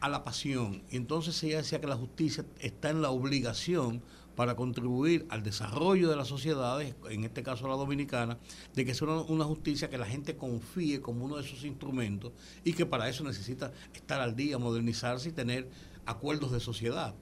[0.00, 0.82] a la pasión.
[0.90, 4.02] Y entonces ella decía que la justicia está en la obligación
[4.36, 8.38] para contribuir al desarrollo de las sociedades, en este caso la dominicana,
[8.72, 12.30] de que sea una justicia que la gente confíe como uno de sus instrumentos
[12.62, 15.68] y que para eso necesita estar al día, modernizarse y tener
[16.06, 17.16] acuerdos de sociedad.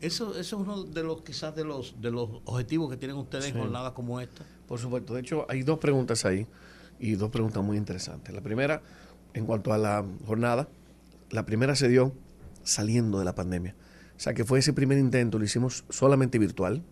[0.00, 3.46] Eso, eso es uno de los quizás de los de los objetivos que tienen ustedes
[3.46, 3.58] en Sí.
[3.58, 4.44] jornadas como esta.
[4.66, 5.14] Por supuesto.
[5.14, 6.46] De hecho, hay dos preguntas ahí
[6.98, 8.34] y dos preguntas muy interesantes.
[8.34, 8.82] La primera,
[9.34, 10.68] en cuanto a la jornada,
[11.30, 12.12] la primera se dio
[12.62, 13.74] saliendo de la pandemia.
[14.16, 16.82] O sea, que fue ese primer intento, lo hicimos solamente virtual.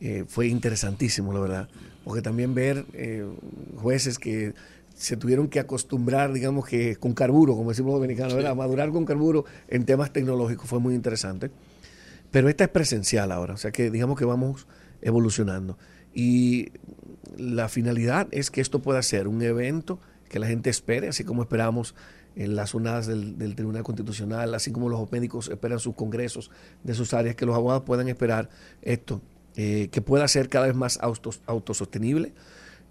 [0.00, 1.68] Eh, fue interesantísimo, la verdad.
[2.04, 3.26] Porque también ver eh,
[3.76, 4.54] jueces que
[4.94, 8.54] se tuvieron que acostumbrar, digamos que con carburo, como decimos los dominicanos, ¿verdad?
[8.56, 11.50] madurar con carburo en temas tecnológicos fue muy interesante.
[12.30, 14.66] Pero esta es presencial ahora, o sea que digamos que vamos
[15.02, 15.78] evolucionando.
[16.14, 16.72] Y
[17.36, 21.42] la finalidad es que esto pueda ser un evento que la gente espere, así como
[21.42, 21.94] esperamos
[22.36, 26.50] en las jornadas del, Tribunal Constitucional, así como los médicos esperan sus congresos
[26.84, 28.48] de sus áreas, que los abogados puedan esperar
[28.82, 29.20] esto,
[29.56, 32.32] eh, que pueda ser cada vez más autos- autosostenible,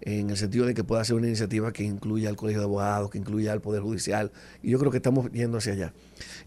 [0.02, 3.10] en el sentido de que pueda ser una iniciativa que incluya al Colegio de Abogados,
[3.10, 4.32] que incluya al Poder Judicial,
[4.62, 5.92] y yo creo que estamos yendo hacia allá.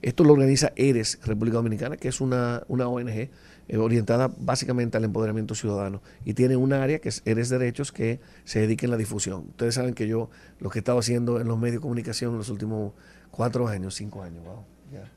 [0.02, 3.30] Esto lo organiza ERES, República Dominicana, que es una, una ONG
[3.68, 8.20] eh, orientada básicamente al empoderamiento ciudadano, y tiene un área que es ERES Derechos que
[8.44, 9.46] se dedica en la difusión.
[9.50, 12.40] Ustedes saben que yo lo que he estado haciendo en los medios de comunicación en
[12.40, 12.94] los últimos
[13.32, 15.12] cuatro años, cinco años, wow, ya,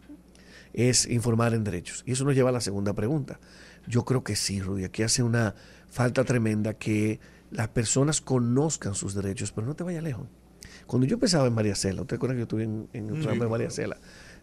[0.73, 2.03] es informar en derechos.
[2.07, 3.41] Y eso nos lleva a la segunda pregunta.
[3.87, 5.55] Yo creo que sí, Rudy, aquí hace una
[5.89, 7.19] falta tremenda que
[7.51, 10.27] las personas conozcan sus derechos, pero no te vayas lejos.
[10.86, 13.44] Cuando yo pensaba en María Cela, ¿usted acuerda que yo estuve en, en el programa
[13.44, 13.70] de María.
[13.70, 13.97] Cela,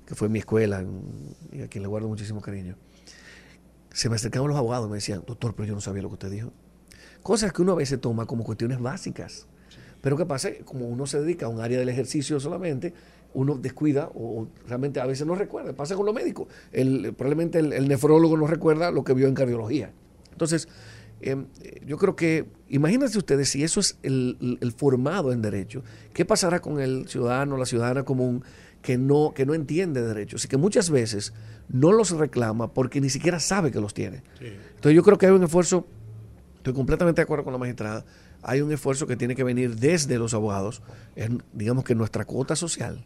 [0.06, 2.76] que fue mi escuela en- y a quien le guardo muchísimo cariño?
[3.92, 6.14] Se me acercaban los abogados y me decían, doctor, pero yo no sabía lo que
[6.14, 6.52] usted dijo.
[7.22, 9.48] Cosas que uno a veces toma como cuestiones básicas.
[10.02, 10.50] Pero ¿qué pasa?
[10.66, 12.94] Como uno se dedica a un área del ejercicio solamente,
[13.34, 15.74] uno descuida o realmente a veces no recuerda.
[15.74, 16.48] Pasa con los médicos.
[16.72, 19.94] El, probablemente el, el nefrólogo no recuerda lo que vio en cardiología.
[20.32, 20.68] Entonces,
[21.24, 25.84] eh, yo creo que, imagínense ustedes si eso es el, formado en derecho,
[26.14, 28.44] ¿qué pasará con el ciudadano la ciudadana común
[28.82, 31.34] que no, que no entiende derechos y que muchas veces
[31.70, 34.22] no los reclama porque ni siquiera sabe que los tiene?
[34.42, 35.88] Entonces yo creo que hay un esfuerzo,
[36.58, 38.04] estoy completamente de acuerdo con la magistrada,
[38.42, 40.82] hay un esfuerzo que tiene que venir desde los abogados,
[41.16, 43.06] en, digamos que nuestra cuota social,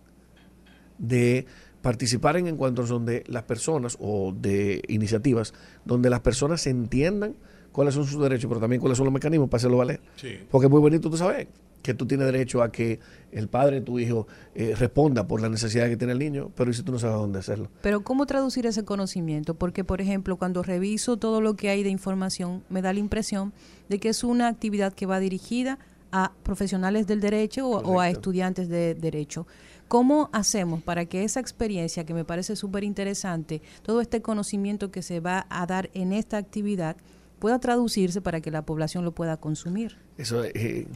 [0.98, 1.46] de
[1.84, 5.54] participar en encuentros donde las personas o de iniciativas
[5.86, 7.36] donde las personas se entiendan
[7.78, 10.02] cuáles son sus derechos, pero también cuáles son los mecanismos para hacerlo valer.
[10.16, 10.30] Sí.
[10.50, 11.46] Porque es muy bonito, tú sabes,
[11.84, 13.00] que tú tienes derecho a que
[13.32, 14.26] el padre de tu hijo
[14.56, 17.18] eh, responda por la necesidad que tiene el niño, pero ¿y si tú no sabes
[17.18, 17.70] dónde hacerlo?
[17.84, 19.54] Pero ¿cómo traducir ese conocimiento?
[19.54, 23.54] Porque, por ejemplo, cuando reviso todo lo que hay de información, me da la impresión
[23.90, 25.78] de que es una actividad que va dirigida
[26.12, 29.46] a profesionales del derecho o, o a estudiantes de derecho.
[29.88, 35.04] ¿Cómo hacemos para que esa experiencia, que me parece súper interesante, todo este conocimiento que
[35.04, 36.98] se va a dar en esta actividad,
[37.40, 39.98] pueda traducirse para que la población lo pueda consumir?
[40.18, 40.88] Eso es eh,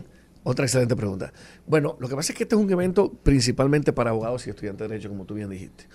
[0.43, 1.31] otra excelente pregunta.
[1.67, 4.87] Bueno, lo que pasa es que este es un evento principalmente para abogados y estudiantes
[4.87, 5.85] de derecho, como tú bien dijiste.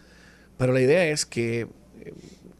[0.56, 1.68] Pero la idea es que
[2.00, 2.14] eh,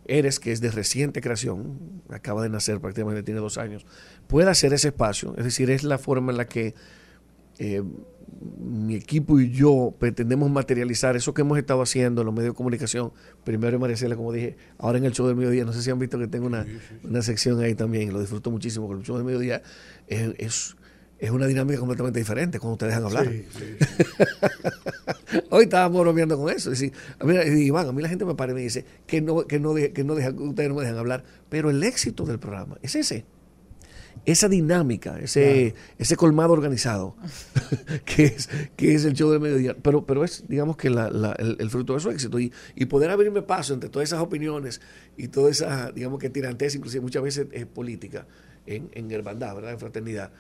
[0.09, 3.85] Eres, que es de reciente creación, acaba de nacer prácticamente, tiene dos años,
[4.29, 5.35] pueda hacer ese espacio.
[5.37, 6.75] Es decir, es la forma en la que
[7.59, 7.83] eh,
[8.59, 12.57] mi equipo y yo pretendemos materializar eso que hemos estado haciendo en los medios de
[12.57, 13.12] comunicación,
[13.45, 15.91] primero en María Celia, como dije, ahora en el show del mediodía, no sé si
[15.91, 16.66] han visto que tengo una,
[17.05, 19.62] una sección ahí también, lo disfruto muchísimo, porque el show del mediodía
[20.07, 20.77] es, es,
[21.19, 23.27] es una dinámica completamente diferente cuando te dejan hablar.
[25.51, 26.70] Hoy estábamos bromeando con eso.
[26.70, 26.93] Decir,
[27.24, 29.74] mira, Iván, a mí la gente me para y me dice que no, que no,
[29.74, 32.95] de- que no dejan, ustedes no me dejan hablar, pero el éxito del programa es
[32.97, 33.24] ese.
[34.27, 37.16] Esa dinámica, ese, ese colmado organizado,
[38.05, 39.77] que es, que es el show del mediodía.
[39.81, 42.39] Pero, pero es, digamos que la- la- el, el fruto de su éxito.
[42.40, 44.81] Y, y poder abrirme paso entre todas esas opiniones
[45.16, 48.27] y toda esa, digamos que tirantez, inclusive muchas veces es política,
[48.66, 49.73] en, en hermandad, ¿verdad?
[49.73, 50.32] En fraternidad.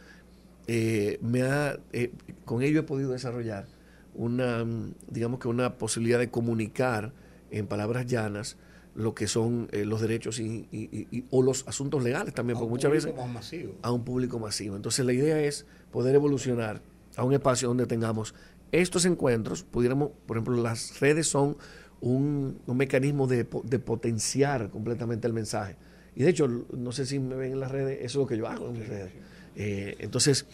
[0.66, 2.10] Eh, me ha, eh,
[2.44, 3.66] con ello he podido desarrollar
[4.14, 7.12] una, mm, digamos que una posibilidad de comunicar
[7.52, 8.56] en palabras llanas
[8.96, 12.56] lo que son eh, los derechos y, y- y- y- o los asuntos legales también,
[12.56, 13.74] A porque muchas veces más masivo.
[13.82, 14.74] a un público masivo.
[14.76, 16.80] Entonces la idea es poder evolucionar
[17.16, 18.34] a un espacio donde tengamos
[18.72, 21.56] estos encuentros, pudiéramos, por ejemplo, las redes son
[22.00, 25.76] un, un mecanismo de, de potenciar completamente el mensaje.
[26.14, 28.36] Y de hecho, no sé si me ven en las redes, eso es lo que
[28.36, 29.12] yo hago en mis redes.
[29.54, 30.46] Eh, entonces,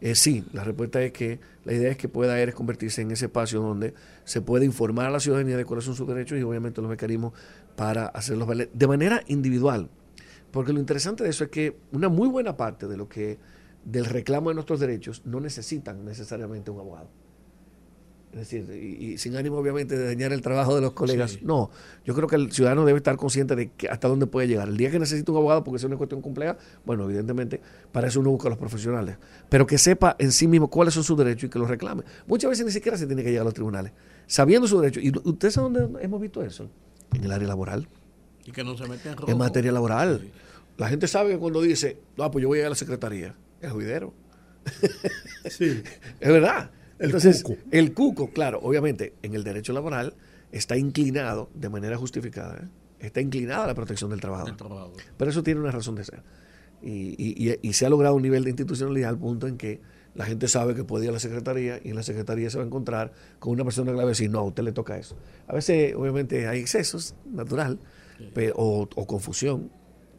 [0.00, 3.26] eh, sí, la respuesta es que la idea es que pueda Eres convertirse en ese
[3.26, 3.94] espacio donde
[4.24, 7.32] se puede informar a la ciudadanía de cuáles son sus derechos y obviamente los mecanismos
[7.76, 9.90] para hacerlos valer de manera individual.
[10.50, 13.38] Porque lo interesante de eso es que una muy buena parte de lo que
[13.84, 17.08] del reclamo de nuestros derechos no necesitan necesariamente un abogado.
[18.34, 21.32] Es decir, y, y sin ánimo obviamente de dañar el trabajo de los colegas.
[21.32, 21.40] Sí.
[21.42, 21.70] No,
[22.04, 24.68] yo creo que el ciudadano debe estar consciente de que hasta dónde puede llegar.
[24.68, 27.60] El día que necesita un abogado porque es una cuestión compleja, bueno, evidentemente
[27.92, 29.18] para eso uno busca a los profesionales.
[29.48, 32.02] Pero que sepa en sí mismo cuáles son sus derechos y que los reclame.
[32.26, 33.92] Muchas veces ni siquiera se tiene que llegar a los tribunales.
[34.26, 35.04] Sabiendo sus derechos.
[35.04, 36.68] ¿Y usted sabe dónde hemos visto eso?
[37.14, 37.88] En el área laboral
[38.44, 39.30] Y que no se mete en rojo.
[39.30, 40.20] en materia laboral.
[40.22, 40.30] Sí.
[40.76, 43.34] La gente sabe que cuando dice, no, pues yo voy a ir a la secretaría,
[43.60, 44.12] es juidero.
[45.50, 45.82] Sí.
[46.20, 46.70] Es verdad.
[46.98, 47.60] El Entonces, cuco.
[47.70, 50.14] el cuco, claro, obviamente, en el derecho laboral
[50.52, 52.68] está inclinado de manera justificada, ¿eh?
[53.06, 54.56] está inclinada a la protección del trabajador.
[54.56, 54.92] Trabajador.
[55.16, 56.22] Pero eso tiene una razón de ser.
[56.82, 59.80] Y, y- y- y se ha logrado un nivel de institucionalidad al punto en que
[60.14, 62.64] la gente sabe que puede ir a la secretaría y en la secretaría se va
[62.64, 64.96] a encontrar con una persona que le va a decir, no, a usted le toca
[64.96, 65.16] eso.
[65.46, 67.78] A veces, obviamente, hay excesos, natural,
[68.54, 69.70] o, o confusión,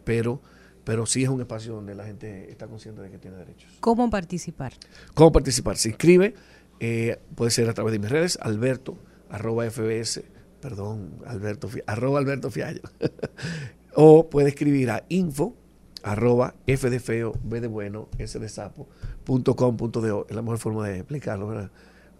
[0.03, 0.41] pero,
[0.83, 3.71] pero sí es un espacio donde la gente está consciente de que tiene derechos.
[3.79, 4.73] ¿Cómo participar?
[5.13, 5.77] ¿Cómo participar?
[5.77, 6.35] Se inscribe,
[6.79, 8.97] eh, puede ser a través de mis redes, alberto,
[9.29, 10.21] arroba fbs,
[10.61, 12.81] perdón, alberto, arroba alberto fiallo.
[13.95, 15.55] o puede escribir a info,
[16.03, 18.87] arroba f de feo, b de bueno, s de sapo,
[19.25, 20.25] punto com, punto de o.
[20.29, 21.71] Es la mejor forma de explicarlo, ¿verdad?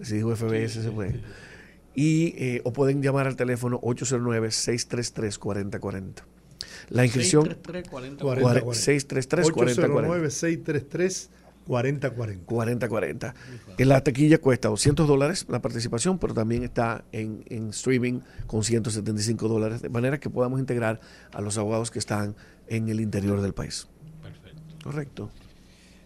[0.01, 1.21] Si digo FBS se puede.
[1.95, 6.23] Y, eh, o pueden llamar al teléfono 809-633-4040.
[6.89, 7.45] La inscripción...
[7.45, 8.73] 633 40 40.
[8.73, 10.25] 633 4040
[11.67, 12.45] 809-633-4040.
[12.45, 13.33] 4040.
[13.77, 18.65] En la taquilla cuesta 200 dólares la participación, pero también está en, en streaming con
[18.65, 20.99] 175 dólares, de manera que podamos integrar
[21.31, 22.35] a los abogados que están
[22.67, 23.87] en el interior del país.
[24.21, 24.61] Perfecto.
[24.83, 25.31] Correcto.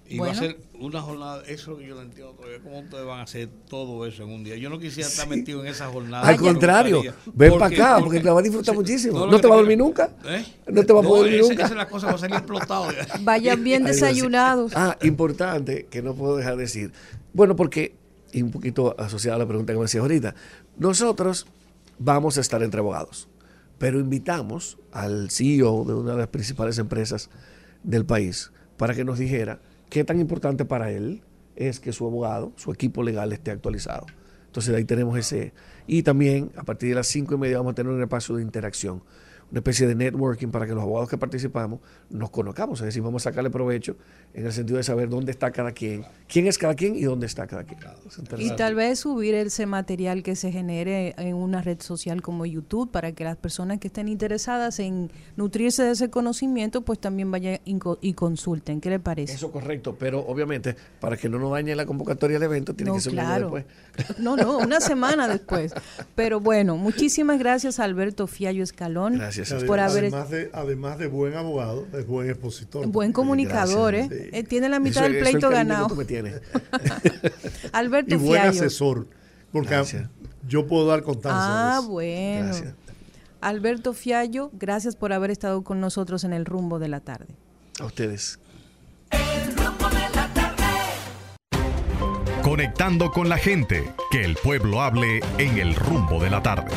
[0.10, 3.20] Y va a ser una jornada, eso que yo no entiendo todavía, cómo ustedes van
[3.20, 4.56] a hacer todo eso en un día.
[4.56, 6.28] Yo no quisiera estar metido en esa jornada.
[6.28, 7.04] Al contrario,
[7.34, 9.28] ven para acá, porque, porque- te la vas a disfrutar Sí, muchísimo.
[9.28, 10.10] ¿No te vas a dormir nunca?
[10.26, 10.44] ¿Eh?
[10.68, 11.64] No te vas a poder dormir nunca.
[11.66, 12.88] Esa es la cosa, va a salir explotado.
[13.22, 14.72] Vayan bien desayunados.
[14.76, 16.92] Ah, importante que no puedo dejar de decir.
[17.34, 17.96] Bueno, porque,
[18.32, 20.34] y un poquito asociado a la pregunta que me hacías ahorita,
[20.78, 21.46] nosotros
[22.00, 23.28] vamos a estar entre abogados,
[23.78, 27.30] pero invitamos al CEO de una de las principales empresas
[27.84, 29.60] del país para que nos dijera
[29.90, 31.22] qué tan importante para él
[31.56, 34.06] es que su abogado, su equipo legal esté actualizado.
[34.46, 35.54] Entonces ahí tenemos ese.
[35.88, 38.42] Y también a partir de las cinco y media vamos a tener un espacio de
[38.42, 39.04] interacción.
[39.52, 43.24] Una especie de networking para que los abogados que participamos nos conozcamos, es decir, vamos
[43.26, 43.96] a sacarle provecho
[44.34, 47.26] en el sentido de saber dónde está cada quien, quién es cada quien y dónde
[47.26, 47.80] está cada quien.
[48.38, 52.92] Y tal vez subir ese material que se genere en una red social como YouTube
[52.92, 57.60] para que las personas que estén interesadas en nutrirse de ese conocimiento pues también vayan
[57.66, 58.82] y co- y consulten.
[58.82, 59.34] ¿Qué le parece?
[59.34, 62.96] Eso correcto, pero obviamente para que no nos dañe la convocatoria del evento tiene No,
[62.96, 63.52] que ser un año claro.
[63.56, 63.66] después.
[64.20, 65.74] No, no, una semana después.
[66.16, 69.39] Pero bueno, muchísimas gracias a Alberto Fiallo Escalón Gracias.
[69.66, 72.86] Por haber además, de, además de buen abogado, es buen expositor.
[72.88, 74.20] buen comunicador, Gracias.
[74.20, 74.30] ¿eh?
[74.34, 75.88] Eh, Tiene la mitad Eso- del eso es el pleito ganado.
[75.88, 76.06] tú me.
[77.72, 78.50] Alberto y buen Fiallo.
[78.50, 79.08] asesor.
[79.52, 80.10] Porque Gracias.
[80.48, 81.42] yo puedo dar constancia.
[81.42, 81.90] Ah, de eso.
[81.90, 82.46] bueno.
[82.46, 82.74] Gracias.
[83.42, 87.28] Alberto Fiallo, gracias por haber estado con nosotros en el rumbo de la tarde.
[87.80, 88.38] A ustedes.
[92.44, 96.72] Conectando con la gente, que el pueblo hable en el rumbo de la tarde.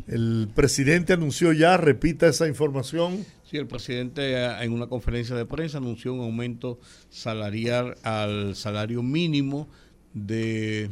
[0.07, 3.27] El presidente anunció ya, repita esa información.
[3.53, 6.81] Sí, el presidente eh, en una conferencia de prensa anunció un aumento
[7.11, 9.69] salarial al salario mínimo
[10.15, 10.89] de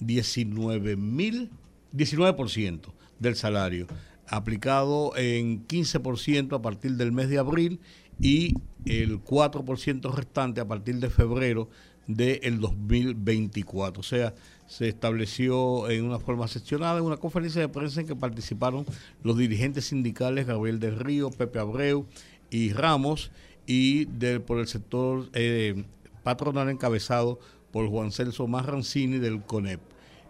[0.00, 1.48] 19 mil,
[1.96, 2.80] 19%
[3.18, 3.86] del salario,
[4.28, 7.80] aplicado en 15% a partir del mes de abril
[8.20, 11.70] y el 4% restante a partir de febrero
[12.06, 14.00] del 2024.
[14.00, 14.34] O sea,
[14.70, 18.86] se estableció en una forma seccionada en una conferencia de prensa en que participaron
[19.24, 22.06] los dirigentes sindicales Gabriel del Río, Pepe Abreu
[22.50, 23.32] y Ramos
[23.66, 25.82] y del, por el sector eh,
[26.22, 27.40] patronal encabezado
[27.72, 29.80] por Juan Celso Marrancini del CONEP.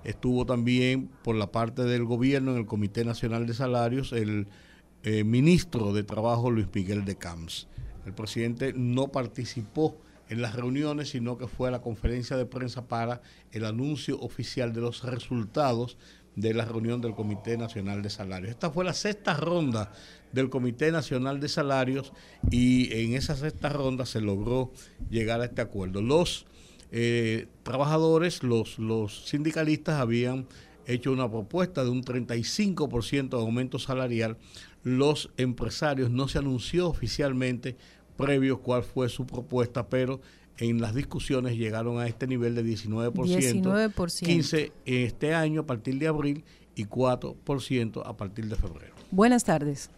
[0.05, 4.47] Estuvo también por la parte del gobierno en el Comité Nacional de Salarios el
[5.03, 7.69] eh, ministro de Trabajo Luis Miguel de Camps.
[8.07, 9.99] El presidente no participó
[10.31, 13.21] en las reuniones, sino que fue a la conferencia de prensa para
[13.51, 15.99] el anuncio oficial de los resultados
[16.37, 18.51] de la reunión del Comité Nacional de Salarios.
[18.51, 19.93] Esta fue la sexta ronda
[20.33, 22.13] del Comité Nacional de Salarios
[22.49, 24.73] y en esa sexta ronda se logró
[25.11, 26.01] llegar a este acuerdo.
[26.01, 26.47] Los
[26.93, 30.47] eh, trabajadores, los, los sindicalistas habían
[30.87, 34.39] hecho una propuesta de un 35% de aumento salarial.
[34.85, 37.77] Los empresarios no se anunció oficialmente
[38.21, 40.21] previo cuál fue su propuesta, pero
[40.59, 44.21] en las discusiones llegaron a este nivel de 19%, 19%.
[44.25, 46.45] 15 este año a partir de abril
[46.75, 48.95] y 4% a partir de febrero.
[49.11, 49.91] Buenas tardes.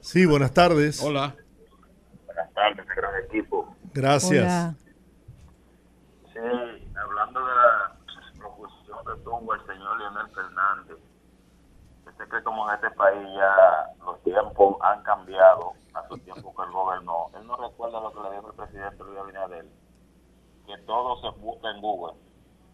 [0.00, 1.02] Sí, buenas tardes.
[1.02, 1.34] Hola.
[2.26, 3.74] Buenas tardes, gran equipo.
[3.92, 4.44] Gracias.
[4.44, 4.74] Hola.
[6.32, 7.96] Sí, hablando de la
[8.38, 10.98] proposición que tuvo el señor Leonel Fernández,
[12.04, 15.72] yo sé que como en este país ya los tiempos han cambiado
[16.08, 19.18] su tiempo que él gobernó, él no recuerda lo que le dijo el presidente Luis
[19.18, 19.66] Abinader,
[20.66, 22.14] que todo se busca en Google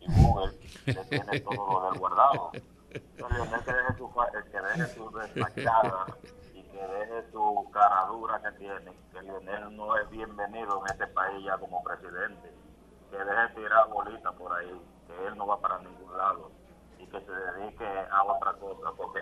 [0.00, 0.52] y Google
[0.86, 2.52] le tiene todo lo del guardado.
[2.90, 4.10] Entonces, que deje su,
[4.50, 6.06] que deje su despachada
[6.54, 11.06] y que deje su cara dura que tiene, que Leonel no es bienvenido en este
[11.08, 12.52] país ya como presidente,
[13.10, 16.50] que deje tirar bolitas por ahí, que él no va para ningún lado
[16.98, 19.20] y que se dedique a otra cosa, porque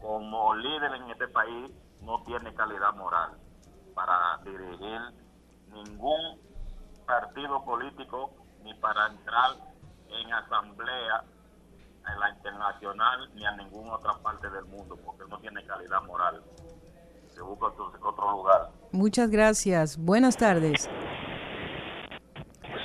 [0.00, 1.70] como líder en este país
[2.00, 3.38] no tiene calidad moral
[3.94, 5.00] para dirigir
[5.72, 6.38] ningún
[7.06, 8.30] partido político
[8.62, 9.50] ni para entrar
[10.08, 11.24] en asamblea
[12.12, 16.42] en la internacional ni a ninguna otra parte del mundo, porque no tiene calidad moral.
[17.34, 18.70] Se busca otro, otro lugar.
[18.92, 19.96] Muchas gracias.
[19.96, 20.88] Buenas tardes.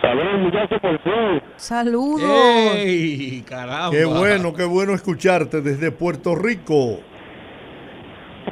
[0.02, 1.44] Saludos, muchachos, por fin.
[1.58, 2.22] Saludos.
[2.24, 3.42] ¡Ey!
[3.42, 3.92] ¡Caramba!
[3.92, 7.00] Qué bueno, qué bueno escucharte desde Puerto Rico.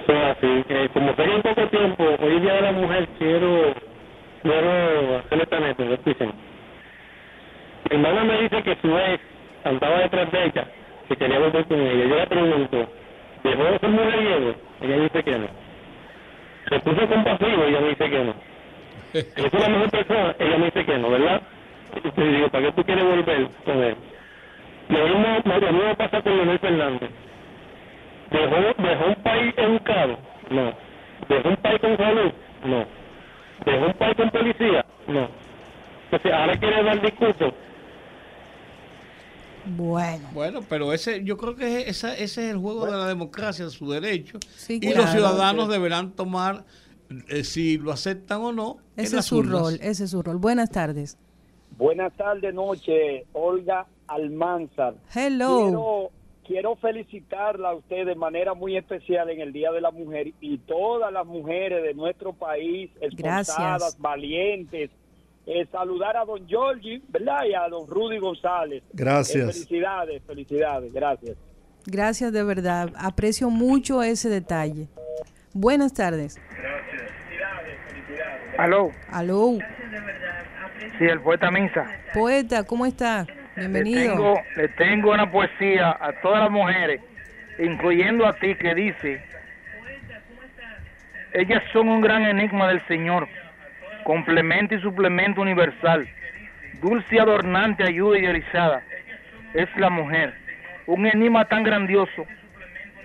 [0.08, 3.74] Pues así, eh, como tengo un poco tiempo, hoy día de la mujer quiero,
[4.42, 6.32] quiero hacer esta neta, escuchen.
[7.90, 9.22] Mi hermana me dice que su ex
[9.66, 10.66] andaba detrás de ella,
[11.10, 12.06] que quería volver con ella.
[12.06, 12.90] Yo le pregunto,
[13.44, 14.56] ¿dejó de ser mujeriego?
[14.80, 15.48] Ella dice que no.
[16.70, 18.34] Se puso compasivo, ella me dice que no.
[19.14, 20.36] ¿Es la mejor persona?
[20.40, 21.42] Ella me dice que no, ¿verdad?
[22.16, 23.96] Y le digo, ¿para qué tú quieres volver con él?
[24.88, 27.10] Lo mismo, lo mismo pasa con Leonel Fernández.
[28.32, 30.18] ¿Dejó, ¿Dejó un país educado?
[30.52, 30.74] No.
[31.30, 32.32] ¿Dejó un país con salud?
[32.66, 32.86] No.
[33.66, 34.86] ¿Dejó un país con policía?
[35.08, 35.30] No.
[36.06, 37.54] Entonces, ahora quiere dar discurso.
[39.76, 40.30] Bueno.
[40.34, 43.90] Bueno, pero ese, yo creo que esa- ese es el juego de la democracia, su
[43.92, 44.40] derecho.
[44.56, 45.02] Sí, y claro.
[45.02, 46.64] los ciudadanos deberán tomar
[47.30, 48.78] eh, si lo aceptan o no.
[48.96, 49.62] en Ese es su urnas.
[49.62, 50.38] rol, ese es su rol.
[50.38, 51.18] Buenas tardes.
[51.78, 54.96] Buenas tardes, noche, Olga Almanzar.
[55.14, 55.64] Hello.
[55.66, 56.12] Quiero,
[56.48, 60.58] quiero felicitarla a usted de manera muy especial en el Día de la Mujer y
[60.60, 64.00] todas las mujeres de nuestro país, esforzadas, Gracias.
[64.00, 64.90] valientes.
[65.46, 67.46] Eh, saludar a don Giorgi, ¿verdad?
[67.50, 68.84] Y a don Rudy González.
[68.94, 69.50] Gracias.
[69.50, 71.38] Eh, felicidades, felicidades, gracias.
[71.86, 72.92] Gracias de verdad.
[72.98, 74.88] Aprecio mucho ese detalle.
[75.54, 76.38] Buenas tardes.
[78.58, 79.58] Aló, Aló.
[80.98, 81.86] sí, el poeta Misa.
[82.14, 83.26] Poeta, ¿cómo está?
[83.58, 84.14] Le Bienvenido.
[84.14, 87.02] tengo, le tengo una poesía a todas las mujeres,
[87.58, 89.20] incluyendo a ti, que dice,
[91.34, 93.28] ellas son un gran enigma del Señor,
[94.04, 96.08] complemento y suplemento universal,
[96.82, 98.84] dulce y adornante, ayuda idealizada,
[99.56, 100.36] es la mujer,
[100.86, 102.28] un enigma tan grandioso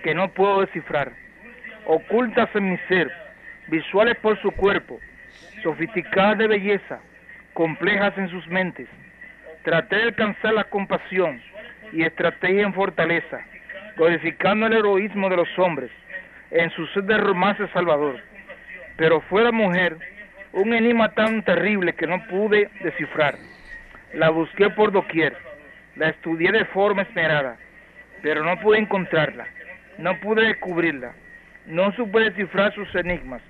[0.03, 1.13] que no puedo descifrar,
[1.87, 3.11] ocultas en mi ser,
[3.69, 4.99] visuales por su cuerpo,
[5.63, 6.99] sofisticadas de belleza,
[7.53, 8.87] complejas en sus mentes,
[9.63, 11.41] Traté de alcanzar la compasión
[11.93, 13.45] y estrategia en fortaleza,
[13.95, 15.89] glorificando el heroísmo de los hombres
[16.51, 18.19] en su sed de romance salvador.
[18.97, 19.97] Pero fue la mujer
[20.51, 23.35] un enigma tan terrible que no pude descifrar.
[24.13, 25.35] La busqué por doquier,
[25.95, 27.57] la estudié de forma esmerada,
[28.21, 29.47] pero no pude encontrarla,
[29.97, 31.13] no pude descubrirla,
[31.65, 33.41] no supe descifrar sus enigmas,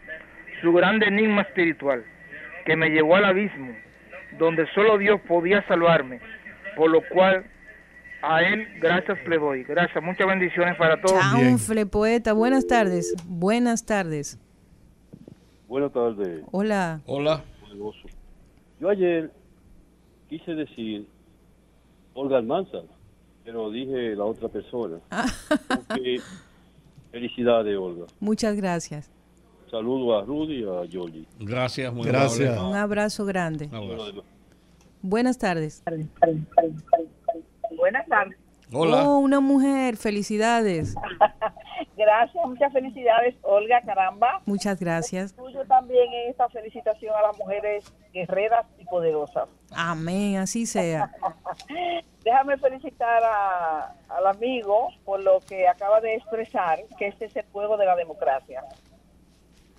[0.62, 2.04] su grande enigma espiritual,
[2.66, 3.76] que me llevó al abismo,
[4.38, 6.20] donde solo Dios podía salvarme,
[6.76, 7.46] por lo cual
[8.22, 9.64] a Él gracias le doy.
[9.64, 11.20] Gracias, muchas bendiciones para todos.
[11.20, 12.34] Chanfle, poeta.
[12.34, 13.14] Buenas tardes.
[13.26, 14.40] Buenas tardes.
[15.68, 16.44] Buenas tardes.
[16.52, 17.02] Hola.
[17.06, 17.44] Hola.
[18.80, 19.32] Yo ayer
[20.30, 21.08] quise decir
[22.14, 22.84] Olga Almanzar,
[23.44, 25.00] pero dije la otra persona.
[25.68, 26.20] Porque,
[27.12, 28.06] felicidades, Olga.
[28.20, 29.12] Muchas gracias.
[29.78, 31.26] Saludo a Rudy y a Georgie.
[31.40, 32.48] Gracias, muy Gracias.
[32.52, 32.70] amable.
[32.70, 33.72] Un abrazo grande.
[35.02, 35.82] Buenas tardes.
[37.76, 38.38] Buenas tardes.
[38.72, 39.10] Hola.
[39.10, 39.98] Oh, una mujer.
[39.98, 40.94] Felicidades.
[41.98, 44.42] Gracias, muchas felicidades, Olga, caramba.
[44.46, 45.34] Muchas gracias.
[45.34, 49.48] Tuyo también en esta felicitación a las mujeres guerreras y poderosas.
[49.76, 51.12] Amén, así sea.
[52.24, 57.46] Déjame felicitar a- al amigo por lo que acaba de expresar, que este es el
[57.52, 58.64] juego de la democracia.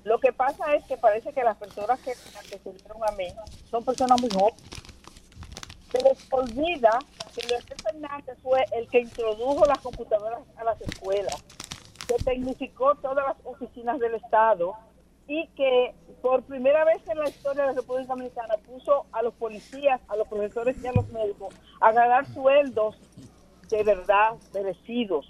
[0.04, 3.26] Lo que pasa es que parece que las personas que me antecedieron a mí
[3.70, 4.62] son personas muy jóvenes.
[5.90, 6.98] Se les olvida
[7.34, 11.42] que Leonel Fernández fue el que introdujo las computadoras a las escuelas,
[12.06, 14.74] que tecnificó todas las oficinas del Estado
[15.26, 19.32] y que por primera vez en la historia de la República Dominicana puso a los
[19.34, 22.96] policías, a los profesores y a los médicos a ganar sueldos
[23.70, 25.26] de verdad merecidos,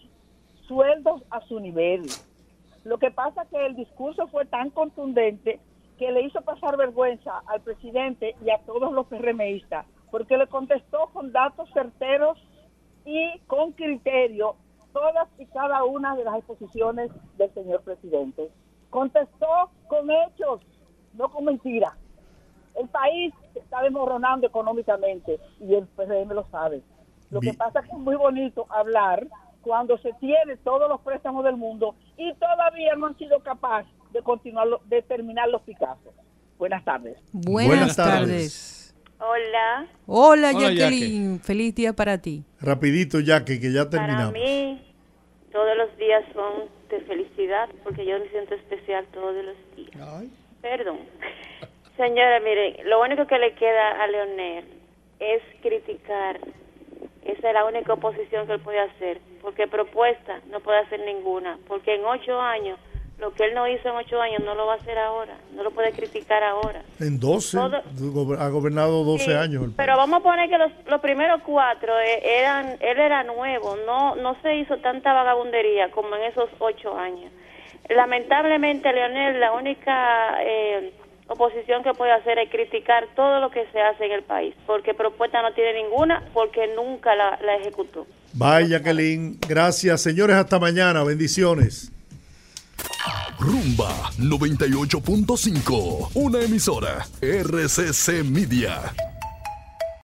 [0.67, 2.07] sueldos a su nivel.
[2.85, 5.59] Lo que pasa es que el discurso fue tan contundente
[5.99, 11.09] que le hizo pasar vergüenza al presidente y a todos los PRMistas, porque le contestó
[11.13, 12.39] con datos certeros
[13.05, 14.57] y con criterio
[14.93, 18.51] todas y cada una de las exposiciones del señor presidente.
[18.91, 20.61] Contestó con hechos,
[21.15, 21.95] no con mentiras.
[22.75, 26.83] El país está desmoronando económicamente y el PRM lo sabe.
[27.31, 29.27] Lo que pasa es que es muy bonito hablar
[29.65, 34.23] cuando se tiene todos los préstamos del mundo y todavía no han sido capaces de
[34.23, 36.15] continuar, de terminar los Picassos.
[36.59, 37.19] Buenas tardes.
[37.33, 38.21] Buenas, Buenas tardes.
[38.21, 38.95] tardes.
[39.19, 41.41] Hola, Hola, Hola, Jacqueline.
[41.41, 42.45] Feliz día para ti.
[42.61, 44.33] Rapidito, Jackie, que ya para terminamos.
[44.35, 44.81] mí
[45.51, 50.25] todos los días son de felicidad porque yo me siento especial todos los días.
[50.61, 50.99] Perdón.
[51.97, 54.65] Señora, mire, lo único que le queda a Leonel
[55.21, 56.41] es criticar.
[57.25, 61.59] Esa es la única oposición que él puede hacer, porque propuesta no puede hacer ninguna,
[61.67, 62.79] porque en ocho años,
[63.19, 65.63] lo que él no hizo en ocho años no lo va a hacer ahora, no
[65.63, 66.83] lo puede criticar ahora.
[67.01, 67.83] En 12, Todo-
[68.13, 69.71] gober- ha gobernado 12 Sí, años.
[69.77, 74.17] Pero vamos a poner que los, los primeros cuatro eh, eran, él era nuevo, no,
[74.17, 77.31] no se hizo tanta vagabundería como en esos ocho años.
[77.89, 80.93] Lamentablemente, Leonel, la única eh,
[81.29, 84.95] oposición que puede hacer es criticar todo lo que se hace en el país, porque
[84.95, 88.07] propuesta no tiene ninguna, porque nunca la, la ejecutó.
[88.33, 89.39] Bye, Jacqueline.
[89.49, 90.37] Gracias, señores.
[90.37, 91.05] Hasta mañana.
[91.05, 91.93] Bendiciones.
[93.39, 98.95] Rumba 98.5, una emisora RCC Media.